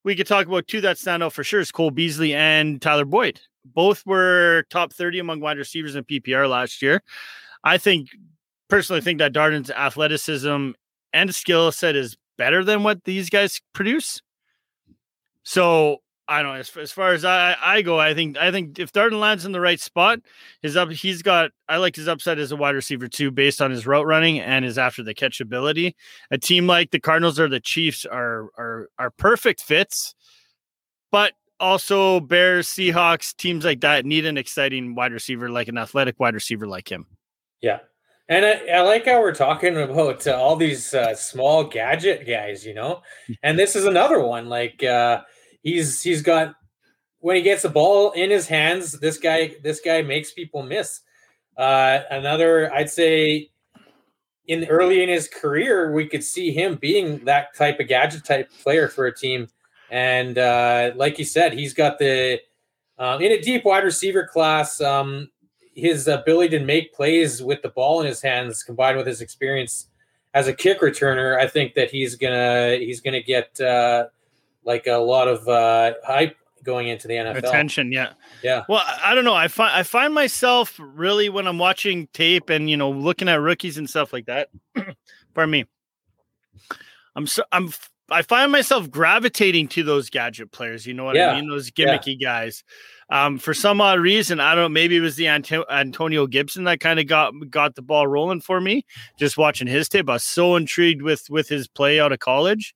we 0.03 0.15
could 0.15 0.27
talk 0.27 0.45
about 0.45 0.67
two 0.67 0.81
that 0.81 0.97
stand 0.97 1.23
out 1.23 1.33
for 1.33 1.43
sure 1.43 1.59
is 1.59 1.71
Cole 1.71 1.91
Beasley 1.91 2.33
and 2.33 2.81
Tyler 2.81 3.05
Boyd. 3.05 3.41
Both 3.65 4.05
were 4.05 4.65
top 4.69 4.93
30 4.93 5.19
among 5.19 5.39
wide 5.39 5.57
receivers 5.57 5.95
in 5.95 6.03
PPR 6.03 6.47
last 6.47 6.81
year. 6.81 7.01
I 7.63 7.77
think 7.77 8.09
personally 8.69 9.01
think 9.01 9.19
that 9.19 9.33
Darden's 9.33 9.71
athleticism 9.71 10.71
and 11.13 11.35
skill 11.35 11.71
set 11.71 11.95
is 11.95 12.17
better 12.37 12.63
than 12.63 12.83
what 12.83 13.03
these 13.03 13.29
guys 13.29 13.59
produce. 13.73 14.21
So 15.43 15.97
I 16.27 16.43
don't 16.43 16.53
know. 16.53 16.59
As, 16.59 16.77
as 16.77 16.91
far 16.91 17.13
as 17.13 17.25
I, 17.25 17.55
I 17.63 17.81
go, 17.81 17.99
I 17.99 18.13
think 18.13 18.37
I 18.37 18.51
think 18.51 18.77
if 18.77 18.91
Darden 18.93 19.19
lands 19.19 19.45
in 19.45 19.51
the 19.51 19.59
right 19.59 19.79
spot, 19.79 20.19
his 20.61 20.77
up 20.77 20.91
he's 20.91 21.21
got 21.21 21.51
I 21.67 21.77
like 21.77 21.95
his 21.95 22.07
upside 22.07 22.39
as 22.39 22.51
a 22.51 22.55
wide 22.55 22.75
receiver 22.75 23.07
too, 23.07 23.31
based 23.31 23.61
on 23.61 23.71
his 23.71 23.87
route 23.87 24.05
running 24.05 24.39
and 24.39 24.63
his 24.63 24.77
after 24.77 25.03
the 25.03 25.13
catch 25.13 25.41
ability. 25.41 25.95
A 26.29 26.37
team 26.37 26.67
like 26.67 26.91
the 26.91 26.99
Cardinals 26.99 27.39
or 27.39 27.49
the 27.49 27.59
Chiefs 27.59 28.05
are 28.05 28.49
are 28.57 28.89
are 28.99 29.09
perfect 29.09 29.61
fits 29.61 30.13
but 31.11 31.33
also 31.59 32.19
Bears, 32.19 32.67
Seahawks, 32.67 33.35
teams 33.35 33.65
like 33.65 33.81
that 33.81 34.05
need 34.05 34.25
an 34.25 34.37
exciting 34.37 34.95
wide 34.95 35.11
receiver, 35.11 35.49
like 35.49 35.67
an 35.67 35.77
athletic 35.77 36.19
wide 36.19 36.33
receiver 36.33 36.67
like 36.67 36.89
him. 36.89 37.05
Yeah. 37.61 37.79
And 38.29 38.45
I, 38.45 38.77
I 38.77 38.81
like 38.81 39.05
how 39.05 39.19
we're 39.19 39.33
talking 39.33 39.75
about 39.75 40.27
uh, 40.27 40.33
all 40.33 40.55
these 40.55 40.93
uh, 40.93 41.15
small 41.15 41.63
gadget 41.63 42.27
guys, 42.27 42.63
you 42.63 42.75
know, 42.75 43.01
and 43.41 43.57
this 43.57 43.75
is 43.75 43.85
another 43.85 44.19
one. 44.19 44.47
Like 44.47 44.83
uh, 44.83 45.21
he's 45.63 46.03
he's 46.03 46.21
got 46.21 46.53
when 47.19 47.35
he 47.35 47.41
gets 47.41 47.63
the 47.63 47.69
ball 47.69 48.11
in 48.11 48.29
his 48.29 48.47
hands, 48.47 48.99
this 48.99 49.17
guy 49.17 49.55
this 49.63 49.81
guy 49.81 50.03
makes 50.03 50.31
people 50.31 50.61
miss. 50.61 51.01
Uh, 51.57 52.03
another, 52.11 52.71
I'd 52.73 52.89
say, 52.89 53.49
in 54.47 54.65
early 54.65 55.03
in 55.03 55.09
his 55.09 55.27
career, 55.27 55.91
we 55.91 56.07
could 56.07 56.23
see 56.23 56.51
him 56.51 56.75
being 56.75 57.25
that 57.25 57.55
type 57.55 57.79
of 57.79 57.87
gadget 57.87 58.23
type 58.23 58.49
player 58.63 58.87
for 58.87 59.07
a 59.07 59.15
team. 59.15 59.47
And 59.91 60.37
uh, 60.37 60.91
like 60.95 61.19
you 61.19 61.25
said, 61.25 61.53
he's 61.53 61.73
got 61.73 61.97
the 61.99 62.39
um, 62.99 63.21
in 63.21 63.31
a 63.31 63.41
deep 63.41 63.65
wide 63.65 63.83
receiver 63.83 64.25
class. 64.25 64.79
Um, 64.79 65.29
his 65.79 66.07
ability 66.07 66.57
to 66.57 66.63
make 66.63 66.93
plays 66.93 67.41
with 67.41 67.61
the 67.61 67.69
ball 67.69 68.01
in 68.01 68.07
his 68.07 68.21
hands, 68.21 68.63
combined 68.63 68.97
with 68.97 69.07
his 69.07 69.21
experience 69.21 69.87
as 70.33 70.47
a 70.47 70.53
kick 70.53 70.81
returner, 70.81 71.37
I 71.37 71.47
think 71.47 71.73
that 71.73 71.89
he's 71.89 72.15
gonna 72.15 72.77
he's 72.77 73.01
gonna 73.01 73.21
get 73.21 73.59
uh, 73.59 74.07
like 74.63 74.87
a 74.87 74.97
lot 74.97 75.27
of 75.27 75.47
uh, 75.47 75.93
hype 76.05 76.35
going 76.63 76.87
into 76.87 77.07
the 77.07 77.15
NFL. 77.15 77.37
Attention, 77.37 77.91
yeah, 77.91 78.13
yeah. 78.43 78.63
Well, 78.69 78.83
I 79.03 79.15
don't 79.15 79.25
know. 79.25 79.33
I 79.33 79.47
find 79.47 79.73
I 79.73 79.83
find 79.83 80.13
myself 80.13 80.79
really 80.79 81.29
when 81.29 81.47
I'm 81.47 81.57
watching 81.57 82.07
tape 82.13 82.49
and 82.49 82.69
you 82.69 82.77
know 82.77 82.91
looking 82.91 83.27
at 83.27 83.41
rookies 83.41 83.77
and 83.77 83.89
stuff 83.89 84.13
like 84.13 84.27
that. 84.27 84.49
pardon 85.33 85.51
me. 85.51 85.65
I'm 87.15 87.25
so 87.25 87.43
I'm 87.51 87.71
I 88.11 88.21
find 88.21 88.51
myself 88.51 88.89
gravitating 88.89 89.67
to 89.69 89.83
those 89.83 90.09
gadget 90.09 90.51
players. 90.51 90.85
You 90.85 90.93
know 90.93 91.05
what 91.05 91.15
Yeah. 91.15 91.31
I 91.31 91.41
mean? 91.41 91.49
Those 91.49 91.71
gimmicky 91.71 92.19
guys. 92.19 92.63
Um, 93.11 93.39
for 93.39 93.55
some 93.55 93.81
odd 93.81 93.99
reason, 93.99 94.39
I 94.39 94.53
don't 94.53 94.65
know. 94.65 94.69
Maybe 94.69 94.97
it 94.97 95.01
was 95.01 95.15
the 95.15 95.27
Anto- 95.27 95.65
Antonio 95.69 96.27
Gibson 96.27 96.65
that 96.65 96.79
kind 96.79 96.99
of 96.99 97.07
got 97.07 97.33
got 97.49 97.75
the 97.75 97.81
ball 97.81 98.05
rolling 98.07 98.41
for 98.41 98.61
me. 98.61 98.85
Just 99.17 99.37
watching 99.37 99.67
his 99.67 99.89
tape, 99.89 100.09
I 100.09 100.13
was 100.13 100.23
so 100.23 100.55
intrigued 100.55 101.01
with 101.01 101.27
with 101.29 101.47
his 101.49 101.67
play 101.67 101.99
out 101.99 102.11
of 102.11 102.19
college. 102.19 102.75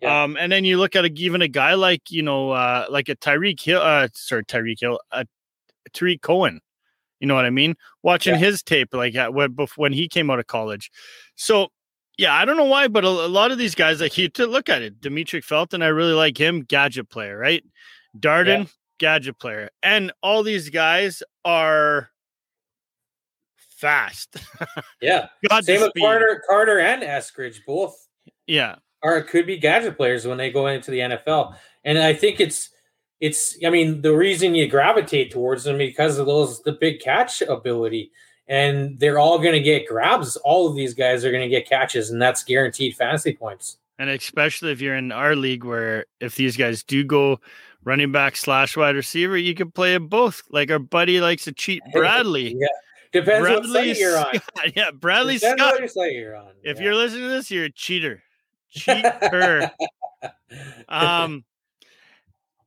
Yeah. 0.00 0.24
Um, 0.24 0.36
and 0.38 0.50
then 0.50 0.64
you 0.64 0.78
look 0.78 0.96
at 0.96 1.04
a, 1.04 1.12
even 1.16 1.42
a 1.42 1.48
guy 1.48 1.74
like 1.74 2.10
you 2.10 2.22
know, 2.22 2.50
uh, 2.50 2.86
like 2.88 3.08
a 3.08 3.16
Tyreek 3.16 3.60
Hill, 3.60 3.80
uh, 3.80 4.08
sorry, 4.14 4.44
Tyreek 4.44 4.80
Hill, 4.80 5.00
uh, 5.12 5.24
Tarik 5.92 6.22
Cohen. 6.22 6.60
You 7.20 7.28
know 7.28 7.34
what 7.34 7.44
I 7.44 7.50
mean? 7.50 7.76
Watching 8.02 8.34
Yeah. 8.34 8.40
his 8.40 8.62
tape, 8.62 8.92
like 8.94 9.14
at, 9.14 9.34
when 9.34 9.54
when 9.76 9.92
he 9.92 10.08
came 10.08 10.30
out 10.30 10.38
of 10.38 10.46
college. 10.46 10.90
So 11.36 11.68
yeah, 12.16 12.32
I 12.34 12.44
don't 12.44 12.56
know 12.56 12.64
why, 12.64 12.88
but 12.88 13.04
a, 13.04 13.08
a 13.08 13.28
lot 13.28 13.50
of 13.50 13.58
these 13.58 13.74
guys, 13.74 14.00
like 14.00 14.16
you 14.16 14.28
to 14.30 14.46
look 14.46 14.68
at 14.68 14.82
it, 14.82 15.00
Dimitri 15.00 15.40
Felton, 15.40 15.82
I 15.82 15.88
really 15.88 16.12
like 16.12 16.38
him, 16.38 16.62
gadget 16.62 17.10
player, 17.10 17.36
right? 17.36 17.64
Darden, 18.18 18.70
gadget 19.04 19.38
player, 19.38 19.68
and 19.82 20.10
all 20.22 20.42
these 20.42 20.70
guys 20.70 21.22
are 21.44 22.08
fast. 23.58 24.36
Yeah. 25.00 25.26
God 25.50 25.64
Same 25.66 25.82
with. 25.82 25.92
Carter, 25.98 26.42
Carter 26.48 26.78
and 26.80 27.02
Eskridge, 27.02 27.58
both 27.66 28.08
Yeah, 28.46 28.76
are 29.02 29.20
could 29.20 29.46
be 29.46 29.58
gadget 29.58 29.98
players 29.98 30.26
when 30.26 30.38
they 30.38 30.50
go 30.50 30.66
into 30.68 30.90
the 30.90 31.00
NFL. 31.00 31.54
And 31.84 31.98
I 31.98 32.14
think 32.14 32.40
it's 32.40 32.70
it's 33.20 33.58
I 33.66 33.68
mean 33.68 34.00
the 34.00 34.16
reason 34.16 34.54
you 34.54 34.66
gravitate 34.68 35.30
towards 35.30 35.64
them 35.64 35.76
because 35.76 36.18
of 36.18 36.24
those 36.24 36.62
the 36.62 36.72
big 36.72 37.00
catch 37.00 37.42
ability. 37.42 38.10
And 38.48 38.98
they're 38.98 39.18
all 39.18 39.38
going 39.38 39.52
to 39.52 39.60
get 39.60 39.86
grabs. 39.86 40.36
All 40.36 40.66
of 40.68 40.76
these 40.76 40.94
guys 40.94 41.24
are 41.24 41.30
going 41.30 41.42
to 41.42 41.54
get 41.54 41.68
catches, 41.68 42.10
and 42.10 42.20
that's 42.20 42.42
guaranteed 42.42 42.96
fantasy 42.96 43.34
points. 43.34 43.76
and 43.98 44.08
especially 44.08 44.72
if 44.72 44.80
you're 44.80 44.96
in 44.96 45.12
our 45.12 45.36
league, 45.36 45.64
where 45.64 46.06
if 46.20 46.36
these 46.36 46.56
guys 46.56 46.82
do 46.82 47.04
go 47.04 47.40
running 47.84 48.12
back 48.12 48.36
slash 48.36 48.76
wide 48.76 48.96
receiver, 48.96 49.36
you 49.36 49.54
can 49.54 49.70
play 49.70 49.92
them 49.94 50.08
both. 50.08 50.42
Like 50.50 50.70
our 50.70 50.78
buddy 50.78 51.20
likes 51.20 51.44
to 51.44 51.52
cheat 51.52 51.82
Bradley. 51.92 52.56
Yeah, 52.58 52.66
depends 53.12 53.48
what 53.48 53.62
Bradley 53.62 53.94
site 53.94 53.98
you're 53.98 54.18
on. 54.18 54.24
Scott. 54.34 54.72
Yeah, 54.76 54.90
Bradley 54.92 55.38
Depends 55.38 55.62
Scott. 55.62 55.80
what 55.94 56.12
you're 56.12 56.36
on. 56.36 56.52
If 56.62 56.78
Yeah. 56.78 56.84
you're 56.84 56.94
listening 56.96 57.22
to 57.24 57.28
this, 57.28 57.50
you're 57.50 57.64
a 57.66 57.72
cheater. 57.72 58.22
Cheater. 58.70 59.70
um 60.88 61.44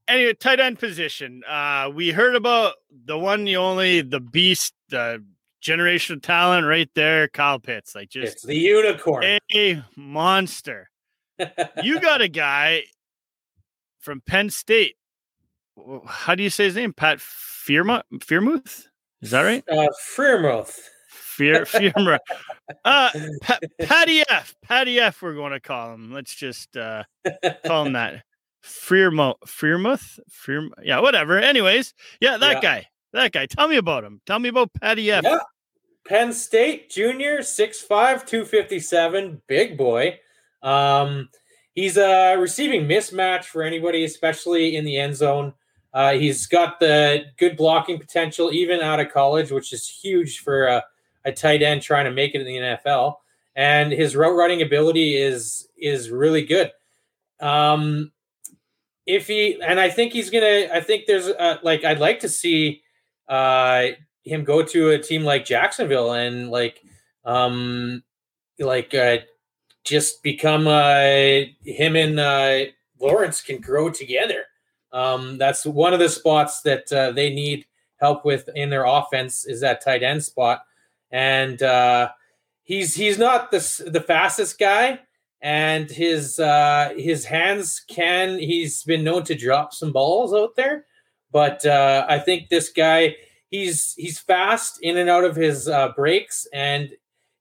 anyway, 0.07 0.33
tight 0.33 0.59
end 0.59 0.79
position. 0.79 1.43
Uh 1.47 1.89
we 1.93 2.11
heard 2.11 2.35
about 2.35 2.75
the 3.05 3.17
one, 3.17 3.43
the 3.45 3.57
only, 3.57 4.01
the 4.01 4.19
beast, 4.19 4.73
the 4.89 5.23
generational 5.63 6.21
talent 6.21 6.65
right 6.67 6.89
there, 6.95 7.27
Kyle 7.27 7.59
Pitts. 7.59 7.95
Like 7.95 8.15
it's 8.15 8.33
just 8.33 8.47
the 8.47 8.55
unicorn. 8.55 9.39
a 9.53 9.83
monster. 9.95 10.89
You 11.83 11.99
got 11.99 12.21
a 12.21 12.27
guy 12.27 12.83
from 13.99 14.21
Penn 14.21 14.49
State. 14.49 14.95
How 16.07 16.35
do 16.35 16.43
you 16.43 16.49
say 16.49 16.65
his 16.65 16.75
name? 16.75 16.93
Pat? 16.93 17.19
Fearmuth? 17.19 18.85
Is 19.21 19.31
that 19.31 19.41
right? 19.41 19.63
uh, 19.69 19.87
Freermouth. 20.15 20.77
Fear. 21.09 21.65
Uh 22.83 23.09
pa- 23.41 23.59
Patty 23.81 24.23
F. 24.29 24.55
Patty 24.61 24.99
F. 24.99 25.21
We're 25.21 25.35
going 25.35 25.51
to 25.53 25.59
call 25.59 25.93
him. 25.93 26.11
Let's 26.11 26.35
just 26.35 26.75
uh 26.75 27.03
call 27.65 27.85
him 27.85 27.93
that. 27.93 28.23
Fearmo 28.63 29.35
Fearmuth? 29.45 30.19
Fear 30.29 30.69
yeah, 30.83 30.99
whatever. 30.99 31.37
Anyways, 31.39 31.93
yeah, 32.19 32.37
that 32.37 32.55
Yeah. 32.55 32.61
guy. 32.61 32.87
That 33.13 33.31
guy. 33.31 33.45
Tell 33.45 33.67
me 33.69 33.77
about 33.77 34.03
him. 34.03 34.19
Tell 34.25 34.39
me 34.39 34.49
about 34.49 34.71
Patty 34.73 35.11
F. 35.11 35.23
Yeah. 35.23 35.39
Penn 36.07 36.33
State 36.33 36.89
junior, 36.89 37.39
6'5, 37.39 38.25
257, 38.25 39.41
big 39.47 39.77
boy. 39.77 40.19
Um, 40.63 41.29
he's 41.73 41.97
a 41.97 42.35
receiving 42.37 42.85
mismatch 42.87 43.43
for 43.45 43.61
anybody, 43.63 44.03
especially 44.05 44.75
in 44.75 44.83
the 44.85 44.97
end 44.97 45.15
zone. 45.15 45.53
Uh, 45.97 46.13
he's 46.13 46.45
got 46.45 46.79
the 46.79 47.25
good 47.37 47.57
blocking 47.57 47.97
potential, 47.97 48.53
even 48.53 48.81
out 48.81 48.99
of 48.99 49.11
college, 49.11 49.49
which 49.49 49.73
is 49.73 49.89
huge 49.89 50.41
for 50.41 50.67
a, 50.67 50.83
a 51.25 51.31
tight 51.31 51.63
end 51.63 51.81
trying 51.81 52.05
to 52.05 52.11
make 52.11 52.35
it 52.35 52.41
in 52.41 52.45
the 52.45 52.55
NFL. 52.55 53.15
And 53.55 53.91
his 53.91 54.15
route 54.15 54.35
running 54.35 54.61
ability 54.61 55.15
is 55.15 55.67
is 55.75 56.11
really 56.11 56.45
good. 56.45 56.71
Um, 57.39 58.11
if 59.07 59.25
he 59.25 59.59
and 59.59 59.79
I 59.79 59.89
think 59.89 60.13
he's 60.13 60.29
gonna, 60.29 60.67
I 60.71 60.81
think 60.81 61.07
there's 61.07 61.29
uh 61.29 61.57
like 61.63 61.83
I'd 61.83 61.97
like 61.99 62.19
to 62.19 62.29
see 62.29 62.83
uh 63.27 63.87
him 64.23 64.43
go 64.43 64.61
to 64.61 64.91
a 64.91 64.99
team 64.99 65.23
like 65.23 65.45
Jacksonville 65.45 66.13
and 66.13 66.51
like 66.51 66.79
um 67.25 68.03
like 68.59 68.93
uh 68.93 69.17
just 69.83 70.21
become 70.21 70.67
uh 70.67 71.41
him 71.65 71.95
and 71.95 72.19
uh 72.19 72.65
Lawrence 72.99 73.41
can 73.41 73.59
grow 73.61 73.89
together. 73.89 74.43
Um 74.91 75.37
that's 75.37 75.65
one 75.65 75.93
of 75.93 75.99
the 75.99 76.09
spots 76.09 76.61
that 76.61 76.91
uh, 76.91 77.11
they 77.11 77.33
need 77.33 77.65
help 77.97 78.25
with 78.25 78.49
in 78.55 78.69
their 78.69 78.85
offense 78.85 79.45
is 79.45 79.61
that 79.61 79.83
tight 79.83 80.03
end 80.03 80.23
spot. 80.23 80.63
And 81.11 81.61
uh 81.61 82.09
he's 82.63 82.95
he's 82.95 83.17
not 83.17 83.51
the 83.51 83.83
the 83.87 84.01
fastest 84.01 84.59
guy 84.59 84.99
and 85.41 85.89
his 85.89 86.39
uh 86.39 86.93
his 86.97 87.25
hands 87.25 87.83
can 87.87 88.39
he's 88.39 88.83
been 88.83 89.03
known 89.03 89.23
to 89.23 89.35
drop 89.35 89.73
some 89.73 89.91
balls 89.91 90.33
out 90.33 90.55
there 90.55 90.85
but 91.31 91.65
uh 91.65 92.05
I 92.09 92.19
think 92.19 92.49
this 92.49 92.69
guy 92.69 93.15
he's 93.49 93.93
he's 93.95 94.19
fast 94.19 94.79
in 94.81 94.97
and 94.97 95.09
out 95.09 95.23
of 95.23 95.35
his 95.35 95.67
uh, 95.67 95.89
breaks, 95.89 96.47
and 96.53 96.91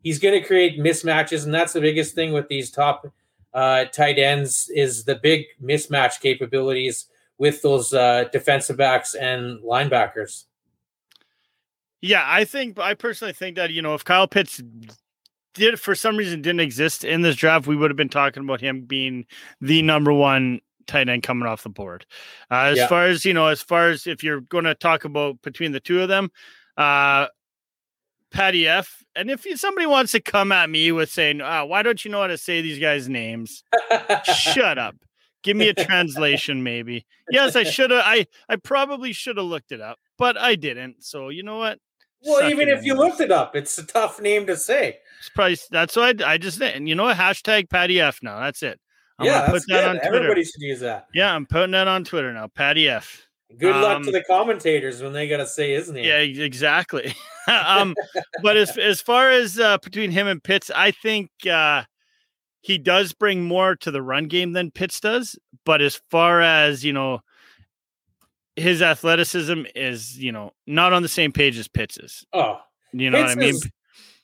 he's 0.03 0.19
going 0.19 0.41
to 0.41 0.47
create 0.47 0.79
mismatches, 0.79 1.45
and 1.45 1.55
that's 1.55 1.73
the 1.73 1.81
biggest 1.81 2.15
thing 2.15 2.33
with 2.33 2.49
these 2.49 2.71
top 2.71 3.07
uh, 3.55 3.87
tight 3.87 4.19
ends 4.19 4.71
is 4.75 5.05
the 5.05 5.15
big 5.17 5.45
mismatch 5.63 6.21
capabilities 6.21 7.07
with 7.38 7.62
those 7.62 7.92
uh, 7.92 8.25
defensive 8.33 8.77
backs 8.77 9.14
and 9.14 9.61
linebackers. 9.61 10.44
Yeah, 12.01 12.25
I 12.27 12.44
think 12.44 12.79
I 12.79 12.94
personally 12.94 13.33
think 13.33 13.57
that 13.57 13.70
you 13.70 13.83
know 13.83 13.94
if 13.94 14.05
Kyle 14.05 14.29
Pitts 14.29 14.62
did 15.55 15.81
for 15.81 15.94
some 15.94 16.16
reason 16.16 16.42
didn't 16.42 16.61
exist 16.61 17.05
in 17.05 17.22
this 17.22 17.37
draft, 17.37 17.66
we 17.66 17.77
would 17.77 17.90
have 17.90 17.96
been 17.96 18.09
talking 18.09 18.42
about 18.44 18.61
him 18.61 18.83
being 18.83 19.25
the 19.61 19.81
number 19.83 20.12
one 20.12 20.61
tight 20.87 21.09
end 21.09 21.22
coming 21.22 21.49
off 21.49 21.62
the 21.62 21.68
board. 21.68 22.07
Uh, 22.51 22.70
as 22.72 22.77
Yeah. 22.77 22.87
far 22.87 23.07
as 23.07 23.25
you 23.25 23.33
know, 23.35 23.46
as 23.46 23.61
far 23.62 23.88
as 23.88 24.07
if 24.07 24.22
you're 24.22 24.42
going 24.42 24.64
to 24.64 24.75
talk 24.75 25.05
about 25.05 25.40
between 25.42 25.72
the 25.72 25.81
two 25.81 26.01
of 26.03 26.09
them, 26.09 26.31
uh, 26.77 27.27
Patty 28.31 28.68
F. 28.68 29.03
And 29.16 29.31
if 29.31 29.46
you- 29.46 29.57
somebody 29.57 29.87
wants 29.87 30.12
to 30.12 30.20
come 30.20 30.53
at 30.53 30.68
me 30.68 30.93
with 30.93 31.11
saying, 31.11 31.41
uh, 31.41 31.64
"Why 31.64 31.82
don't 31.82 32.05
you 32.05 32.11
know 32.11 32.20
how 32.20 32.26
to 32.26 32.37
say 32.39 32.61
these 32.61 32.78
guys' 32.78 33.09
names?" 33.09 33.64
Shut 34.24 34.76
up. 34.78 34.95
Give 35.47 35.57
me 35.57 35.68
a 35.68 35.74
translation, 35.74 36.64
maybe. 36.64 37.07
Yes, 37.30 37.55
I 37.55 37.62
should 37.62 37.92
have. 37.92 38.03
I 38.05 38.26
I 38.49 38.57
probably 38.57 39.12
should 39.12 39.36
have 39.36 39.47
looked 39.47 39.70
it 39.70 39.80
up, 39.80 39.99
but 40.18 40.36
I 40.36 40.57
didn't. 40.57 41.05
So 41.05 41.28
you 41.28 41.44
know 41.44 41.59
what? 41.59 41.78
well, 42.24 42.40
Suck 42.40 42.51
even 42.51 42.68
if 42.68 42.84
you 42.84 42.94
looked 42.94 43.20
it 43.20 43.30
up, 43.30 43.55
it's 43.55 43.78
a 43.78 43.86
tough 43.86 44.20
name 44.20 44.47
to 44.49 44.57
say. 44.57 44.99
It's 45.20 45.28
probably 45.28 45.57
that's 45.70 45.94
why 45.94 46.09
I, 46.09 46.32
I 46.32 46.38
just 46.38 46.61
and 46.61 46.88
you 46.88 46.97
know 46.97 47.05
what? 47.05 47.16
Hashtag 47.16 47.70
Patty 47.70 48.01
F 48.01 48.18
now. 48.22 48.40
That's 48.40 48.62
it. 48.64 48.80
I'm 49.20 49.26
yeah, 49.26 49.49
put 49.49 49.62
that 49.68 49.80
good. 49.80 49.84
on 49.84 49.97
Twitter. 49.99 50.16
Everybody 50.16 50.44
should 50.44 50.61
use 50.61 50.80
that. 50.80 51.07
Yeah, 51.14 51.32
I'm 51.32 51.47
putting 51.47 51.70
that 51.70 51.88
on 51.88 52.03
Twitter 52.03 52.32
now. 52.32 52.49
Patty 52.49 52.88
F. 52.88 53.26
Good 53.57 53.76
luck 53.76 54.03
to 54.03 54.09
Um, 54.09 54.12
the 54.12 54.24
commentators 54.24 55.01
when 55.01 55.12
they 55.12 55.28
got 55.28 55.36
to 55.36 55.47
say 55.47 55.72
his 55.72 55.90
name. 55.90 56.05
Yeah, 56.05 56.18
exactly. 56.18 57.14
um, 57.49 57.94
but 58.42 58.57
as 58.57 58.76
as 58.76 59.01
far 59.01 59.30
as 59.30 59.61
uh, 59.61 59.78
between 59.78 60.11
him 60.11 60.26
and 60.26 60.42
Pitts, 60.42 60.70
I 60.74 60.90
think 60.90 61.30
uh, 61.49 61.84
he 62.67 62.79
does 62.79 63.12
bring 63.12 63.45
more 63.45 63.77
to 63.77 63.91
the 63.93 64.03
run 64.03 64.27
game 64.27 64.53
than 64.53 64.71
Pitts 64.73 64.99
does. 64.99 65.39
But 65.64 65.81
as 65.83 66.01
far 66.11 66.41
as 66.41 66.85
you 66.85 66.93
know, 66.93 67.21
his 68.57 68.83
athleticism 68.83 69.62
is, 69.75 70.19
you 70.19 70.33
know, 70.33 70.53
not 70.67 70.93
on 70.93 71.03
the 71.03 71.09
same 71.09 71.31
page 71.33 71.57
as 71.59 71.69
Pitts's. 71.69 72.27
Oh, 72.33 72.59
You 72.93 73.11
know 73.11 73.19
Pitts 73.23 73.37
what 73.37 73.39
I 73.39 73.47
mean? 73.47 73.55
is- 73.55 73.71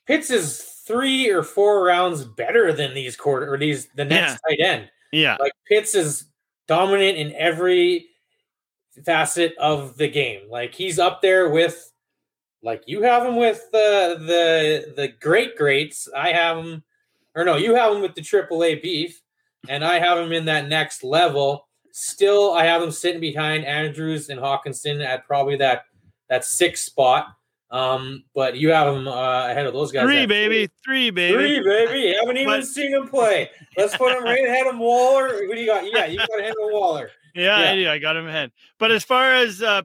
Pitts 0.07 0.31
is 0.31 0.61
three 0.87 1.31
or 1.31 1.45
four 1.45 1.85
rounds 1.85 2.25
better 2.25 2.73
than 2.73 2.93
these 2.95 3.15
quarter 3.17 3.53
or 3.53 3.57
these 3.57 3.87
the 3.95 4.05
next 4.05 4.41
tight 4.49 4.59
end. 4.61 4.91
yeah. 5.13 5.37
Like 5.39 5.53
Pitts 5.69 5.95
is 5.95 6.25
dominant 6.67 7.17
in 7.19 7.33
every 7.37 8.07
facet 9.05 9.55
of 9.59 9.97
the 9.97 10.09
game. 10.09 10.51
Like 10.51 10.75
he's 10.75 10.99
up 10.99 11.23
there 11.23 11.49
with, 11.51 11.93
like 12.65 12.83
you 12.87 13.03
have 13.03 13.25
him 13.25 13.37
with 13.37 13.63
the 13.73 14.17
the 14.19 14.93
the 14.97 15.09
great 15.21 15.57
greats. 15.57 16.09
I 16.17 16.33
have 16.33 16.59
him, 16.59 16.83
or 17.35 17.45
no, 17.45 17.57
you 17.57 17.75
have 17.75 17.95
him 17.95 18.03
with 18.03 18.15
the 18.15 18.21
AAA 18.23 18.83
beef, 18.83 19.21
and 19.69 19.85
I 19.85 19.99
have 19.99 20.19
him 20.19 20.33
in 20.33 20.45
that 20.47 20.69
next 20.69 21.03
level. 21.05 21.69
Still, 21.93 22.53
I 22.55 22.65
have 22.65 22.83
him 22.83 22.91
sitting 22.91 23.21
behind 23.21 23.65
Andrews 23.65 24.29
and 24.31 24.41
Hockenson 24.41 25.05
at 25.05 25.27
probably 25.27 25.57
that 25.57 25.85
that 26.29 26.45
sixth 26.45 26.85
spot. 26.85 27.27
Um, 27.71 28.25
but 28.35 28.57
you 28.57 28.71
have 28.71 28.95
him 28.95 29.09
uh, 29.09 29.49
ahead 29.49 29.65
of 29.65 29.73
those 29.73 29.93
guys. 29.93 30.05
Three, 30.05 30.27
baby. 30.27 30.69
Three, 30.85 31.09
baby. 31.11 31.35
Three, 31.35 31.61
baby. 31.65 32.01
You 32.09 32.15
haven't 32.21 32.37
even 32.37 32.61
But- 32.61 32.67
seen 32.67 32.93
him 32.93 33.09
play. 33.09 33.51
Let's 33.79 33.97
put 33.97 34.13
him 34.15 34.25
right 34.25 34.45
ahead 34.47 34.67
of 34.67 34.79
Waller. 34.79 35.29
Who 35.47 35.55
do 35.55 35.61
you 35.61 35.67
got? 35.67 35.91
Yeah, 35.91 36.05
you 36.05 36.19
got 36.19 36.39
ahead 36.39 36.51
of 36.51 36.71
Waller. 36.71 37.11
Yeah, 37.35 37.61
Yeah. 37.63 37.71
I 37.71 37.75
do. 37.77 37.89
I 37.89 37.99
got 37.99 38.15
him 38.17 38.27
ahead. 38.27 38.53
But 38.79 38.91
as 38.91 39.05
far 39.05 39.33
as 39.33 39.63
uh, 39.63 39.81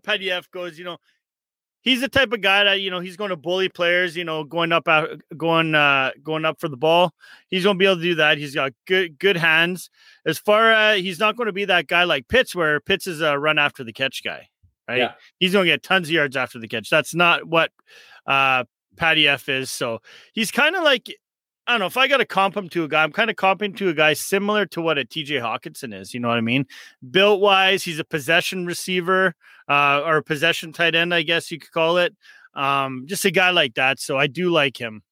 goes, 0.52 0.78
you 0.78 0.84
know, 0.84 0.98
he's 1.82 2.02
the 2.02 2.10
type 2.10 2.34
of 2.34 2.42
guy 2.42 2.64
that 2.64 2.82
you 2.82 2.92
know 2.92 3.00
he's 3.00 3.18
going 3.18 3.30
to 3.30 3.36
bully 3.36 3.70
players. 3.70 4.16
You 4.16 4.24
know, 4.24 4.44
going 4.44 4.72
up, 4.72 4.88
out, 4.88 5.10
going, 5.36 5.76
uh, 5.76 6.12
going 6.24 6.46
up 6.46 6.60
for 6.60 6.68
the 6.68 6.78
ball. 6.78 7.14
He's 7.50 7.64
going 7.64 7.76
to 7.76 7.80
be 7.80 7.86
able 7.86 7.98
to 7.98 8.02
do 8.02 8.16
that. 8.16 8.38
He's 8.38 8.56
got 8.56 8.74
good, 8.86 9.18
good 9.20 9.38
hands. 9.38 9.90
As 10.26 10.38
far 10.38 10.72
as 10.72 11.02
he's 11.02 11.20
not 11.20 11.36
going 11.36 11.48
to 11.48 11.54
be 11.54 11.66
that 11.66 11.88
guy 11.88 12.04
like 12.04 12.28
Pitts, 12.28 12.56
where 12.56 12.80
Pitts 12.80 13.08
is 13.08 13.22
a 13.22 13.38
run 13.38 13.58
after 13.58 13.84
the 13.84 13.94
catch 13.94 14.24
guy. 14.24 14.50
Right? 14.88 15.00
Yeah. 15.00 15.12
He's 15.40 15.54
going 15.54 15.66
to 15.66 15.72
get 15.72 15.84
tons 15.84 16.08
of 16.08 16.14
yards 16.14 16.38
after 16.38 16.60
the 16.60 16.68
catch. 16.68 16.90
That's 16.90 17.14
not 17.14 17.46
what 17.46 17.72
uh, 18.26 18.64
Patty 18.96 19.28
F 19.28 19.50
is. 19.50 19.70
So 19.70 20.00
he's 20.34 20.52
kind 20.52 20.76
of 20.76 20.84
like 20.84 21.14
I 21.68 21.74
don't 21.74 21.80
know 21.82 21.86
if 21.86 21.98
I 21.98 22.08
got 22.08 22.18
to 22.18 22.26
comp 22.26 22.56
him 22.56 22.70
to 22.70 22.86
a 22.86 22.88
guy. 22.88 23.04
I'm 23.04 23.12
kind 23.12 23.30
of 23.30 23.36
comping 23.36 23.76
to 23.78 23.90
a 23.90 23.94
guy 23.94 24.14
similar 24.14 24.66
to 24.68 24.82
what 24.82 24.98
a 24.98 25.04
TJ 25.04 25.42
Hockenson 25.42 25.94
is. 25.94 26.14
You 26.14 26.22
know 26.22 26.30
what 26.30 26.38
I 26.38 26.42
mean? 26.42 26.66
Built 27.12 27.42
wise, 27.42 27.84
he's 27.84 28.00
a 28.00 28.06
possession 28.06 28.66
receiver 28.66 29.36
uh, 29.68 30.02
or 30.06 30.18
a 30.18 30.24
possession 30.24 30.72
tight 30.72 30.96
end, 30.96 31.14
I 31.14 31.24
guess 31.24 31.52
you 31.52 31.60
could 31.60 31.72
call 31.72 31.98
it. 31.98 32.16
Um, 32.54 33.04
just 33.06 33.26
a 33.26 33.32
guy 33.32 33.50
like 33.50 33.74
that. 33.76 34.00
So 34.00 34.18
I 34.18 34.28
do 34.28 34.50
like 34.50 34.78
him. 34.78 35.04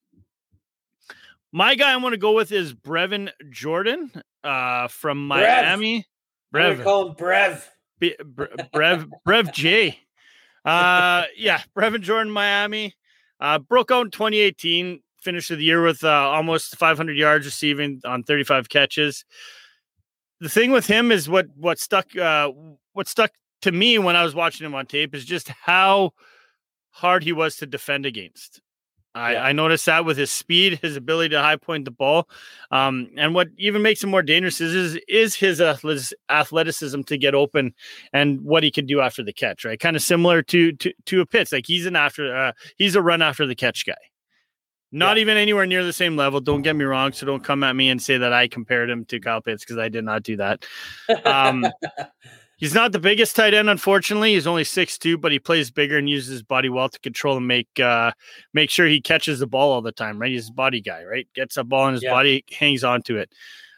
My 1.52 1.74
guy 1.74 1.92
I 1.92 1.96
want 1.96 2.14
to 2.14 2.18
go 2.18 2.32
with 2.32 2.50
is 2.52 2.74
Brevin 2.74 3.30
Jordan 3.50 4.10
uh, 4.42 4.88
from 4.88 5.26
Miami. 5.28 6.06
Gonna 6.54 6.74
Brev. 6.76 6.84
call 6.84 7.08
him 7.08 7.14
Brev. 7.16 7.64
B- 7.98 8.16
Bre- 8.24 8.44
Brev 8.74 9.10
Brev 9.26 9.52
J. 9.52 9.98
Uh, 10.64 11.24
yeah, 11.36 11.60
Brevin 11.76 12.00
Jordan, 12.00 12.32
Miami. 12.32 12.94
Uh, 13.38 13.58
broke 13.58 13.90
out 13.90 14.06
in 14.06 14.10
2018. 14.10 15.00
Finished 15.26 15.48
the 15.48 15.56
year 15.56 15.82
with 15.82 16.04
uh, 16.04 16.08
almost 16.08 16.76
500 16.76 17.16
yards 17.16 17.46
receiving 17.46 18.00
on 18.04 18.22
35 18.22 18.68
catches. 18.68 19.24
The 20.38 20.48
thing 20.48 20.70
with 20.70 20.86
him 20.86 21.10
is 21.10 21.28
what 21.28 21.48
what 21.56 21.80
stuck 21.80 22.16
uh, 22.16 22.52
what 22.92 23.08
stuck 23.08 23.32
to 23.62 23.72
me 23.72 23.98
when 23.98 24.14
I 24.14 24.22
was 24.22 24.36
watching 24.36 24.64
him 24.64 24.76
on 24.76 24.86
tape 24.86 25.16
is 25.16 25.24
just 25.24 25.48
how 25.48 26.12
hard 26.90 27.24
he 27.24 27.32
was 27.32 27.56
to 27.56 27.66
defend 27.66 28.06
against. 28.06 28.60
I, 29.16 29.32
Yeah. 29.32 29.44
I 29.46 29.52
noticed 29.52 29.86
that 29.86 30.04
with 30.04 30.16
his 30.16 30.30
speed, 30.30 30.78
his 30.80 30.94
ability 30.94 31.30
to 31.30 31.42
high 31.42 31.56
point 31.56 31.86
the 31.86 31.90
ball, 31.90 32.28
um, 32.70 33.10
and 33.16 33.34
what 33.34 33.48
even 33.58 33.82
makes 33.82 34.04
him 34.04 34.10
more 34.10 34.22
dangerous 34.22 34.60
is 34.60 34.74
is, 34.74 35.00
is 35.08 35.34
his 35.34 35.60
athleticism 36.30 37.02
to 37.02 37.18
get 37.18 37.34
open 37.34 37.74
and 38.12 38.42
what 38.42 38.62
he 38.62 38.70
can 38.70 38.86
do 38.86 39.00
after 39.00 39.24
the 39.24 39.32
catch. 39.32 39.64
Right, 39.64 39.80
kind 39.80 39.96
of 39.96 40.02
similar 40.02 40.40
to 40.42 40.70
to 40.70 40.92
to 41.06 41.20
a 41.20 41.26
Pitts. 41.26 41.50
Like 41.50 41.66
he's 41.66 41.84
an 41.84 41.96
after 41.96 42.32
uh, 42.32 42.52
he's 42.76 42.94
a 42.94 43.02
run 43.02 43.22
after 43.22 43.44
the 43.44 43.56
catch 43.56 43.84
guy. 43.84 43.94
Not 44.96 45.16
Yeah. 45.16 45.20
even 45.22 45.36
anywhere 45.36 45.66
near 45.66 45.84
the 45.84 45.92
same 45.92 46.16
level. 46.16 46.40
Don't 46.40 46.62
get 46.62 46.74
me 46.74 46.84
wrong. 46.84 47.12
So 47.12 47.26
don't 47.26 47.44
come 47.44 47.62
at 47.62 47.76
me 47.76 47.90
and 47.90 48.00
say 48.00 48.16
that 48.18 48.32
I 48.32 48.48
compared 48.48 48.88
him 48.88 49.04
to 49.06 49.20
Kyle 49.20 49.42
Pitts 49.42 49.62
because 49.64 49.78
I 49.78 49.88
did 49.88 50.04
not 50.04 50.22
do 50.22 50.36
that. 50.38 50.64
Um, 51.24 51.66
He's 52.58 52.72
not 52.74 52.92
the 52.92 52.98
biggest 52.98 53.36
tight 53.36 53.52
end, 53.52 53.68
unfortunately. 53.68 54.32
He's 54.32 54.46
only 54.46 54.62
6'2, 54.62 55.20
but 55.20 55.30
he 55.30 55.38
plays 55.38 55.70
bigger 55.70 55.98
and 55.98 56.08
uses 56.08 56.30
his 56.30 56.42
body 56.42 56.70
well 56.70 56.88
to 56.88 56.98
control 57.00 57.36
and 57.36 57.46
make 57.46 57.68
uh 57.78 58.12
make 58.54 58.70
sure 58.70 58.86
he 58.86 58.98
catches 58.98 59.40
the 59.40 59.46
ball 59.46 59.72
all 59.72 59.82
the 59.82 59.92
time, 59.92 60.18
right? 60.18 60.30
He's 60.30 60.48
a 60.48 60.52
body 60.54 60.80
guy, 60.80 61.04
right? 61.04 61.28
Gets 61.34 61.58
a 61.58 61.64
ball 61.64 61.86
in 61.88 61.92
his 61.94 62.02
Yeah. 62.02 62.12
body, 62.12 62.44
hangs 62.50 62.82
on 62.82 63.02
to 63.02 63.18
it. 63.18 63.30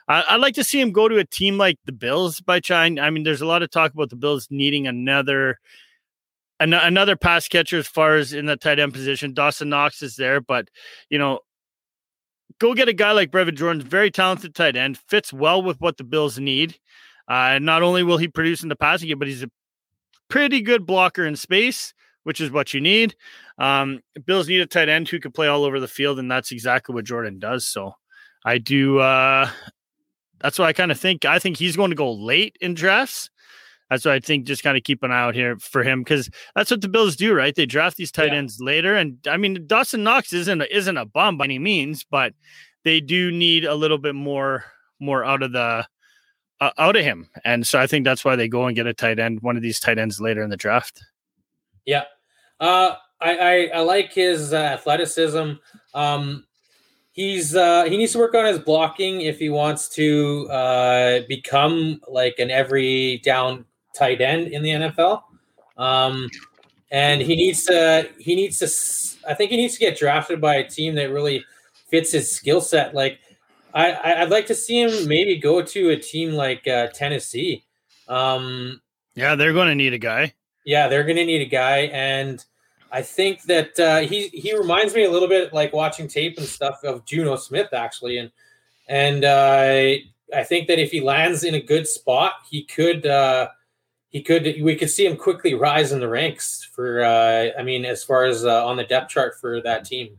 I, 0.07 0.23
I'd 0.31 0.41
like 0.41 0.55
to 0.55 0.63
see 0.63 0.81
him 0.81 0.93
go 0.93 1.09
to 1.09 1.17
a 1.19 1.25
team 1.25 1.59
like 1.59 1.77
the 1.87 1.93
Bills 1.93 2.41
by 2.41 2.61
China. 2.61 3.03
I 3.03 3.11
mean, 3.11 3.25
there's 3.25 3.41
a 3.41 3.47
lot 3.47 3.65
of 3.65 3.71
talk 3.73 3.93
about 3.93 4.11
the 4.11 4.17
Bills 4.17 4.47
needing 4.49 4.87
another 4.87 5.59
an- 6.61 6.73
another 6.73 7.17
pass 7.17 7.49
catcher 7.49 7.79
as 7.79 7.87
far 7.87 8.17
as 8.17 8.33
in 8.33 8.47
the 8.47 8.57
tight 8.57 8.79
end 8.79 8.93
position. 8.93 9.35
Dawson 9.35 9.69
Knox 9.69 10.03
is 10.03 10.17
there, 10.17 10.41
but 10.41 10.69
you 11.11 11.19
know, 11.19 11.41
go 12.59 12.75
get 12.75 12.89
a 12.89 12.93
guy 12.93 13.13
like 13.13 13.31
Brevin 13.31 13.55
Jordan, 13.55 13.83
very 13.83 14.11
talented 14.11 14.55
tight 14.55 14.77
end, 14.77 14.99
fits 14.99 15.33
well 15.33 15.63
with 15.63 15.81
what 15.81 15.97
the 15.97 16.05
Bills 16.05 16.39
need. 16.39 16.79
Uh, 17.29 17.59
not 17.61 17.83
only 17.83 18.03
will 18.03 18.17
he 18.17 18.29
produce 18.29 18.63
in 18.63 18.69
the 18.69 18.77
passing 18.77 19.09
game, 19.09 19.19
but 19.19 19.29
he's 19.29 19.43
a 19.43 19.51
pretty 20.29 20.61
good 20.61 20.87
blocker 20.87 21.27
in 21.27 21.37
space, 21.37 21.93
which 22.25 22.41
is 22.41 22.51
what 22.51 22.73
you 22.73 22.81
need. 22.81 23.15
Um, 23.59 24.01
Bills 24.25 24.49
need 24.49 24.61
a 24.61 24.67
tight 24.67 24.89
end 24.89 25.09
who 25.09 25.21
can 25.21 25.33
play 25.33 25.47
all 25.47 25.65
over 25.65 25.79
the 25.79 25.89
field, 25.89 26.19
and 26.19 26.31
that's 26.31 26.53
exactly 26.53 26.95
what 26.95 27.05
Jordan 27.05 27.39
does. 27.39 27.67
So 27.67 27.93
I 28.45 28.59
do. 28.59 28.99
Uh, 28.99 29.51
that's 30.41 30.59
what 30.59 30.69
I 30.69 30.73
kind 30.73 30.91
of 30.91 30.99
think. 30.99 31.25
I 31.25 31.39
think 31.39 31.57
he's 31.57 31.77
going 31.77 31.91
to 31.91 31.97
go 31.97 32.13
late 32.13 32.57
in 32.61 32.75
drafts. 32.75 33.31
That's 33.91 34.05
what 34.05 34.15
I 34.15 34.21
think. 34.21 34.47
Just 34.47 34.63
kind 34.63 34.77
of 34.77 34.83
keep 34.85 35.03
an 35.03 35.11
eye 35.11 35.21
out 35.21 35.35
here 35.35 35.57
for 35.59 35.83
him 35.83 36.01
because 36.03 36.29
that's 36.55 36.71
what 36.71 36.81
the 36.83 36.89
Bills 36.89 37.17
do, 37.17 37.33
right? 37.35 37.55
They 37.55 37.67
draft 37.67 37.97
these 37.97 38.13
tight 38.13 38.29
Yeah. 38.33 38.39
ends 38.39 38.61
later, 38.61 38.95
and 38.95 39.19
I 39.29 39.37
mean 39.37 39.67
Dawson 39.67 40.03
Knox 40.05 40.33
isn't 40.33 40.61
a, 40.61 40.77
isn't 40.77 40.97
a 40.97 41.07
bum 41.07 41.39
by 41.39 41.45
any 41.45 41.59
means, 41.59 42.05
but 42.05 42.35
they 42.85 43.01
do 43.01 43.31
need 43.31 43.65
a 43.65 43.75
little 43.75 43.99
bit 43.99 44.15
more 44.15 44.65
more 45.01 45.25
out 45.25 45.43
of 45.43 45.53
the 45.53 45.87
uh, 46.61 46.71
out 46.77 46.97
of 46.97 47.05
him, 47.05 47.29
and 47.45 47.67
so 47.67 47.79
I 47.79 47.87
think 47.87 48.05
that's 48.05 48.25
why 48.25 48.37
they 48.37 48.49
go 48.49 48.67
and 48.67 48.75
get 48.77 48.87
a 48.87 48.93
tight 48.95 49.19
end, 49.19 49.41
one 49.43 49.57
of 49.57 49.63
these 49.63 49.79
tight 49.81 49.99
ends 49.99 50.21
later 50.21 50.43
in 50.43 50.51
the 50.51 50.57
draft. 50.57 51.01
Yeah. 51.87 52.05
Uh, 52.61 52.97
I, 53.21 53.37
I 53.37 53.71
I 53.77 53.81
like 53.81 54.13
his 54.13 54.53
uh, 54.53 54.57
athleticism. 54.57 55.53
Um, 55.95 56.45
he's 57.13 57.55
uh, 57.57 57.85
he 57.85 57.97
needs 57.97 58.13
to 58.13 58.19
work 58.19 58.35
on 58.35 58.45
his 58.45 58.59
blocking 58.59 59.21
if 59.23 59.39
he 59.39 59.49
wants 59.51 59.89
to 59.91 60.49
uh, 60.51 61.21
become 61.29 62.01
like 62.09 62.39
an 62.39 62.51
every 62.51 63.19
down 63.25 63.65
tight 63.99 64.21
end 64.21 64.49
in 64.49 64.63
the 64.63 64.71
NFL. 64.71 65.23
Um, 65.77 66.29
and 66.91 67.21
he 67.21 67.37
needs 67.37 67.65
to 67.65 68.09
he 68.19 68.35
needs 68.35 68.59
to 68.59 69.31
I 69.31 69.35
think 69.35 69.51
he 69.51 69.57
needs 69.57 69.75
to 69.75 69.81
get 69.81 69.99
drafted 69.99 70.41
by 70.41 70.57
a 70.57 70.69
team 70.69 70.95
that 70.95 71.11
really 71.11 71.45
fits 71.89 72.13
his 72.13 72.31
skill 72.31 72.61
set. 72.61 72.95
Like 72.95 73.19
I 73.75 74.23
I'd 74.23 74.31
like 74.31 74.47
to 74.47 74.55
see 74.55 74.81
him 74.83 75.07
maybe 75.07 75.37
go 75.37 75.63
to 75.63 75.91
a 75.91 75.97
team 75.97 76.33
like 76.33 76.67
uh, 76.67 76.87
Tennessee. 76.89 77.65
Um, 78.09 78.81
Yeah, 79.15 79.35
they're 79.35 79.53
going 79.53 79.69
to 79.69 79.75
need 79.75 79.93
a 79.93 79.99
guy. 79.99 80.33
yeah, 80.65 80.89
they're 80.89 81.05
going 81.05 81.17
to 81.17 81.25
need 81.27 81.43
a 81.43 81.51
guy, 81.51 81.91
and 81.93 82.43
I 82.91 83.03
think 83.03 83.43
that 83.43 83.79
uh, 83.79 84.01
he 84.01 84.29
he 84.29 84.57
reminds 84.57 84.95
me 84.95 85.05
a 85.05 85.11
little 85.11 85.29
bit 85.29 85.53
like 85.53 85.73
watching 85.75 86.09
tape 86.09 86.39
and 86.39 86.47
stuff 86.47 86.83
of 86.85 87.05
Jonnu 87.05 87.39
Smith 87.39 87.75
actually, 87.75 88.17
and 88.19 88.31
and 88.89 89.25
uh, 89.25 89.93
I 90.35 90.45
think 90.45 90.69
that 90.69 90.79
if 90.79 90.91
he 90.91 91.03
lands 91.03 91.45
in 91.45 91.55
a 91.55 91.61
good 91.61 91.87
spot, 91.87 92.33
he 92.51 92.65
could 92.65 93.07
uh, 93.07 93.49
he 94.11 94.23
could 94.23 94.45
we 94.63 94.75
could 94.77 94.91
see 94.91 95.07
him 95.07 95.17
quickly 95.17 95.55
rise 95.55 95.93
in 95.93 96.01
the 96.01 96.09
ranks 96.09 96.65
for 96.75 97.03
uh, 97.05 97.51
I 97.59 97.63
mean 97.63 97.85
as 97.85 98.03
far 98.05 98.25
as 98.25 98.45
uh, 98.45 98.67
on 98.67 98.77
the 98.77 98.85
depth 98.85 99.11
chart 99.11 99.39
for 99.41 99.61
that 99.63 99.85
team. 99.85 100.17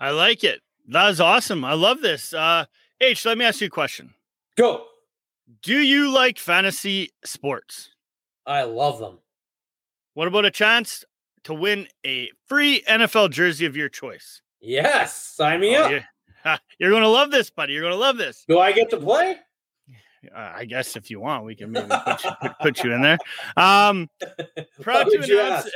I 0.00 0.10
like 0.10 0.42
it. 0.44 0.60
That 0.88 1.10
is 1.10 1.20
awesome. 1.20 1.64
I 1.64 1.74
love 1.74 2.00
this. 2.00 2.34
Uh, 2.34 2.64
H, 3.00 3.24
let 3.24 3.38
me 3.38 3.44
ask 3.44 3.60
you 3.60 3.68
a 3.68 3.70
question. 3.70 4.14
Go, 4.56 4.84
Do 5.62 5.78
you 5.78 6.10
like 6.10 6.38
fantasy 6.38 7.10
sports? 7.24 7.90
I 8.46 8.64
love 8.64 8.98
them. 8.98 9.18
What 10.14 10.28
about 10.28 10.44
a 10.44 10.50
chance 10.50 11.04
to 11.44 11.54
win 11.54 11.86
a 12.04 12.30
free 12.46 12.82
NFL 12.88 13.30
jersey 13.30 13.64
of 13.64 13.76
your 13.76 13.88
choice? 13.88 14.42
Yes, 14.60 15.16
sign 15.16 15.60
me 15.60 15.76
Oh, 15.76 15.84
up. 15.84 16.02
Ha, 16.44 16.60
You're 16.78 16.90
going 16.94 17.02
to 17.02 17.08
love 17.08 17.30
this, 17.30 17.50
buddy. 17.50 17.72
You're 17.72 17.82
going 17.82 17.94
to 17.94 17.98
love 17.98 18.16
this. 18.16 18.44
Do 18.48 18.58
I 18.58 18.72
get 18.72 18.90
to 18.90 18.96
play? 18.96 19.38
Uh, 20.34 20.52
I 20.54 20.64
guess 20.64 20.96
if 20.96 21.10
you 21.10 21.20
want, 21.20 21.44
we 21.44 21.54
can 21.54 21.72
maybe 21.72 21.88
put 21.88 22.24
you, 22.24 22.30
put, 22.40 22.58
put 22.60 22.84
you 22.84 22.92
in 22.92 23.02
there. 23.02 23.18
Um, 23.56 24.08
proud 24.80 25.04
to 25.04 25.22
announce. 25.22 25.70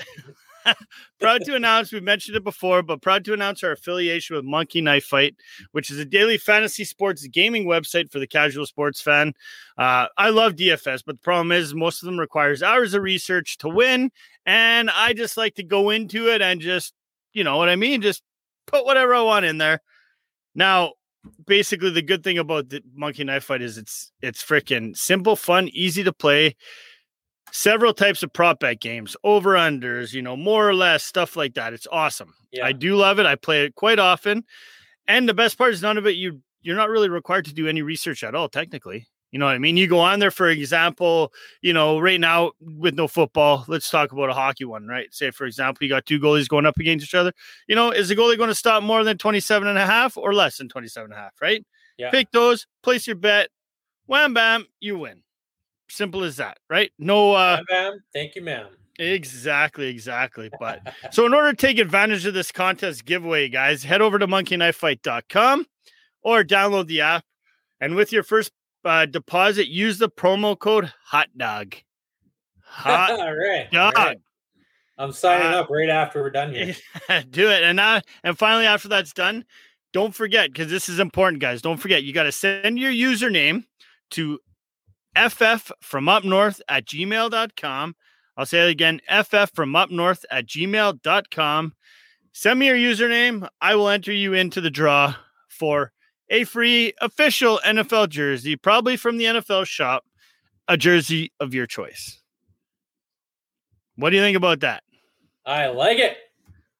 proud 1.20 1.44
to 1.44 1.54
announce 1.54 1.92
we've 1.92 2.02
mentioned 2.02 2.36
it 2.36 2.44
before, 2.44 2.82
but 2.82 3.02
proud 3.02 3.24
to 3.24 3.32
announce 3.32 3.62
our 3.62 3.72
affiliation 3.72 4.36
with 4.36 4.44
Monkey 4.44 4.80
Knife 4.80 5.04
Fight, 5.04 5.36
which 5.72 5.90
is 5.90 5.98
a 5.98 6.04
daily 6.04 6.38
fantasy 6.38 6.84
sports 6.84 7.26
gaming 7.26 7.66
website 7.66 8.10
for 8.10 8.18
the 8.18 8.26
casual 8.26 8.66
sports 8.66 9.00
fan. 9.00 9.32
Uh, 9.76 10.06
I 10.16 10.30
love 10.30 10.54
DFS, 10.54 11.02
but 11.06 11.16
the 11.16 11.22
problem 11.22 11.52
is 11.52 11.74
most 11.74 12.02
of 12.02 12.06
them 12.06 12.18
requires 12.18 12.62
hours 12.62 12.94
of 12.94 13.02
research 13.02 13.58
to 13.58 13.68
win, 13.68 14.10
and 14.44 14.90
I 14.90 15.12
just 15.12 15.36
like 15.36 15.54
to 15.56 15.62
go 15.62 15.90
into 15.90 16.28
it 16.28 16.42
and 16.42 16.60
just, 16.60 16.94
you 17.32 17.44
know 17.44 17.58
what 17.58 17.68
I 17.68 17.76
mean, 17.76 18.02
just 18.02 18.22
put 18.66 18.84
whatever 18.84 19.14
I 19.14 19.22
want 19.22 19.44
in 19.44 19.58
there. 19.58 19.80
Now, 20.54 20.92
basically, 21.46 21.90
the 21.90 22.02
good 22.02 22.22
thing 22.24 22.38
about 22.38 22.68
the 22.68 22.82
Monkey 22.94 23.24
Knife 23.24 23.44
Fight 23.44 23.62
is 23.62 23.78
it's 23.78 24.12
it's 24.22 24.42
freaking 24.42 24.96
simple, 24.96 25.36
fun, 25.36 25.68
easy 25.68 26.02
to 26.04 26.12
play 26.12 26.56
several 27.52 27.94
types 27.94 28.22
of 28.22 28.32
prop 28.32 28.60
bet 28.60 28.80
games, 28.80 29.16
over 29.24 29.54
unders, 29.54 30.12
you 30.12 30.22
know, 30.22 30.36
more 30.36 30.68
or 30.68 30.74
less 30.74 31.04
stuff 31.04 31.36
like 31.36 31.54
that. 31.54 31.72
It's 31.72 31.86
awesome. 31.90 32.34
Yeah. 32.52 32.66
I 32.66 32.72
do 32.72 32.96
love 32.96 33.18
it. 33.18 33.26
I 33.26 33.34
play 33.36 33.64
it 33.64 33.74
quite 33.74 33.98
often. 33.98 34.44
And 35.08 35.28
the 35.28 35.34
best 35.34 35.56
part 35.56 35.72
is 35.72 35.82
none 35.82 35.98
of 35.98 36.06
it 36.06 36.16
you 36.16 36.42
you're 36.62 36.76
not 36.76 36.90
really 36.90 37.08
required 37.08 37.44
to 37.44 37.54
do 37.54 37.68
any 37.68 37.82
research 37.82 38.24
at 38.24 38.34
all 38.34 38.48
technically. 38.48 39.06
You 39.32 39.38
know 39.38 39.46
what 39.46 39.54
I 39.54 39.58
mean? 39.58 39.76
You 39.76 39.86
go 39.86 39.98
on 39.98 40.18
there, 40.20 40.30
for 40.30 40.48
example, 40.48 41.32
you 41.60 41.72
know, 41.72 41.98
right 41.98 42.20
now 42.20 42.52
with 42.60 42.94
no 42.94 43.08
football, 43.08 43.64
let's 43.68 43.90
talk 43.90 44.12
about 44.12 44.30
a 44.30 44.34
hockey 44.34 44.64
one, 44.64 44.86
right? 44.86 45.12
Say, 45.12 45.30
for 45.30 45.46
example, 45.46 45.84
you 45.84 45.90
got 45.90 46.06
two 46.06 46.20
goalies 46.20 46.48
going 46.48 46.64
up 46.64 46.78
against 46.78 47.04
each 47.04 47.14
other. 47.14 47.32
You 47.68 47.74
know, 47.74 47.90
is 47.90 48.08
the 48.08 48.16
goalie 48.16 48.36
going 48.36 48.48
to 48.48 48.54
stop 48.54 48.82
more 48.82 49.04
than 49.04 49.18
27 49.18 49.66
and 49.66 49.78
a 49.78 49.84
half 49.84 50.16
or 50.16 50.32
less 50.32 50.58
than 50.58 50.68
27 50.68 51.10
and 51.10 51.18
a 51.18 51.22
half, 51.22 51.32
right? 51.40 51.64
Yeah. 51.98 52.10
Pick 52.10 52.30
those, 52.30 52.66
place 52.82 53.06
your 53.06 53.16
bet, 53.16 53.50
wham 54.06 54.32
bam, 54.32 54.66
you 54.80 54.98
win. 54.98 55.22
Simple 55.88 56.24
as 56.24 56.36
that, 56.36 56.58
right? 56.70 56.90
No 56.98 57.32
uh 57.32 57.56
Bam, 57.56 57.64
bam. 57.68 58.04
Thank 58.12 58.36
you, 58.36 58.42
ma'am. 58.42 58.68
Exactly, 58.98 59.88
exactly. 59.88 60.50
But 60.58 60.80
so 61.10 61.26
in 61.26 61.34
order 61.34 61.52
to 61.52 61.56
take 61.56 61.78
advantage 61.78 62.26
of 62.26 62.34
this 62.34 62.50
contest 62.50 63.04
giveaway, 63.04 63.48
guys, 63.48 63.84
head 63.84 64.00
over 64.00 64.18
to 64.18 64.26
monkeyknifefight.com 64.26 65.66
or 66.22 66.44
download 66.44 66.86
the 66.86 67.02
app. 67.02 67.24
And 67.80 67.94
with 67.94 68.12
your 68.12 68.22
first 68.22 68.52
uh, 68.86 69.06
deposit, 69.06 69.68
use 69.68 69.98
the 69.98 70.08
promo 70.08 70.58
code 70.58 70.92
hot 71.04 71.28
dog. 71.36 71.74
Hot 72.62 73.10
all 73.10 73.34
right. 73.34 73.70
dog. 73.70 73.94
right. 73.96 74.18
I'm 74.98 75.12
signing 75.12 75.52
Uh, 75.52 75.60
up 75.60 75.70
right 75.70 75.90
after 75.90 76.22
we're 76.22 76.30
done 76.30 76.54
here. 76.54 76.74
Do 77.30 77.50
it. 77.50 77.62
And 77.62 77.76
now 77.76 78.00
and 78.24 78.38
finally 78.38 78.66
after 78.66 78.88
that's 78.88 79.12
done, 79.12 79.44
don't 79.92 80.14
forget, 80.14 80.52
because 80.52 80.70
this 80.70 80.88
is 80.88 80.98
important, 80.98 81.40
guys. 81.40 81.62
Don't 81.62 81.76
forget, 81.78 82.02
you 82.02 82.12
got 82.12 82.24
to 82.24 82.32
send 82.32 82.78
your 82.78 82.92
username 82.92 83.64
to 84.12 84.38
ff 85.16 85.70
from 85.80 86.08
up 86.08 86.24
north 86.24 86.60
at 86.68 86.86
gmail.com. 86.86 87.96
I'll 88.36 88.46
say 88.46 88.66
it 88.66 88.70
again, 88.70 89.00
ff 89.08 89.50
from 89.54 89.74
up 89.76 89.90
north 89.90 90.24
at 90.30 90.46
gmail.com. 90.46 91.74
Send 92.32 92.58
me 92.58 92.66
your 92.66 92.76
username. 92.76 93.48
I 93.62 93.74
will 93.76 93.88
enter 93.88 94.12
you 94.12 94.34
into 94.34 94.60
the 94.60 94.70
draw 94.70 95.14
for 95.48 95.92
a 96.30 96.44
free 96.44 96.92
official 97.00 97.60
NFL 97.64 98.08
jersey, 98.08 98.56
probably 98.56 98.96
from 98.96 99.16
the 99.18 99.24
NFL 99.24 99.66
shop, 99.66 100.04
a 100.68 100.76
jersey 100.76 101.32
of 101.40 101.54
your 101.54 101.66
choice. 101.66 102.20
What 103.96 104.10
do 104.10 104.16
you 104.16 104.22
think 104.22 104.36
about 104.36 104.60
that? 104.60 104.82
I 105.44 105.68
like 105.68 105.98
it. 105.98 106.16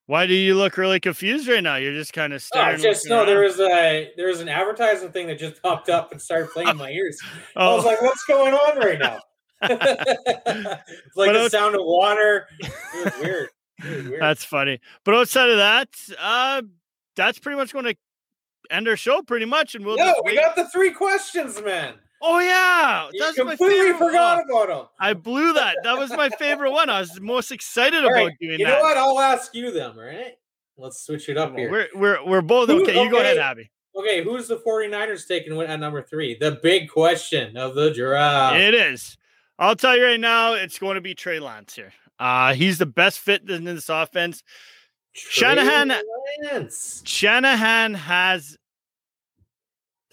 Why 0.07 0.27
do 0.27 0.35
you 0.35 0.55
look 0.55 0.77
really 0.77 1.01
confused 1.01 1.49
right 1.49 1.63
now? 1.63 1.77
You're 1.77 1.93
just 1.95 2.13
kind 2.13 2.33
of 2.33 2.37
Oh, 2.55 2.59
staring. 2.59 2.81
just 2.81 3.09
looking 3.09 3.27
no. 3.27 3.33
There 3.33 3.43
was 3.43 3.59
a 3.59 4.13
there 4.17 4.29
was 4.29 4.41
an 4.41 4.49
advertising 4.49 5.11
thing 5.11 5.27
that 5.29 5.39
just 5.39 5.61
popped 5.63 5.89
up 5.89 6.13
and 6.13 6.21
started 6.23 6.51
playing 6.51 6.69
in 6.69 6.77
my 6.77 6.91
ears. 6.91 7.19
I 7.57 7.67
was 7.75 7.85
Oh, 7.85 7.89
like, 7.89 8.03
"What's 8.03 8.25
going 8.25 8.55
on 8.55 8.79
right 8.79 8.99
now?" 8.99 9.19
it's 9.63 9.73
like 11.17 11.31
But 11.31 11.33
the 11.33 11.47
it's- 11.47 11.51
sound 11.51 11.75
of 11.75 11.81
water. 11.85 12.47
It 12.61 13.05
was 13.05 13.13
weird. 13.21 13.49
It 13.85 13.97
was 13.97 14.09
weird. 14.09 14.23
that's 14.23 14.45
funny. 14.45 14.81
But 15.05 15.15
outside 15.17 15.49
of 15.51 15.57
that, 15.57 15.89
uh, 16.21 16.63
that's 17.17 17.39
pretty 17.41 17.57
much 17.57 17.73
going 17.73 17.87
to 17.87 17.97
end 18.71 18.89
our 18.89 18.97
show, 18.97 19.23
pretty 19.23 19.47
much. 19.47 19.75
And 19.75 19.85
we'll 19.85 19.97
no, 19.97 20.15
we 20.25 20.33
wait. 20.33 20.41
got 20.41 20.57
the 20.57 20.69
three 20.69 20.91
questions, 20.91 21.61
man. 21.63 21.95
Oh 22.23 22.39
yeah, 22.39 23.09
that's 23.19 23.37
my 23.39 23.57
completely 23.57 23.93
favorite 23.93 23.99
forgot 23.99 24.47
one. 24.49 24.51
about 24.51 24.69
them. 24.79 24.87
I 24.99 25.13
blew 25.13 25.53
that. 25.53 25.77
That 25.85 25.99
was 25.99 26.11
my 26.11 26.31
favorite 26.31 26.73
one. 26.73 26.89
I 26.89 27.01
was 27.01 27.21
most 27.21 27.53
excited 27.53 28.03
All 28.05 28.11
about 28.11 28.25
right, 28.27 28.39
doing 28.41 28.59
you 28.61 28.67
that. 28.67 28.79
know 28.79 28.81
what? 28.81 28.97
I'll 28.97 29.21
ask 29.21 29.55
you 29.55 29.71
them. 29.71 29.99
Right? 29.99 30.35
let's 30.79 31.01
switch 31.07 31.29
it 31.29 31.39
up 31.39 31.57
here. 31.57 31.71
We're 31.71 31.89
we're 31.95 32.25
we're 32.27 32.43
both 32.43 32.69
Who- 32.69 32.83
okay. 32.83 33.03
You 33.03 33.11
go 33.11 33.21
ahead. 33.21 33.39
Habby. 33.39 33.71
Okay, 33.95 34.23
who's 34.23 34.47
the 34.47 34.59
49ers 34.59 35.27
taking 35.27 35.59
at 35.63 35.81
number 35.81 36.03
three? 36.03 36.37
The 36.39 36.59
big 36.63 36.91
question 36.91 37.57
of 37.57 37.75
the 37.75 37.91
draft. 37.93 38.57
It 38.57 38.75
is. 38.75 39.17
I'll 39.59 39.75
tell 39.75 39.97
you 39.97 40.05
right 40.05 40.21
now, 40.21 40.53
it's 40.53 40.79
going 40.79 40.97
to 40.97 41.01
be 41.01 41.15
Trey 41.15 41.41
Lance 41.41 41.75
here. 41.75 41.95
Uh, 42.19 42.53
he's 42.53 42.77
the 42.77 42.85
best 42.85 43.19
fit 43.21 43.49
in 43.49 43.65
this 43.65 43.89
offense. 43.89 44.43
Shanahan- 45.17 45.93
Lance. 46.53 47.03
Shanahan 47.05 47.95
has 47.95 48.57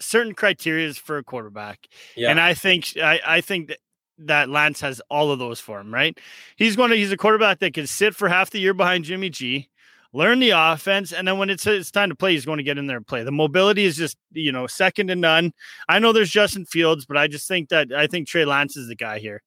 certain 0.00 0.34
criteria 0.34 0.92
for 0.94 1.18
a 1.18 1.24
quarterback. 1.24 1.86
Yeah. 2.16 2.30
And 2.30 2.40
I 2.40 2.54
think 2.54 2.96
I, 2.96 3.20
I 3.26 3.40
think 3.40 3.68
that, 3.68 3.78
that 4.18 4.48
Lance 4.48 4.80
has 4.80 5.00
all 5.10 5.30
of 5.30 5.38
those 5.38 5.60
for 5.60 5.80
him, 5.80 5.92
right? 5.92 6.18
He's 6.56 6.76
going 6.76 6.90
to 6.90 6.96
he's 6.96 7.12
a 7.12 7.16
quarterback 7.16 7.58
that 7.60 7.74
can 7.74 7.86
sit 7.86 8.14
for 8.14 8.28
half 8.28 8.50
the 8.50 8.60
year 8.60 8.74
behind 8.74 9.04
Jimmy 9.04 9.30
G, 9.30 9.68
learn 10.12 10.38
the 10.38 10.50
offense, 10.50 11.12
and 11.12 11.26
then 11.26 11.38
when 11.38 11.50
it's 11.50 11.66
it's 11.66 11.90
time 11.90 12.10
to 12.10 12.14
play, 12.14 12.32
he's 12.32 12.44
going 12.44 12.58
to 12.58 12.62
get 12.64 12.78
in 12.78 12.86
there 12.86 12.98
and 12.98 13.06
play. 13.06 13.24
The 13.24 13.32
mobility 13.32 13.84
is 13.84 13.96
just 13.96 14.16
you 14.32 14.52
know 14.52 14.66
second 14.66 15.08
to 15.08 15.16
none. 15.16 15.52
I 15.88 15.98
know 15.98 16.12
there's 16.12 16.30
Justin 16.30 16.64
Fields, 16.64 17.06
but 17.06 17.16
I 17.16 17.26
just 17.26 17.48
think 17.48 17.70
that 17.70 17.92
I 17.92 18.06
think 18.06 18.28
Trey 18.28 18.44
Lance 18.44 18.76
is 18.76 18.88
the 18.88 18.96
guy 18.96 19.18
here. 19.18 19.42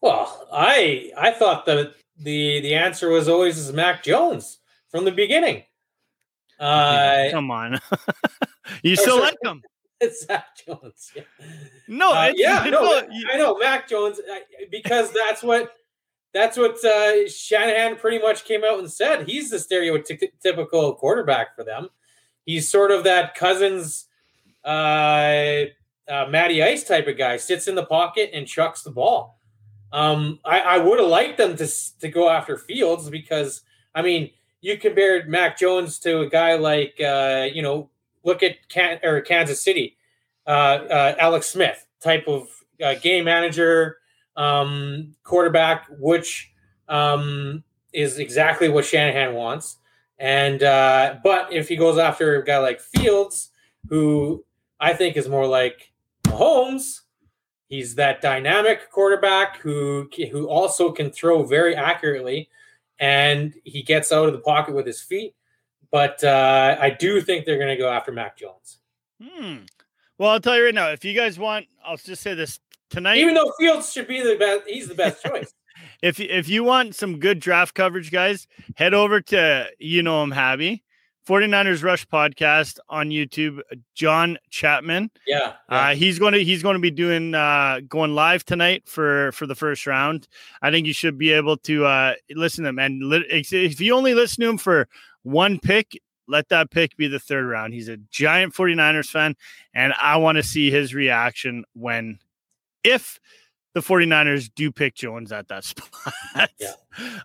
Well, 0.00 0.48
I 0.52 1.12
I 1.16 1.30
thought 1.32 1.66
that 1.66 1.94
the 2.20 2.60
the 2.60 2.74
answer 2.74 3.08
was 3.10 3.28
always 3.28 3.72
Mac 3.72 4.02
Jones 4.02 4.58
from 4.88 5.04
the 5.04 5.12
beginning. 5.12 5.64
Uh, 6.60 7.30
Come 7.30 7.50
on, 7.50 7.80
you 8.82 8.94
still 8.94 9.16
sorry. 9.16 9.30
like 9.30 9.36
him? 9.42 9.62
it's 10.00 10.28
Mac 10.28 10.44
Jones. 10.54 11.10
Yeah, 11.16 11.22
No, 11.88 12.12
Uh, 12.12 12.26
it's, 12.30 12.38
yeah, 12.38 12.64
no, 12.68 12.80
all- 12.84 13.02
I 13.32 13.38
know 13.38 13.56
Mac 13.56 13.88
Jones 13.88 14.20
because 14.70 15.10
that's 15.10 15.42
what 15.42 15.72
that's 16.34 16.58
what 16.58 16.84
uh, 16.84 17.26
Shanahan 17.30 17.96
pretty 17.96 18.18
much 18.18 18.44
came 18.44 18.62
out 18.62 18.78
and 18.78 18.92
said. 18.92 19.26
He's 19.26 19.48
the 19.48 19.56
stereotypical 19.56 20.98
quarterback 20.98 21.56
for 21.56 21.64
them. 21.64 21.88
He's 22.44 22.70
sort 22.70 22.90
of 22.90 23.04
that 23.04 23.34
Cousins, 23.34 24.04
uh, 24.62 24.68
uh, 26.10 26.26
Matty 26.28 26.62
Ice 26.62 26.84
type 26.84 27.06
of 27.08 27.16
guy. 27.16 27.38
Sits 27.38 27.68
in 27.68 27.74
the 27.74 27.86
pocket 27.86 28.30
and 28.34 28.46
chucks 28.46 28.82
the 28.82 28.90
ball. 28.90 29.39
Um, 29.92 30.38
I, 30.44 30.60
I 30.60 30.78
would 30.78 31.00
have 31.00 31.08
liked 31.08 31.38
them 31.38 31.56
to 31.56 31.66
to 32.00 32.08
go 32.08 32.28
after 32.28 32.56
Fields 32.56 33.10
because 33.10 33.62
I 33.94 34.02
mean 34.02 34.30
you 34.60 34.76
compared 34.76 35.28
Mac 35.28 35.58
Jones 35.58 35.98
to 36.00 36.20
a 36.20 36.28
guy 36.28 36.54
like 36.54 37.00
uh, 37.00 37.48
you 37.52 37.62
know 37.62 37.90
look 38.24 38.42
at 38.42 38.68
Can- 38.68 39.00
or 39.02 39.20
Kansas 39.20 39.62
City, 39.62 39.96
uh, 40.46 40.50
uh, 40.50 41.14
Alex 41.18 41.46
Smith 41.48 41.86
type 42.02 42.26
of 42.28 42.48
uh, 42.82 42.94
game 42.94 43.24
manager, 43.24 43.98
um, 44.36 45.14
quarterback, 45.22 45.86
which 45.98 46.52
um, 46.88 47.62
is 47.92 48.18
exactly 48.18 48.68
what 48.68 48.84
Shanahan 48.84 49.34
wants. 49.34 49.76
And 50.18 50.62
uh, 50.62 51.16
but 51.24 51.52
if 51.52 51.68
he 51.68 51.76
goes 51.76 51.98
after 51.98 52.36
a 52.36 52.44
guy 52.44 52.58
like 52.58 52.80
Fields, 52.80 53.50
who 53.88 54.44
I 54.78 54.92
think 54.92 55.16
is 55.16 55.28
more 55.28 55.46
like 55.46 55.92
Mahomes, 56.24 57.00
he's 57.70 57.94
that 57.94 58.20
dynamic 58.20 58.90
quarterback 58.90 59.56
who 59.58 60.10
who 60.30 60.46
also 60.48 60.92
can 60.92 61.10
throw 61.10 61.44
very 61.44 61.74
accurately, 61.74 62.50
and 62.98 63.54
he 63.64 63.82
gets 63.82 64.12
out 64.12 64.26
of 64.26 64.34
the 64.34 64.40
pocket 64.40 64.74
with 64.74 64.86
his 64.86 65.00
feet. 65.00 65.34
But 65.90 66.22
uh, 66.22 66.76
I 66.78 66.90
do 66.90 67.22
think 67.22 67.46
they're 67.46 67.56
going 67.56 67.74
to 67.74 67.82
go 67.82 67.88
after 67.88 68.12
Mac 68.12 68.36
Jones, 68.36 68.78
Hmm. 69.22 69.56
Well, 70.18 70.30
I'll 70.30 70.40
tell 70.40 70.56
you 70.56 70.66
right 70.66 70.74
now. 70.74 70.90
If 70.90 71.04
you 71.04 71.14
guys 71.14 71.38
want, 71.38 71.66
I'll 71.84 71.96
just 71.96 72.22
say 72.22 72.34
this 72.34 72.60
tonight. 72.90 73.16
even 73.16 73.32
though 73.34 73.50
Fields 73.58 73.90
should 73.90 74.06
be 74.06 74.20
the 74.20 74.36
best. 74.36 74.68
He's 74.68 74.86
the 74.86 74.94
best 74.94 75.22
choice. 75.24 75.54
if 76.02 76.20
if 76.20 76.48
you 76.48 76.62
want 76.62 76.94
some 76.94 77.18
good 77.18 77.40
draft 77.40 77.74
coverage, 77.74 78.10
guys, 78.10 78.46
head 78.76 78.92
over 78.92 79.20
to 79.22 79.68
you 79.78 80.02
know 80.02 80.20
I'm 80.22 80.30
happy 80.30 80.84
49ers 81.30 81.84
Rush 81.84 82.08
podcast 82.08 82.80
on 82.88 83.10
YouTube. 83.10 83.60
John 83.94 84.36
Chapman. 84.50 85.12
Yeah, 85.28 85.52
Uh, 85.68 85.94
he's 85.94 86.18
going 86.18 86.32
to 86.32 86.42
he's 86.42 86.60
going 86.60 86.74
to 86.74 86.80
be 86.80 86.90
doing 86.90 87.36
uh, 87.36 87.80
going 87.88 88.16
live 88.16 88.44
tonight 88.44 88.82
for 88.88 89.30
for 89.30 89.46
the 89.46 89.54
first 89.54 89.86
round. 89.86 90.26
I 90.60 90.72
think 90.72 90.88
you 90.88 90.92
should 90.92 91.16
be 91.18 91.30
able 91.30 91.56
to 91.58 91.84
uh, 91.86 92.14
listen 92.32 92.64
to 92.64 92.70
him. 92.70 92.80
And 92.80 93.04
li- 93.04 93.26
if 93.30 93.80
you 93.80 93.94
only 93.94 94.12
listen 94.12 94.42
to 94.42 94.50
him 94.50 94.58
for 94.58 94.88
one 95.22 95.60
pick, 95.60 96.00
let 96.26 96.48
that 96.48 96.72
pick 96.72 96.96
be 96.96 97.06
the 97.06 97.20
third 97.20 97.46
round. 97.46 97.74
He's 97.74 97.88
a 97.88 97.98
giant 98.10 98.52
49ers 98.52 99.08
fan, 99.08 99.36
and 99.72 99.94
I 100.02 100.16
want 100.16 100.34
to 100.34 100.42
see 100.42 100.68
his 100.72 100.94
reaction 100.96 101.64
when 101.74 102.18
if 102.82 103.20
the 103.74 103.80
49ers 103.80 104.50
do 104.52 104.72
pick 104.72 104.96
Jones 104.96 105.30
at 105.30 105.46
that 105.46 105.62
spot. 105.70 106.50
Yeah. 106.58 106.72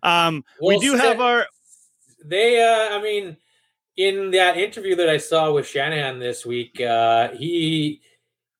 Um, 0.03 0.45
we 0.62 0.78
do 0.78 0.93
have 0.93 1.20
our 1.20 1.47
They, 2.24 2.62
uh, 2.62 2.95
I 2.95 3.01
mean, 3.01 3.38
in 3.97 4.31
that 4.31 4.57
interview 4.57 4.95
that 4.95 5.09
I 5.09 5.17
saw 5.17 5.51
with 5.51 5.67
Shanahan 5.67 6.19
this 6.19 6.45
week, 6.45 6.81
uh, 6.81 7.29
he, 7.29 8.01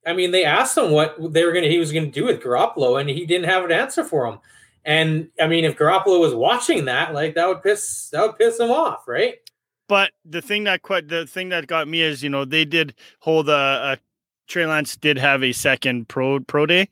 I 0.06 0.14
mean, 0.14 0.32
they 0.32 0.46
asked 0.46 0.78
him 0.78 0.92
what 0.92 1.16
they 1.34 1.44
were 1.44 1.54
to, 1.54 1.70
he 1.70 1.80
was 1.80 1.92
to 1.92 2.06
do 2.06 2.26
with 2.26 2.42
Garoppolo, 2.42 3.00
and 3.00 3.10
he 3.10 3.26
didn't 3.26 3.50
have 3.50 3.66
an 3.66 3.72
answer 3.72 4.04
for 4.04 4.26
him. 4.28 4.40
And 4.86 5.30
I 5.42 5.48
mean, 5.48 5.66
if 5.66 5.78
Garoppolo 5.78 6.20
was 6.20 6.34
watching 6.34 6.86
that, 6.86 7.14
like 7.14 7.36
that 7.36 7.48
would 7.48 7.64
piss, 7.64 8.10
that 8.12 8.22
would 8.22 8.38
piss 8.38 8.60
him 8.60 8.72
off, 8.72 9.08
right? 9.08 9.36
But 9.88 10.12
the 10.24 10.42
thing 10.42 10.64
that 10.66 10.82
quite 10.82 11.08
the 11.08 11.28
thing 11.28 11.50
that 11.50 11.68
got 11.68 11.88
me 11.88 12.02
is 12.02 12.24
you 12.24 12.30
know 12.30 12.46
they 12.46 12.66
did 12.66 12.94
hold 13.20 13.50
a, 13.50 13.54
a 13.54 13.98
Trey 14.48 14.66
Lance 14.66 14.96
did 14.96 15.18
have 15.18 15.44
a 15.44 15.52
second 15.52 16.08
pro 16.08 16.40
pro 16.40 16.66
day, 16.66 16.90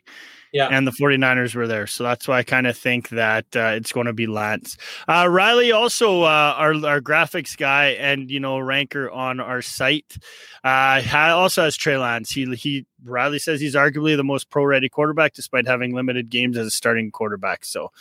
Yeah. 0.53 0.67
And 0.67 0.85
the 0.85 0.91
49ers 0.91 1.55
were 1.55 1.67
there. 1.67 1.87
So 1.87 2.03
that's 2.03 2.27
why 2.27 2.37
I 2.37 2.43
kind 2.43 2.67
of 2.67 2.77
think 2.77 3.09
that 3.09 3.45
uh, 3.55 3.73
it's 3.75 3.91
going 3.91 4.05
to 4.05 4.13
be 4.13 4.27
Lance. 4.27 4.77
Uh, 5.07 5.27
Riley, 5.27 5.71
also 5.71 6.21
uh, 6.21 6.53
our, 6.55 6.73
our 6.85 7.01
graphics 7.01 7.57
guy 7.57 7.87
and, 7.87 8.29
you 8.29 8.39
know, 8.39 8.59
ranker 8.59 9.09
on 9.09 9.39
our 9.39 9.63
site, 9.63 10.15
uh, 10.63 11.01
also 11.11 11.63
has 11.63 11.75
Trey 11.75 11.97
Lance. 11.97 12.29
He, 12.29 12.45
he, 12.53 12.85
Riley 13.03 13.39
says 13.39 13.61
he's 13.61 13.73
arguably 13.73 14.15
the 14.15 14.23
most 14.23 14.51
pro 14.51 14.63
ready 14.63 14.89
quarterback 14.89 15.33
despite 15.33 15.65
having 15.65 15.95
limited 15.95 16.29
games 16.29 16.55
as 16.55 16.67
a 16.67 16.71
starting 16.71 17.09
quarterback. 17.09 17.65
So 17.65 17.91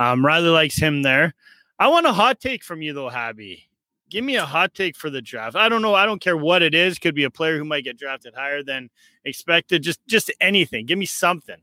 um, 0.00 0.26
Riley 0.26 0.48
likes 0.48 0.76
him 0.76 1.02
there. 1.02 1.32
I 1.78 1.86
want 1.88 2.06
a 2.06 2.12
hot 2.12 2.40
take 2.40 2.64
from 2.64 2.82
you, 2.82 2.92
though, 2.92 3.08
Habby. 3.08 3.68
Give 4.10 4.24
me 4.24 4.34
a 4.34 4.44
hot 4.44 4.74
take 4.74 4.96
for 4.96 5.10
the 5.10 5.22
draft. 5.22 5.54
I 5.54 5.68
don't 5.68 5.80
know. 5.80 5.94
I 5.94 6.06
don't 6.06 6.20
care 6.20 6.36
what 6.36 6.60
it 6.60 6.74
is. 6.74 6.98
Could 6.98 7.14
be 7.14 7.22
a 7.22 7.30
player 7.30 7.56
who 7.56 7.64
might 7.64 7.84
get 7.84 7.96
drafted 7.96 8.34
higher 8.34 8.64
than 8.64 8.90
expected. 9.24 9.84
Just, 9.84 10.00
just 10.08 10.32
anything. 10.40 10.86
Give 10.86 10.98
me 10.98 11.06
something. 11.06 11.62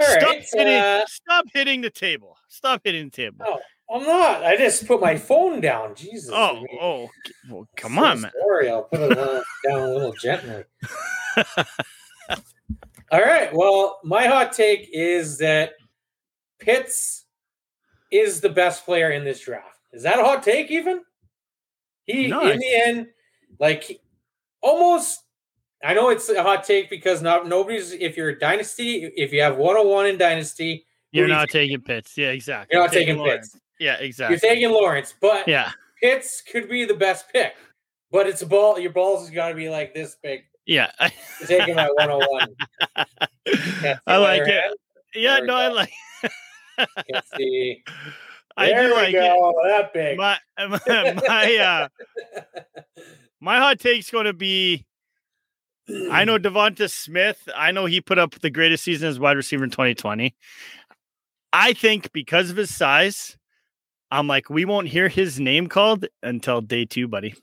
All 0.00 0.06
stop, 0.06 0.22
right, 0.22 0.48
hitting, 0.52 0.74
uh, 0.74 1.04
stop 1.06 1.44
hitting 1.52 1.80
the 1.80 1.90
table. 1.90 2.36
Stop 2.48 2.80
hitting 2.84 3.06
the 3.06 3.10
table. 3.10 3.44
Oh, 3.46 3.60
I'm 3.92 4.06
not. 4.06 4.44
I 4.44 4.56
just 4.56 4.86
put 4.86 5.00
my 5.00 5.16
phone 5.16 5.60
down. 5.60 5.94
Jesus. 5.94 6.30
Oh, 6.32 6.64
oh, 6.80 7.08
well, 7.48 7.68
come 7.76 7.96
so 7.96 8.04
on, 8.04 8.20
man. 8.22 8.30
Sorry, 8.46 8.70
I'll 8.70 8.84
put 8.84 9.00
it 9.00 9.14
down 9.68 9.80
a 9.80 9.92
little 9.92 10.12
gently. 10.12 10.64
All 13.12 13.20
right. 13.20 13.52
Well, 13.52 13.98
my 14.04 14.26
hot 14.26 14.52
take 14.52 14.88
is 14.92 15.38
that 15.38 15.72
Pitts 16.60 17.24
is 18.12 18.40
the 18.40 18.48
best 18.48 18.84
player 18.84 19.10
in 19.10 19.24
this 19.24 19.40
draft. 19.40 19.78
Is 19.92 20.04
that 20.04 20.18
a 20.18 20.24
hot 20.24 20.42
take? 20.42 20.70
Even 20.70 21.02
he 22.06 22.28
No, 22.28 22.48
in 22.48 22.58
the 22.58 22.74
end, 22.74 23.08
like 23.58 24.00
almost. 24.62 25.24
I 25.82 25.94
know 25.94 26.10
it's 26.10 26.28
a 26.28 26.42
hot 26.42 26.64
take 26.64 26.90
because 26.90 27.22
not 27.22 27.46
nobody's. 27.48 27.92
If 27.92 28.16
you're 28.16 28.28
a 28.30 28.38
dynasty, 28.38 29.04
if 29.16 29.32
you 29.32 29.40
have 29.42 29.56
101 29.56 30.06
in 30.06 30.18
dynasty, 30.18 30.86
You're 31.12 31.24
who 31.24 31.28
do 31.28 31.32
you 31.32 31.38
not 31.38 31.48
take? 31.48 31.70
taking 31.70 31.80
Pitts. 31.80 32.16
Yeah, 32.18 32.28
exactly. 32.30 32.74
You're 32.76 32.84
not 32.84 32.92
taking 32.92 33.16
Lawrence. 33.18 33.52
Pitts. 33.52 33.62
Yeah, 33.78 33.94
exactly. 33.94 34.34
You're 34.42 34.54
taking 34.54 34.70
Lawrence, 34.70 35.14
but 35.20 35.48
yeah, 35.48 35.70
Pitts 36.02 36.42
could 36.42 36.68
be 36.68 36.84
the 36.84 36.94
best 36.94 37.32
pick. 37.32 37.54
But 38.10 38.26
it's 38.26 38.42
a 38.42 38.46
ball. 38.46 38.78
Your 38.78 38.92
balls 38.92 39.20
has 39.20 39.30
got 39.30 39.48
to 39.50 39.54
be 39.54 39.68
like 39.70 39.94
this 39.94 40.16
big. 40.22 40.42
yeah. 40.66 40.90
Taking 41.46 41.76
my 41.76 41.88
101. 41.94 42.48
Can't 43.80 43.98
I 44.06 44.16
like 44.18 44.42
it. 44.42 44.48
hand? 44.48 44.74
Yeah, 45.14 45.36
There 45.36 45.46
no, 45.46 45.54
I 45.54 45.68
like. 45.68 45.92
Can't 46.76 47.24
see. 47.36 47.82
I 48.56 48.66
there 48.66 48.88
do 48.88 48.94
like 48.94 49.08
it. 49.10 49.12
go. 49.12 49.54
That 49.64 49.92
big. 49.94 50.18
My 50.18 50.38
my 50.58 50.80
my, 51.26 51.56
uh, 51.56 51.88
my 53.40 53.58
hot 53.58 53.78
take's 53.80 54.10
going 54.10 54.26
to 54.26 54.32
be. 54.34 54.84
I 56.10 56.24
know 56.24 56.38
Devonta 56.38 56.90
Smith. 56.90 57.48
I 57.54 57.70
know 57.72 57.86
he 57.86 58.00
put 58.00 58.18
up 58.18 58.38
the 58.40 58.50
greatest 58.50 58.84
season 58.84 59.08
as 59.08 59.18
wide 59.18 59.36
receiver 59.36 59.64
in 59.64 59.70
2020. 59.70 60.34
I 61.52 61.72
think 61.72 62.12
because 62.12 62.50
of 62.50 62.56
his 62.56 62.74
size, 62.74 63.36
I'm 64.10 64.26
like, 64.26 64.50
we 64.50 64.64
won't 64.64 64.88
hear 64.88 65.08
his 65.08 65.38
name 65.40 65.68
called 65.68 66.06
until 66.22 66.60
day 66.60 66.84
two, 66.84 67.08
buddy. 67.08 67.34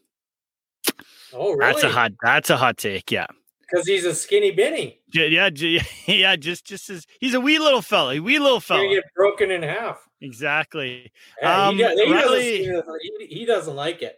oh, 1.34 1.54
really? 1.54 1.60
That's 1.74 1.84
a 1.84 1.90
hot. 1.90 2.12
That's 2.22 2.50
a 2.50 2.58
hot 2.58 2.78
take. 2.78 3.12
Yeah, 3.12 3.28
Because 3.62 3.88
he's 3.88 4.06
a 4.06 4.14
skinny 4.16 4.52
Benny. 4.52 5.00
J- 5.10 5.30
yeah, 5.30 5.50
yeah. 6.06 6.36
Just, 6.36 6.66
just 6.66 6.90
as 6.90 7.06
he's 7.20 7.34
a 7.34 7.42
wee 7.42 7.60
little 7.60 7.82
fella, 7.82 8.22
wee 8.22 8.40
little 8.40 8.60
fella. 8.60 8.88
get 8.88 9.04
broken 9.16 9.52
in 9.52 9.64
half. 9.64 10.02
Exactly. 10.22 11.12
Yeah, 11.42 11.68
Um, 11.68 11.76
he, 11.76 11.82
does, 11.84 12.00
he, 12.00 12.12
Riley- 12.12 12.66
doesn't, 12.68 12.86
he, 13.20 13.26
he 13.28 13.46
doesn't 13.46 13.76
like 13.76 14.02
it. 14.02 14.18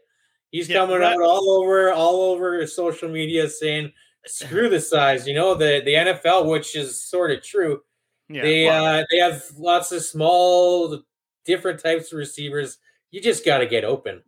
He's 0.52 0.68
Yeah, 0.70 0.78
coming 0.78 1.04
out 1.04 1.22
all 1.22 1.62
over, 1.62 1.92
all 1.92 2.22
over 2.32 2.66
social 2.66 3.10
media 3.10 3.48
saying, 3.50 3.92
"Screw 4.30 4.70
the 4.70 4.80
size." 4.80 5.28
You 5.28 5.34
know 5.34 5.56
the 5.56 5.82
the 5.84 5.94
NFL, 5.94 6.50
which 6.50 6.76
is 6.76 7.02
sort 7.02 7.32
of 7.32 7.44
true. 7.44 7.82
Yeah. 8.30 8.42
they 8.44 8.68
uh, 8.70 9.04
they 9.12 9.18
have 9.18 9.44
lots 9.58 9.92
of 9.92 10.04
small, 10.04 11.02
different 11.46 11.82
types 11.82 12.12
of 12.14 12.18
receivers. 12.20 12.78
You 13.12 13.22
just 13.22 13.44
got 13.46 13.58
to 13.60 13.66
get 13.66 13.84
open. 13.84 14.22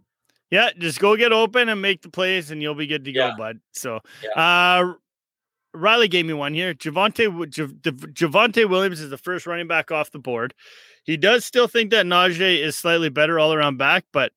Yeah, 0.49 0.70
just 0.78 0.99
go 0.99 1.16
get 1.16 1.32
open 1.32 1.70
and 1.70 1.82
make 1.82 2.02
the 2.02 2.10
plays, 2.10 2.52
and 2.52 2.62
you'll 2.62 2.76
be 2.76 2.88
good 2.88 3.06
to 3.06 3.12
go, 3.12 3.28
Yeah. 3.28 3.36
bud. 3.38 3.60
So, 3.72 3.99
uh, 4.36 4.93
Riley 5.74 6.08
gave 6.10 6.26
me 6.26 6.34
one 6.34 6.54
here. 6.54 6.74
Javonte 6.74 7.28
Javonte 7.30 8.68
Williams 8.70 8.99
is 8.99 9.10
the 9.10 9.18
first 9.18 9.45
running 9.47 9.68
back 9.68 9.91
off 9.91 10.12
the 10.12 10.20
board. 10.20 10.54
He 11.04 11.16
does 11.16 11.45
still 11.45 11.68
think 11.68 11.91
that 11.91 12.06
Najee 12.06 12.60
is 12.62 12.76
slightly 12.76 13.10
better 13.10 13.39
all 13.39 13.54
around 13.54 13.78
back, 13.78 14.04
but 14.12 14.34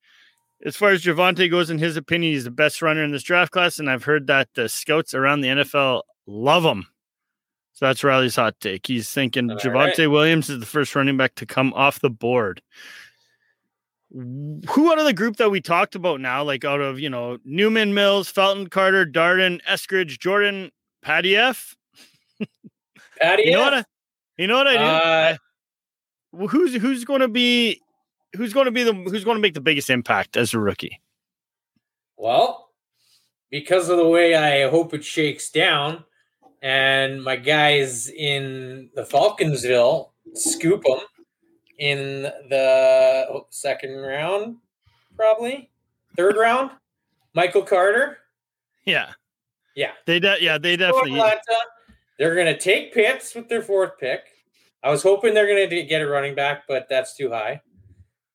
as 0.64 0.76
far 0.76 0.90
as 0.90 1.02
Javonte 1.02 1.50
goes, 1.50 1.70
in 1.70 1.78
his 1.78 1.96
opinion, 1.96 2.32
he's 2.32 2.44
the 2.44 2.50
best 2.50 2.82
runner 2.82 3.02
in 3.02 3.12
this 3.12 3.22
draft 3.22 3.52
class, 3.52 3.78
and 3.78 3.90
I've 3.90 4.04
heard 4.04 4.26
that 4.26 4.48
the 4.54 4.68
scouts 4.68 5.14
around 5.14 5.40
the 5.40 5.48
NFL 5.48 6.02
love 6.26 6.64
him. 6.64 6.86
So 7.72 7.86
that's 7.86 8.04
Riley's 8.04 8.36
hot 8.36 8.60
take. 8.60 8.86
He's 8.86 9.10
thinking 9.10 9.50
All 9.50 9.56
Javonte 9.58 9.98
right. 9.98 10.06
Williams 10.06 10.48
is 10.48 10.60
the 10.60 10.66
first 10.66 10.94
running 10.94 11.16
back 11.16 11.34
to 11.36 11.46
come 11.46 11.72
off 11.74 12.00
the 12.00 12.10
board 12.10 12.62
who 14.14 14.92
out 14.92 14.98
of 14.98 15.04
the 15.04 15.12
group 15.12 15.36
that 15.36 15.50
we 15.50 15.60
talked 15.60 15.96
about 15.96 16.20
now, 16.20 16.44
like 16.44 16.64
out 16.64 16.80
of 16.80 17.00
you 17.00 17.10
know 17.10 17.38
Newman, 17.44 17.94
Mills, 17.94 18.28
Felton, 18.28 18.68
Carter, 18.68 19.04
Darden, 19.04 19.60
Eskridge, 19.68 20.18
Jordan, 20.20 20.70
Patty 21.02 21.36
F. 21.36 21.74
Patty, 23.20 23.44
You 23.44 23.52
know 23.52 23.64
F? 23.64 23.72
what? 23.72 23.74
I, 23.74 23.84
you 24.38 24.46
know 24.46 24.56
what 24.56 24.68
I 24.68 24.72
do? 24.74 24.78
Uh, 26.38 26.46
who's 26.48 26.74
who's 26.76 27.04
going 27.04 27.20
to 27.20 27.28
be 27.28 27.80
who's 28.36 28.52
going 28.52 28.66
to 28.66 28.70
be 28.70 28.82
the 28.82 28.92
who's 28.92 29.24
going 29.24 29.36
to 29.36 29.42
make 29.42 29.54
the 29.54 29.60
biggest 29.60 29.90
impact 29.90 30.36
as 30.36 30.54
a 30.54 30.58
rookie? 30.58 31.00
Well, 32.16 32.70
because 33.50 33.88
of 33.88 33.96
the 33.96 34.08
way 34.08 34.34
I 34.34 34.68
hope 34.68 34.94
it 34.94 35.04
shakes 35.04 35.50
down, 35.50 36.04
and 36.62 37.22
my 37.22 37.36
guys 37.36 38.08
in 38.08 38.90
the 38.94 39.02
Falconsville 39.02 40.10
scoop 40.34 40.82
them 40.84 41.00
in 41.78 42.22
the 42.22 43.26
oh, 43.30 43.46
second 43.50 43.96
round, 43.96 44.56
probably 45.16 45.70
third 46.16 46.36
round. 46.36 46.70
Michael 47.34 47.62
Carter, 47.62 48.18
Yeah, 48.84 49.10
yeah, 49.74 49.92
they 50.06 50.20
de- 50.20 50.38
yeah 50.40 50.58
they 50.58 50.76
definitely 50.76 51.12
Atlanta. 51.12 51.40
They're 52.18 52.36
going 52.36 52.46
to 52.46 52.58
take 52.58 52.94
Pitts 52.94 53.34
with 53.34 53.48
their 53.48 53.62
fourth 53.62 53.98
pick. 53.98 54.20
I 54.84 54.90
was 54.90 55.02
hoping 55.02 55.34
they're 55.34 55.48
going 55.48 55.68
to 55.68 55.82
get 55.82 56.00
a 56.00 56.06
running 56.06 56.34
back, 56.34 56.64
but 56.68 56.86
that's 56.88 57.16
too 57.16 57.30
high. 57.30 57.60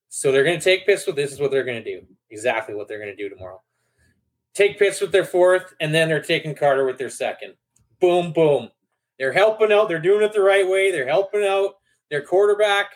So 0.10 0.32
they're 0.32 0.44
going 0.44 0.58
to 0.58 0.64
take 0.64 0.86
Pitts 0.86 1.06
with 1.06 1.16
this 1.16 1.32
is 1.32 1.40
what 1.40 1.52
they're 1.52 1.64
going 1.64 1.84
to 1.84 2.00
do. 2.00 2.06
Exactly 2.32 2.76
what 2.76 2.88
they're 2.88 3.00
going 3.00 3.16
to 3.16 3.24
do 3.24 3.30
tomorrow. 3.30 3.62
Take 4.54 4.80
Pitts 4.80 5.00
with 5.00 5.12
their 5.12 5.24
fourth, 5.24 5.74
and 5.80 5.94
then 5.94 6.10
they're 6.10 6.22
taking 6.22 6.56
Carter 6.56 6.86
with 6.86 6.98
their 6.98 7.10
second. 7.10 7.54
Boom, 8.02 8.34
boom. 8.34 8.70
They're 9.20 9.32
helping 9.32 9.72
out. 9.72 9.88
They're 9.88 10.00
doing 10.00 10.24
it 10.24 10.34
the 10.34 10.42
right 10.42 10.68
way. 10.68 10.92
They're 10.92 11.08
helping 11.08 11.46
out 11.46 11.76
their 12.10 12.24
quarterback 12.24 12.88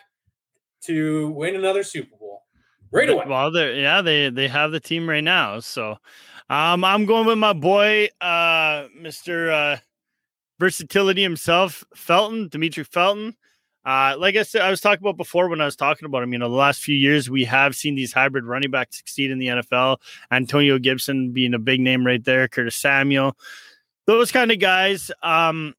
to 0.82 1.28
win 1.30 1.54
another 1.54 1.82
Super 1.82 2.16
Bowl 2.16 2.42
right 2.90 3.08
away. 3.08 3.24
Well, 3.26 3.50
they 3.50 3.80
yeah 3.80 4.02
they 4.02 4.30
they 4.30 4.48
have 4.48 4.72
the 4.72 4.80
team 4.80 5.08
right 5.08 5.22
now. 5.22 5.60
So, 5.60 5.96
um, 6.50 6.82
I'm 6.84 7.06
going 7.06 7.26
with 7.26 7.38
my 7.38 7.52
boy, 7.52 8.08
uh, 8.20 8.86
Mister 8.98 9.52
uh, 9.52 9.78
Versatility 10.58 11.22
himself, 11.22 11.84
Felton, 11.94 12.48
Dimitri 12.48 12.84
Felton. 12.84 13.36
Uh, 13.84 14.16
like 14.18 14.36
I 14.36 14.42
said, 14.42 14.62
I 14.62 14.70
was 14.70 14.80
talking 14.80 15.02
about 15.02 15.16
before 15.16 15.48
when 15.48 15.60
I 15.60 15.66
was 15.66 15.76
talking 15.76 16.06
about 16.06 16.22
him. 16.22 16.32
You 16.32 16.38
know, 16.38 16.48
the 16.48 16.54
last 16.56 16.80
few 16.80 16.96
years 16.96 17.28
we 17.28 17.44
have 17.44 17.76
seen 17.76 17.94
these 17.94 18.12
hybrid 18.12 18.44
running 18.44 18.70
backs 18.70 18.96
succeed 18.96 19.30
in 19.30 19.38
the 19.38 19.48
NFL. 19.48 19.98
Antonio 20.30 20.78
Gibson 20.78 21.32
being 21.32 21.54
a 21.54 21.58
big 21.58 21.80
name 21.80 22.06
right 22.06 22.24
there, 22.24 22.48
Curtis 22.48 22.76
Samuel, 22.76 23.36
those 24.06 24.32
kind 24.32 24.50
of 24.50 24.58
guys. 24.58 25.10
Um, 25.22 25.74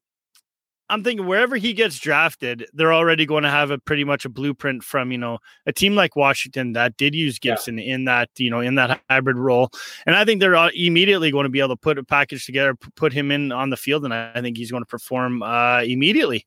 I'm 0.88 1.02
thinking 1.02 1.26
wherever 1.26 1.56
he 1.56 1.72
gets 1.72 1.98
drafted, 1.98 2.66
they're 2.72 2.92
already 2.92 3.26
going 3.26 3.42
to 3.42 3.50
have 3.50 3.70
a 3.70 3.78
pretty 3.78 4.04
much 4.04 4.24
a 4.24 4.28
blueprint 4.28 4.84
from 4.84 5.10
you 5.10 5.18
know 5.18 5.38
a 5.66 5.72
team 5.72 5.94
like 5.94 6.14
Washington 6.14 6.74
that 6.74 6.96
did 6.96 7.14
use 7.14 7.38
Yeah. 7.42 7.52
Gibson 7.52 7.78
in 7.78 8.04
that 8.04 8.30
you 8.36 8.50
know 8.50 8.60
in 8.60 8.76
that 8.76 9.00
hybrid 9.10 9.36
role, 9.36 9.70
and 10.06 10.14
I 10.14 10.24
think 10.24 10.40
they're 10.40 10.70
immediately 10.74 11.30
going 11.30 11.44
to 11.44 11.50
be 11.50 11.58
able 11.60 11.70
to 11.70 11.76
put 11.76 11.98
a 11.98 12.04
package 12.04 12.46
together, 12.46 12.74
put 12.94 13.12
him 13.12 13.30
in 13.30 13.50
on 13.50 13.70
the 13.70 13.76
field, 13.76 14.04
and 14.04 14.14
I, 14.14 14.30
I 14.34 14.40
think 14.40 14.56
he's 14.56 14.70
going 14.70 14.82
to 14.82 14.88
perform 14.88 15.42
uh, 15.42 15.82
immediately, 15.82 16.46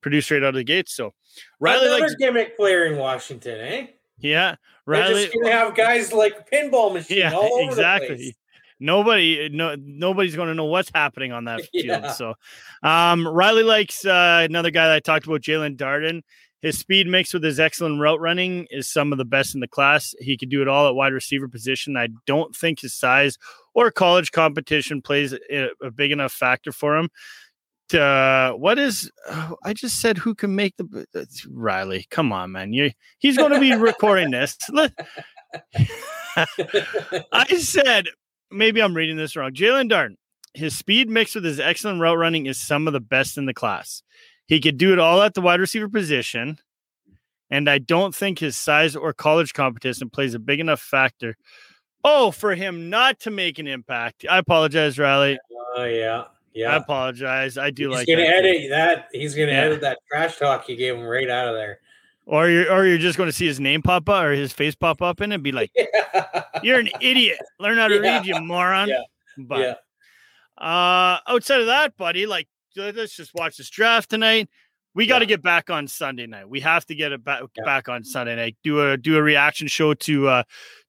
produce 0.00 0.30
right 0.30 0.42
out 0.42 0.50
of 0.50 0.54
the 0.54 0.64
gates. 0.64 0.94
So 0.94 1.14
Riley, 1.58 1.86
Another 1.86 2.08
like 2.08 2.18
gimmick 2.18 2.56
player 2.56 2.86
in 2.86 2.98
Washington, 2.98 3.60
eh? 3.60 3.86
yeah, 4.18 4.56
They're 4.86 5.00
Riley, 5.00 5.24
just 5.24 5.36
to 5.42 5.50
have 5.50 5.74
guys 5.74 6.12
like 6.12 6.50
pinball 6.50 6.92
machine 6.92 7.18
yeah, 7.18 7.32
all 7.32 7.54
over 7.54 7.74
the 7.74 7.80
exactly. 7.80 8.16
place. 8.16 8.34
Nobody, 8.82 9.50
no, 9.52 9.76
nobody's 9.78 10.34
going 10.34 10.48
to 10.48 10.54
know 10.54 10.64
what's 10.64 10.90
happening 10.94 11.32
on 11.32 11.44
that 11.44 11.60
field. 11.72 11.86
Yeah. 11.86 12.12
So, 12.12 12.34
um, 12.82 13.28
Riley 13.28 13.62
likes 13.62 14.06
uh, 14.06 14.46
another 14.48 14.70
guy 14.70 14.86
that 14.86 14.96
I 14.96 15.00
talked 15.00 15.26
about, 15.26 15.42
Jaelon 15.42 15.76
Darden. 15.76 16.22
His 16.62 16.78
speed 16.78 17.06
mixed 17.06 17.32
with 17.32 17.42
his 17.42 17.58
excellent 17.58 18.00
route 18.00 18.20
running 18.20 18.66
is 18.70 18.90
some 18.90 19.12
of 19.12 19.18
the 19.18 19.24
best 19.24 19.54
in 19.54 19.60
the 19.60 19.68
class. 19.68 20.14
He 20.20 20.36
could 20.36 20.50
do 20.50 20.60
it 20.60 20.68
all 20.68 20.88
at 20.88 20.94
wide 20.94 21.14
receiver 21.14 21.48
position. 21.48 21.96
I 21.96 22.08
don't 22.26 22.54
think 22.54 22.80
his 22.80 22.94
size 22.94 23.38
or 23.74 23.90
college 23.90 24.30
competition 24.30 25.00
plays 25.00 25.32
a, 25.32 25.68
a 25.82 25.90
big 25.90 26.12
enough 26.12 26.32
factor 26.32 26.70
for 26.70 26.98
him. 26.98 27.08
Uh, 27.94 28.52
what 28.52 28.78
is? 28.78 29.10
oh, 29.28 29.56
I 29.64 29.72
just 29.72 30.00
said 30.00 30.18
who 30.18 30.34
can 30.34 30.54
make 30.54 30.76
the 30.76 31.06
it's 31.14 31.46
Riley? 31.46 32.06
Come 32.10 32.32
on, 32.32 32.52
man! 32.52 32.72
You 32.72 32.90
he's 33.18 33.36
going 33.36 33.52
to 33.52 33.60
be 33.60 33.74
recording 33.74 34.30
this. 34.30 34.56
I 37.32 37.46
said 37.58 38.06
maybe 38.50 38.82
I'm 38.82 38.94
reading 38.94 39.16
this 39.16 39.36
wrong. 39.36 39.52
Jaelon 39.52 39.90
Darden, 39.90 40.16
his 40.54 40.76
speed 40.76 41.08
mixed 41.08 41.34
with 41.34 41.44
his 41.44 41.60
excellent 41.60 42.00
route 42.00 42.18
running 42.18 42.46
is 42.46 42.60
some 42.60 42.86
of 42.86 42.92
the 42.92 43.00
best 43.00 43.38
in 43.38 43.46
the 43.46 43.54
class. 43.54 44.02
He 44.46 44.60
could 44.60 44.78
do 44.78 44.92
it 44.92 44.98
all 44.98 45.22
at 45.22 45.34
the 45.34 45.40
wide 45.40 45.60
receiver 45.60 45.88
position. 45.88 46.58
And 47.50 47.68
I 47.68 47.78
don't 47.78 48.14
think 48.14 48.38
his 48.38 48.56
size 48.56 48.94
or 48.94 49.12
college 49.12 49.52
competition 49.54 50.08
plays 50.08 50.34
a 50.34 50.38
big 50.38 50.60
enough 50.60 50.80
factor. 50.80 51.36
Oh, 52.04 52.30
for 52.30 52.54
him 52.54 52.88
not 52.90 53.20
to 53.20 53.30
make 53.30 53.58
an 53.58 53.66
impact. 53.66 54.24
I 54.28 54.38
apologize, 54.38 54.98
Riley. 54.98 55.38
Oh 55.76 55.84
yeah, 55.84 56.24
I 56.56 56.76
apologize. 56.76 57.56
I 57.58 57.70
do 57.70 57.88
He's 57.88 57.98
like 57.98 58.06
gonna 58.08 58.22
that. 58.22 58.34
edit 58.44 58.70
that. 58.70 59.08
He's 59.12 59.34
gonna 59.34 59.52
Yeah. 59.52 59.60
edit 59.62 59.80
that 59.82 59.98
trash 60.10 60.36
talk 60.36 60.68
you 60.68 60.76
gave 60.76 60.94
him 60.96 61.02
right 61.04 61.28
out 61.30 61.48
of 61.48 61.54
there. 61.54 61.80
Or 62.26 62.48
you're 62.48 62.70
or 62.72 62.86
you're 62.86 62.98
just 62.98 63.16
going 63.18 63.28
to 63.28 63.32
see 63.32 63.46
his 63.46 63.58
name 63.58 63.82
pop 63.82 64.08
up 64.08 64.22
or 64.24 64.30
his 64.32 64.52
face 64.52 64.74
pop 64.76 65.02
up 65.02 65.20
in 65.20 65.32
it 65.32 65.36
and 65.36 65.42
be 65.44 65.50
like, 65.52 65.72
You're 66.62 66.78
an 66.78 66.90
idiot. 67.00 67.38
Learn 67.58 67.76
how 67.78 67.88
to 67.88 67.94
Yeah. 67.96 68.00
read, 68.18 68.26
you 68.26 68.40
moron. 68.40 68.88
Yeah. 68.88 69.00
But 69.38 69.58
yeah. 69.60 69.74
uh 70.64 71.18
outside 71.26 71.60
of 71.60 71.66
that, 71.66 71.96
buddy, 71.96 72.26
like 72.26 72.46
let's 72.76 73.16
just 73.16 73.34
watch 73.34 73.56
this 73.56 73.70
draft 73.70 74.10
tonight. 74.10 74.48
We 74.94 75.06
got 75.06 75.20
to 75.20 75.24
Yeah. 75.24 75.28
get 75.30 75.42
back 75.42 75.70
on 75.70 75.88
Sunday 75.88 76.26
night. 76.26 76.48
We 76.48 76.60
have 76.60 76.84
to 76.86 76.94
get 76.94 77.10
it 77.12 77.24
back 77.24 77.42
Yeah. 77.56 77.64
back 77.64 77.88
on 77.88 78.04
Sunday 78.04 78.36
night. 78.36 78.56
Do 78.62 78.88
a 78.90 78.96
do 78.96 79.16
a 79.16 79.22
reaction 79.22 79.66
show 79.66 79.94
to 79.94 80.28
uh 80.28 80.42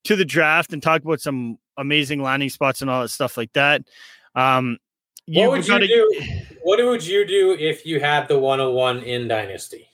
to 0.04 0.16
the 0.16 0.26
draft 0.26 0.74
and 0.74 0.84
talk 0.84 1.04
about 1.04 1.22
some 1.22 1.58
amazing 1.78 2.22
landing 2.22 2.50
spots 2.50 2.82
and 2.82 2.90
all 2.92 3.02
that 3.02 3.10
stuff 3.10 3.38
like 3.38 3.54
that. 3.54 3.82
Um 4.36 4.78
What 5.40 5.52
would 5.52 5.66
you 5.68 5.74
gotta- 5.74 5.88
do? 5.88 6.22
What 6.64 6.84
would 6.84 7.06
you 7.06 7.26
do 7.26 7.54
if 7.60 7.86
you 7.86 8.00
had 8.00 8.28
the 8.28 8.38
101 8.38 9.04
in 9.04 9.28
Dynasty? 9.28 9.88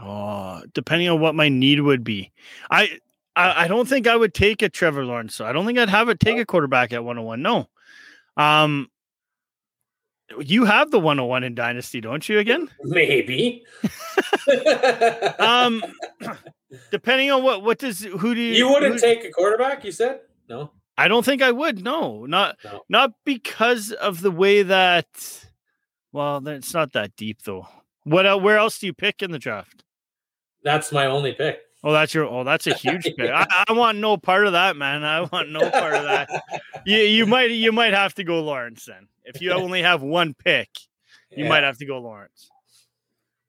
Oh, 0.00 0.62
depending 0.74 1.08
on 1.08 1.20
what 1.20 1.34
my 1.34 1.48
need 1.48 1.80
would 1.80 2.04
be. 2.04 2.32
I 2.70 2.98
I, 3.34 3.64
I 3.64 3.68
don't 3.68 3.88
think 3.88 4.06
I 4.06 4.16
would 4.16 4.34
take 4.34 4.62
a 4.62 4.68
Trevor 4.68 5.04
Lawrence. 5.04 5.34
So 5.34 5.44
I 5.46 5.52
don't 5.52 5.66
think 5.66 5.78
I'd 5.78 5.88
have 5.88 6.08
it 6.08 6.20
take 6.20 6.38
a 6.38 6.44
quarterback 6.46 6.92
at 6.92 7.02
101. 7.04 7.40
No. 7.42 7.68
Um 8.36 8.90
you 10.40 10.64
have 10.64 10.90
the 10.90 10.98
101 10.98 11.44
in 11.44 11.54
Dynasty, 11.54 12.00
don't 12.00 12.28
you 12.28 12.38
again? 12.38 12.68
Maybe. 12.82 13.64
Um 15.38 15.82
depending 16.90 17.30
on 17.30 17.42
what 17.42 17.62
what 17.62 17.78
does 17.78 18.00
who 18.00 18.34
do 18.34 18.40
you 18.40 18.54
you 18.54 18.68
wouldn't 18.68 18.94
who- 18.94 19.00
take 19.00 19.24
a 19.24 19.30
quarterback, 19.30 19.84
you 19.84 19.92
said? 19.92 20.20
No. 20.48 20.70
I 20.98 21.08
don't 21.08 21.24
think 21.24 21.42
I 21.42 21.52
would. 21.52 21.82
No, 21.84 22.24
not 22.26 22.56
No. 22.64 22.82
not 22.88 23.12
because 23.24 23.92
of 23.92 24.20
the 24.22 24.30
way 24.30 24.62
that 24.62 25.06
well, 26.12 26.40
then 26.40 26.54
it's 26.56 26.72
not 26.74 26.92
that 26.92 27.14
deep 27.16 27.42
though. 27.42 27.68
What 28.04 28.42
where 28.42 28.56
else 28.58 28.78
do 28.78 28.86
you 28.86 28.92
pick 28.94 29.22
in 29.22 29.30
the 29.30 29.38
draft? 29.38 29.84
That's 30.62 30.90
my 30.92 31.06
only 31.06 31.32
pick. 31.32 31.60
Oh, 31.84 31.92
that's 31.92 32.12
your. 32.14 32.24
Oh, 32.24 32.42
that's 32.42 32.66
a 32.66 32.74
huge 32.74 33.04
pick. 33.16 33.30
I, 33.30 33.64
I 33.68 33.72
want 33.72 33.98
no 33.98 34.16
part 34.16 34.46
of 34.46 34.54
that, 34.54 34.76
man. 34.76 35.04
I 35.04 35.20
want 35.20 35.50
no 35.50 35.70
part 35.70 35.94
of 35.94 36.04
that. 36.04 36.28
You 36.86 36.98
you 36.98 37.26
might 37.26 37.50
you 37.50 37.72
might 37.72 37.94
have 37.94 38.14
to 38.14 38.24
go 38.24 38.42
Lawrence 38.42 38.84
then. 38.84 39.08
If 39.24 39.40
you 39.42 39.50
only 39.52 39.82
have 39.82 40.02
one 40.02 40.34
pick, 40.34 40.68
you 41.30 41.42
Yeah. 41.44 41.48
might 41.48 41.64
have 41.64 41.78
to 41.78 41.84
go 41.86 41.98
Lawrence. 41.98 42.48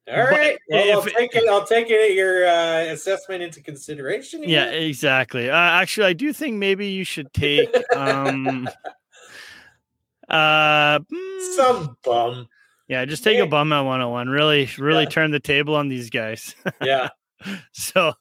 All 0.09 0.23
right. 0.23 0.57
Well, 0.69 0.99
I'll 0.99 1.03
take 1.05 1.35
it. 1.35 1.49
I'll 1.49 1.65
take 1.65 1.87
it 1.89 2.13
your 2.15 2.47
uh, 2.47 2.85
assessment 2.93 3.43
into 3.43 3.61
consideration. 3.61 4.41
Yeah, 4.43 4.65
exactly. 4.67 5.49
Uh, 5.49 5.55
actually, 5.55 6.07
I 6.07 6.13
do 6.13 6.31
think 6.31 6.55
maybe 6.55 6.87
you 6.87 7.03
should 7.03 7.31
take 7.33 7.69
um 7.95 8.69
uh 10.29 10.99
mm, 10.99 11.55
Some 11.55 11.97
bum. 12.03 12.47
yeah, 12.87 13.05
just 13.05 13.23
take 13.23 13.39
a 13.39 13.45
bum 13.47 13.71
at 13.73 13.81
101. 13.81 14.29
Really 14.29 14.69
really 14.77 15.03
Yeah. 15.03 15.09
turn 15.09 15.31
the 15.31 15.39
table 15.39 15.75
on 15.75 15.89
these 15.89 16.09
guys. 16.09 16.55
Yeah. 16.81 17.09
so 17.73 18.13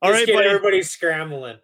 all 0.00 0.10
Just 0.10 0.12
right, 0.20 0.26
get 0.26 0.34
buddy. 0.34 0.48
everybody 0.48 0.82
scrambling. 0.82 1.56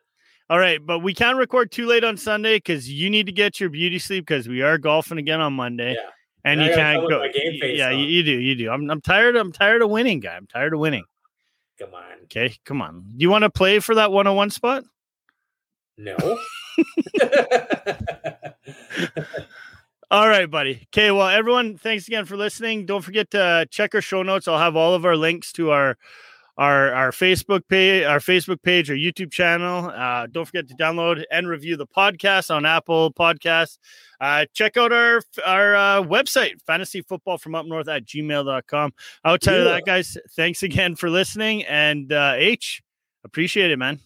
All 0.51 0.59
right, 0.59 0.85
but 0.85 1.01
we 1.01 1.13
can't 1.13 1.37
record 1.37 1.71
too 1.71 1.87
late 1.87 2.05
on 2.05 2.17
Sunday 2.17 2.57
because 2.57 2.91
you 2.91 3.11
need 3.11 3.27
to 3.27 3.33
get 3.33 3.61
your 3.61 3.69
beauty 3.69 3.99
sleep 3.99 4.25
because 4.27 4.49
we 4.49 4.63
are 4.63 4.79
golfing 4.79 5.19
again 5.19 5.41
on 5.41 5.53
Monday. 5.53 5.93
Yeah. 5.95 6.11
And 6.53 6.61
And 6.61 6.71
you 6.71 6.77
can't 6.77 7.09
go. 7.09 7.19
my 7.21 7.29
game 7.29 7.59
face 7.61 7.79
yeah, 7.79 7.89
on. 7.91 7.99
you 7.99 8.23
do, 8.23 8.33
you 8.33 8.55
do. 8.55 8.71
I'm, 8.71 8.91
I'm 8.91 9.01
tired. 9.01 9.37
I'm 9.37 9.53
tired 9.53 9.83
of 9.83 9.91
winning, 9.91 10.21
guy. 10.21 10.37
I'm 10.37 10.47
tired 10.47 10.75
of 10.75 10.81
winning. 10.81 11.05
Come 11.79 11.95
on. 11.95 12.03
Okay, 12.25 12.57
come 12.65 12.83
on. 12.83 13.05
Do 13.17 13.23
you 13.23 13.31
want 13.31 13.45
to 13.45 13.51
play 13.51 13.79
for 13.79 13.95
that 13.95 14.11
101 14.11 14.51
spot? 14.51 14.85
No. 15.97 16.17
All 20.11 20.27
right, 20.29 20.51
buddy. 20.51 20.87
Okay, 20.95 21.11
well, 21.11 21.29
everyone, 21.29 21.77
thanks 21.77 22.09
again 22.09 22.25
for 22.25 22.37
listening. 22.37 22.87
Don't 22.87 23.03
forget 23.03 23.31
to 23.33 23.67
check 23.71 23.95
our 23.95 24.01
show 24.01 24.23
notes. 24.23 24.49
I'll 24.49 24.59
have 24.59 24.75
all 24.75 24.95
of 24.95 25.05
our 25.05 25.17
links 25.17 25.53
to 25.53 25.71
our 25.71 25.99
our 26.59 26.93
our 26.93 27.11
Facebook 27.13 27.63
page, 27.69 28.05
our 28.05 28.19
Facebook 28.19 28.61
page, 28.63 28.91
our 28.91 28.97
YouTube 28.97 29.31
channel. 29.31 29.87
Uh, 29.91 30.27
don't 30.27 30.45
forget 30.45 30.69
to 30.69 30.75
download 30.75 31.23
and 31.31 31.49
review 31.49 31.77
the 31.77 31.87
podcast 31.87 32.55
on 32.55 32.67
Apple 32.67 33.13
Podcasts. 33.15 33.79
Uh, 34.21 34.45
check 34.53 34.77
out 34.77 34.93
our 34.93 35.23
our 35.47 35.77
uh, 35.77 36.03
website, 36.03 36.61
fantasy 36.67 37.01
football 37.01 37.39
from 37.39 37.55
up 37.55 37.65
north 37.65 37.89
at 37.89 38.05
gmail.com. 38.05 38.93
Outside 39.25 39.55
of 39.61 39.67
Yeah. 39.67 39.73
that, 39.75 39.87
guys, 39.87 40.17
thanks 40.37 40.63
again 40.63 40.97
for 40.97 41.09
listening. 41.09 41.65
And 41.65 42.13
uh, 42.13 42.35
H, 42.37 42.83
appreciate 43.25 43.71
it, 43.71 43.79
man. 43.79 44.01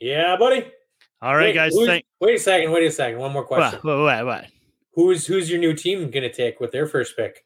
yeah, 0.00 0.36
buddy. 0.36 0.64
All 1.22 1.36
right, 1.36 1.48
Wait, 1.48 1.54
guys. 1.54 1.74
Thank 1.84 2.06
wait 2.18 2.36
a 2.36 2.38
second. 2.38 2.72
Wait 2.72 2.86
a 2.86 2.90
second. 2.90 3.18
One 3.20 3.32
more 3.32 3.44
question. 3.44 3.78
what, 3.82 3.98
what, 3.98 4.04
what, 4.04 4.26
what? 4.26 4.44
Who's 4.94 5.26
who's 5.26 5.50
your 5.50 5.58
new 5.60 5.74
team 5.74 6.10
going 6.10 6.22
to 6.22 6.32
take 6.32 6.60
with 6.60 6.72
their 6.72 6.86
first 6.86 7.14
pick? 7.14 7.44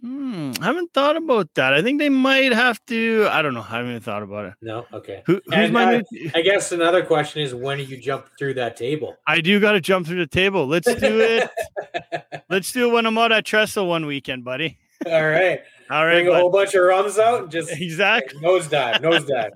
Hmm, 0.00 0.52
I 0.60 0.66
haven't 0.66 0.92
thought 0.94 1.16
about 1.16 1.52
that. 1.54 1.74
I 1.74 1.82
think 1.82 1.98
they 1.98 2.08
might 2.08 2.52
have 2.52 2.84
to. 2.86 3.26
I 3.30 3.42
don't 3.42 3.54
know. 3.54 3.62
I 3.62 3.76
haven't 3.78 3.90
even 3.90 4.02
thought 4.02 4.22
about 4.22 4.46
it. 4.46 4.54
No. 4.62 4.86
Okay. 4.92 5.22
Who, 5.26 5.34
who's 5.44 5.52
And, 5.52 5.72
my 5.72 5.96
uh, 5.96 6.02
new? 6.12 6.30
I 6.34 6.42
guess 6.42 6.70
another 6.70 7.04
question 7.04 7.42
is 7.42 7.54
when 7.54 7.78
do 7.78 7.84
you 7.84 7.96
jump 7.96 8.26
through 8.38 8.54
that 8.54 8.76
table? 8.76 9.16
I 9.26 9.40
do 9.40 9.58
got 9.58 9.72
to 9.72 9.80
jump 9.80 10.06
through 10.06 10.18
the 10.18 10.26
table. 10.28 10.66
Let's 10.66 10.86
do 10.86 11.20
it. 11.20 11.50
Let's 12.48 12.70
do 12.70 12.88
it 12.90 12.92
when 12.92 13.06
I'm 13.06 13.18
out 13.18 13.32
at 13.32 13.44
Trestle 13.44 13.88
one 13.88 14.06
weekend, 14.06 14.44
buddy. 14.44 14.78
All 15.06 15.26
right. 15.28 15.60
All 15.90 16.04
right, 16.04 16.22
Bring 16.22 16.28
a 16.28 16.38
whole 16.38 16.50
bunch 16.50 16.74
of 16.74 16.82
rums 16.82 17.18
out 17.18 17.44
and 17.44 17.50
just 17.50 17.70
Exactly. 17.72 18.38
nosedive, 18.42 18.96
nosedive. 19.00 19.50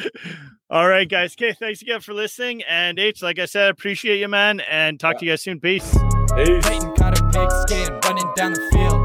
All 0.70 0.88
right, 0.88 1.06
guys. 1.06 1.34
Okay, 1.34 1.52
thanks 1.52 1.82
again 1.82 2.00
for 2.00 2.14
listening. 2.14 2.62
And 2.62 2.98
H, 2.98 3.22
like 3.22 3.38
I 3.38 3.44
said, 3.44 3.68
appreciate 3.68 4.18
you, 4.18 4.28
man. 4.28 4.60
And 4.60 4.98
talk 4.98 5.18
to 5.18 5.26
you 5.26 5.32
guys 5.32 5.42
soon. 5.42 5.60
Peace. 5.60 5.94
Peace. 6.34 6.66
Peyton 6.66 6.94
caught 6.96 7.18
a 7.18 7.22
pigskin 7.26 7.92
running 8.02 8.32
down 8.34 8.52
the 8.54 8.68
field. 8.72 9.03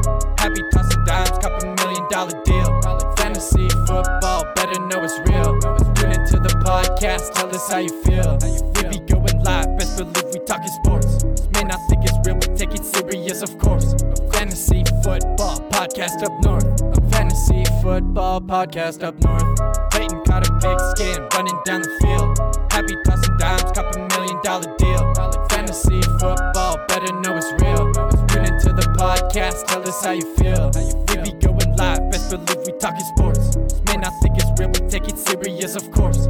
Podcast, 7.00 7.32
tell 7.32 7.54
us 7.54 7.70
how 7.70 7.78
you 7.78 8.02
feel. 8.02 8.38
We 8.42 8.98
be 8.98 8.98
going 9.12 9.42
live, 9.42 9.78
best 9.78 9.96
believe 9.96 10.24
we 10.32 10.40
talking 10.40 10.68
sports. 10.68 11.24
Man, 11.54 11.70
I 11.70 11.76
think 11.88 12.04
it's 12.04 12.16
real, 12.26 12.36
we 12.36 12.56
take 12.56 12.74
it 12.74 12.84
serious, 12.84 13.42
of 13.42 13.58
course. 13.58 13.94
Fantasy 14.32 14.84
football 15.02 15.58
podcast 15.70 16.22
up 16.22 16.44
north. 16.44 17.10
Fantasy 17.10 17.64
football 17.82 18.40
podcast 18.40 19.02
up 19.02 19.18
north. 19.24 19.90
Peyton 19.92 20.22
caught 20.24 20.46
a 20.46 20.52
pigskin 20.60 21.26
running 21.34 21.58
down 21.64 21.82
the 21.82 21.90
field. 22.00 22.38
Happy 22.70 22.94
tossing 23.06 23.36
dimes, 23.38 23.72
couple 23.72 24.06
million 24.18 24.38
dollar 24.42 24.74
deal. 24.76 25.14
Fantasy 25.48 26.00
football, 26.20 26.78
better 26.88 27.12
know 27.20 27.36
it's 27.36 27.50
real. 27.62 27.92
Tune 28.28 28.44
into 28.44 28.72
the 28.72 28.86
podcast, 28.98 29.66
tell 29.66 29.86
us 29.88 30.04
how 30.04 30.12
you 30.12 30.36
feel. 30.36 30.70
We 30.76 31.32
be 31.32 31.38
going 31.38 31.76
live, 31.76 32.10
best 32.10 32.30
believe 32.30 32.66
we 32.66 32.72
talking 32.78 33.04
sports. 33.16 33.56
May 33.88 33.96
not 33.96 34.12
think 34.22 34.36
it's 34.36 34.60
real, 34.60 34.68
we 34.68 34.88
take 34.88 35.08
it 35.08 35.18
serious, 35.18 35.76
of 35.76 35.90
course. 35.92 36.28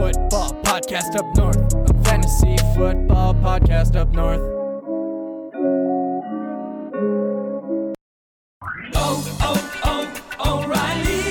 Football 0.00 0.54
podcast 0.62 1.14
up 1.14 1.36
north. 1.36 1.74
A 1.74 2.04
Fantasy 2.04 2.56
football 2.74 3.34
podcast 3.34 3.96
up 3.96 4.08
north. 4.14 4.40
Oh, 8.94 9.38
oh. 9.42 9.79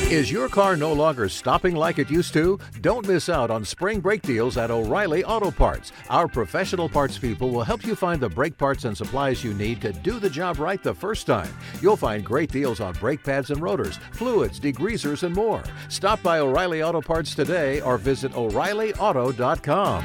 Is 0.09 0.31
your 0.31 0.49
car 0.49 0.75
no 0.75 0.91
longer 0.91 1.29
stopping 1.29 1.75
like 1.75 1.99
it 1.99 2.09
used 2.09 2.33
to? 2.33 2.57
Don't 2.81 3.07
miss 3.07 3.29
out 3.29 3.51
on 3.51 3.63
spring 3.63 3.99
brake 3.99 4.23
deals 4.23 4.57
at 4.57 4.71
O'Reilly 4.71 5.23
Auto 5.23 5.51
Parts. 5.51 5.91
Our 6.09 6.27
professional 6.27 6.89
parts 6.89 7.19
people 7.19 7.51
will 7.51 7.61
help 7.61 7.85
you 7.85 7.93
find 7.93 8.19
the 8.19 8.27
brake 8.27 8.57
parts 8.57 8.85
and 8.85 8.97
supplies 8.97 9.43
you 9.43 9.53
need 9.53 9.81
to 9.81 9.93
do 9.93 10.19
the 10.19 10.27
job 10.27 10.57
right 10.57 10.81
the 10.81 10.95
first 10.95 11.27
time. 11.27 11.53
You'll 11.79 11.95
find 11.95 12.25
great 12.25 12.51
deals 12.51 12.79
on 12.79 12.95
brake 12.95 13.23
pads 13.23 13.51
and 13.51 13.61
rotors, 13.61 13.99
fluids, 14.11 14.59
degreasers, 14.59 15.21
and 15.21 15.35
more. 15.35 15.61
Stop 15.89 16.23
by 16.23 16.39
O'Reilly 16.39 16.81
Auto 16.81 17.01
Parts 17.01 17.35
today 17.35 17.79
or 17.81 17.99
visit 17.99 18.35
O'ReillyAuto.com. 18.35 20.03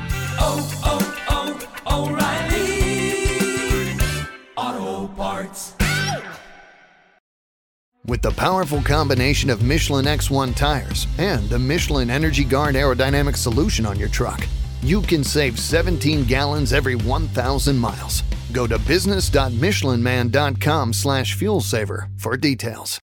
With 8.06 8.20
the 8.20 8.32
powerful 8.32 8.82
combination 8.82 9.48
of 9.48 9.62
Michelin 9.62 10.04
X1 10.04 10.54
tires 10.54 11.06
and 11.16 11.48
the 11.48 11.58
Michelin 11.58 12.10
Energy 12.10 12.44
Guard 12.44 12.74
aerodynamic 12.74 13.34
solution 13.34 13.86
on 13.86 13.98
your 13.98 14.10
truck, 14.10 14.46
you 14.82 15.00
can 15.00 15.24
save 15.24 15.58
17 15.58 16.24
gallons 16.24 16.74
every 16.74 16.96
1,000 16.96 17.78
miles. 17.78 18.22
Go 18.52 18.66
to 18.66 18.78
business.michelinman.com 18.80 20.92
slash 20.92 21.34
fuel 21.34 21.62
saver 21.62 22.10
for 22.18 22.36
details. 22.36 22.92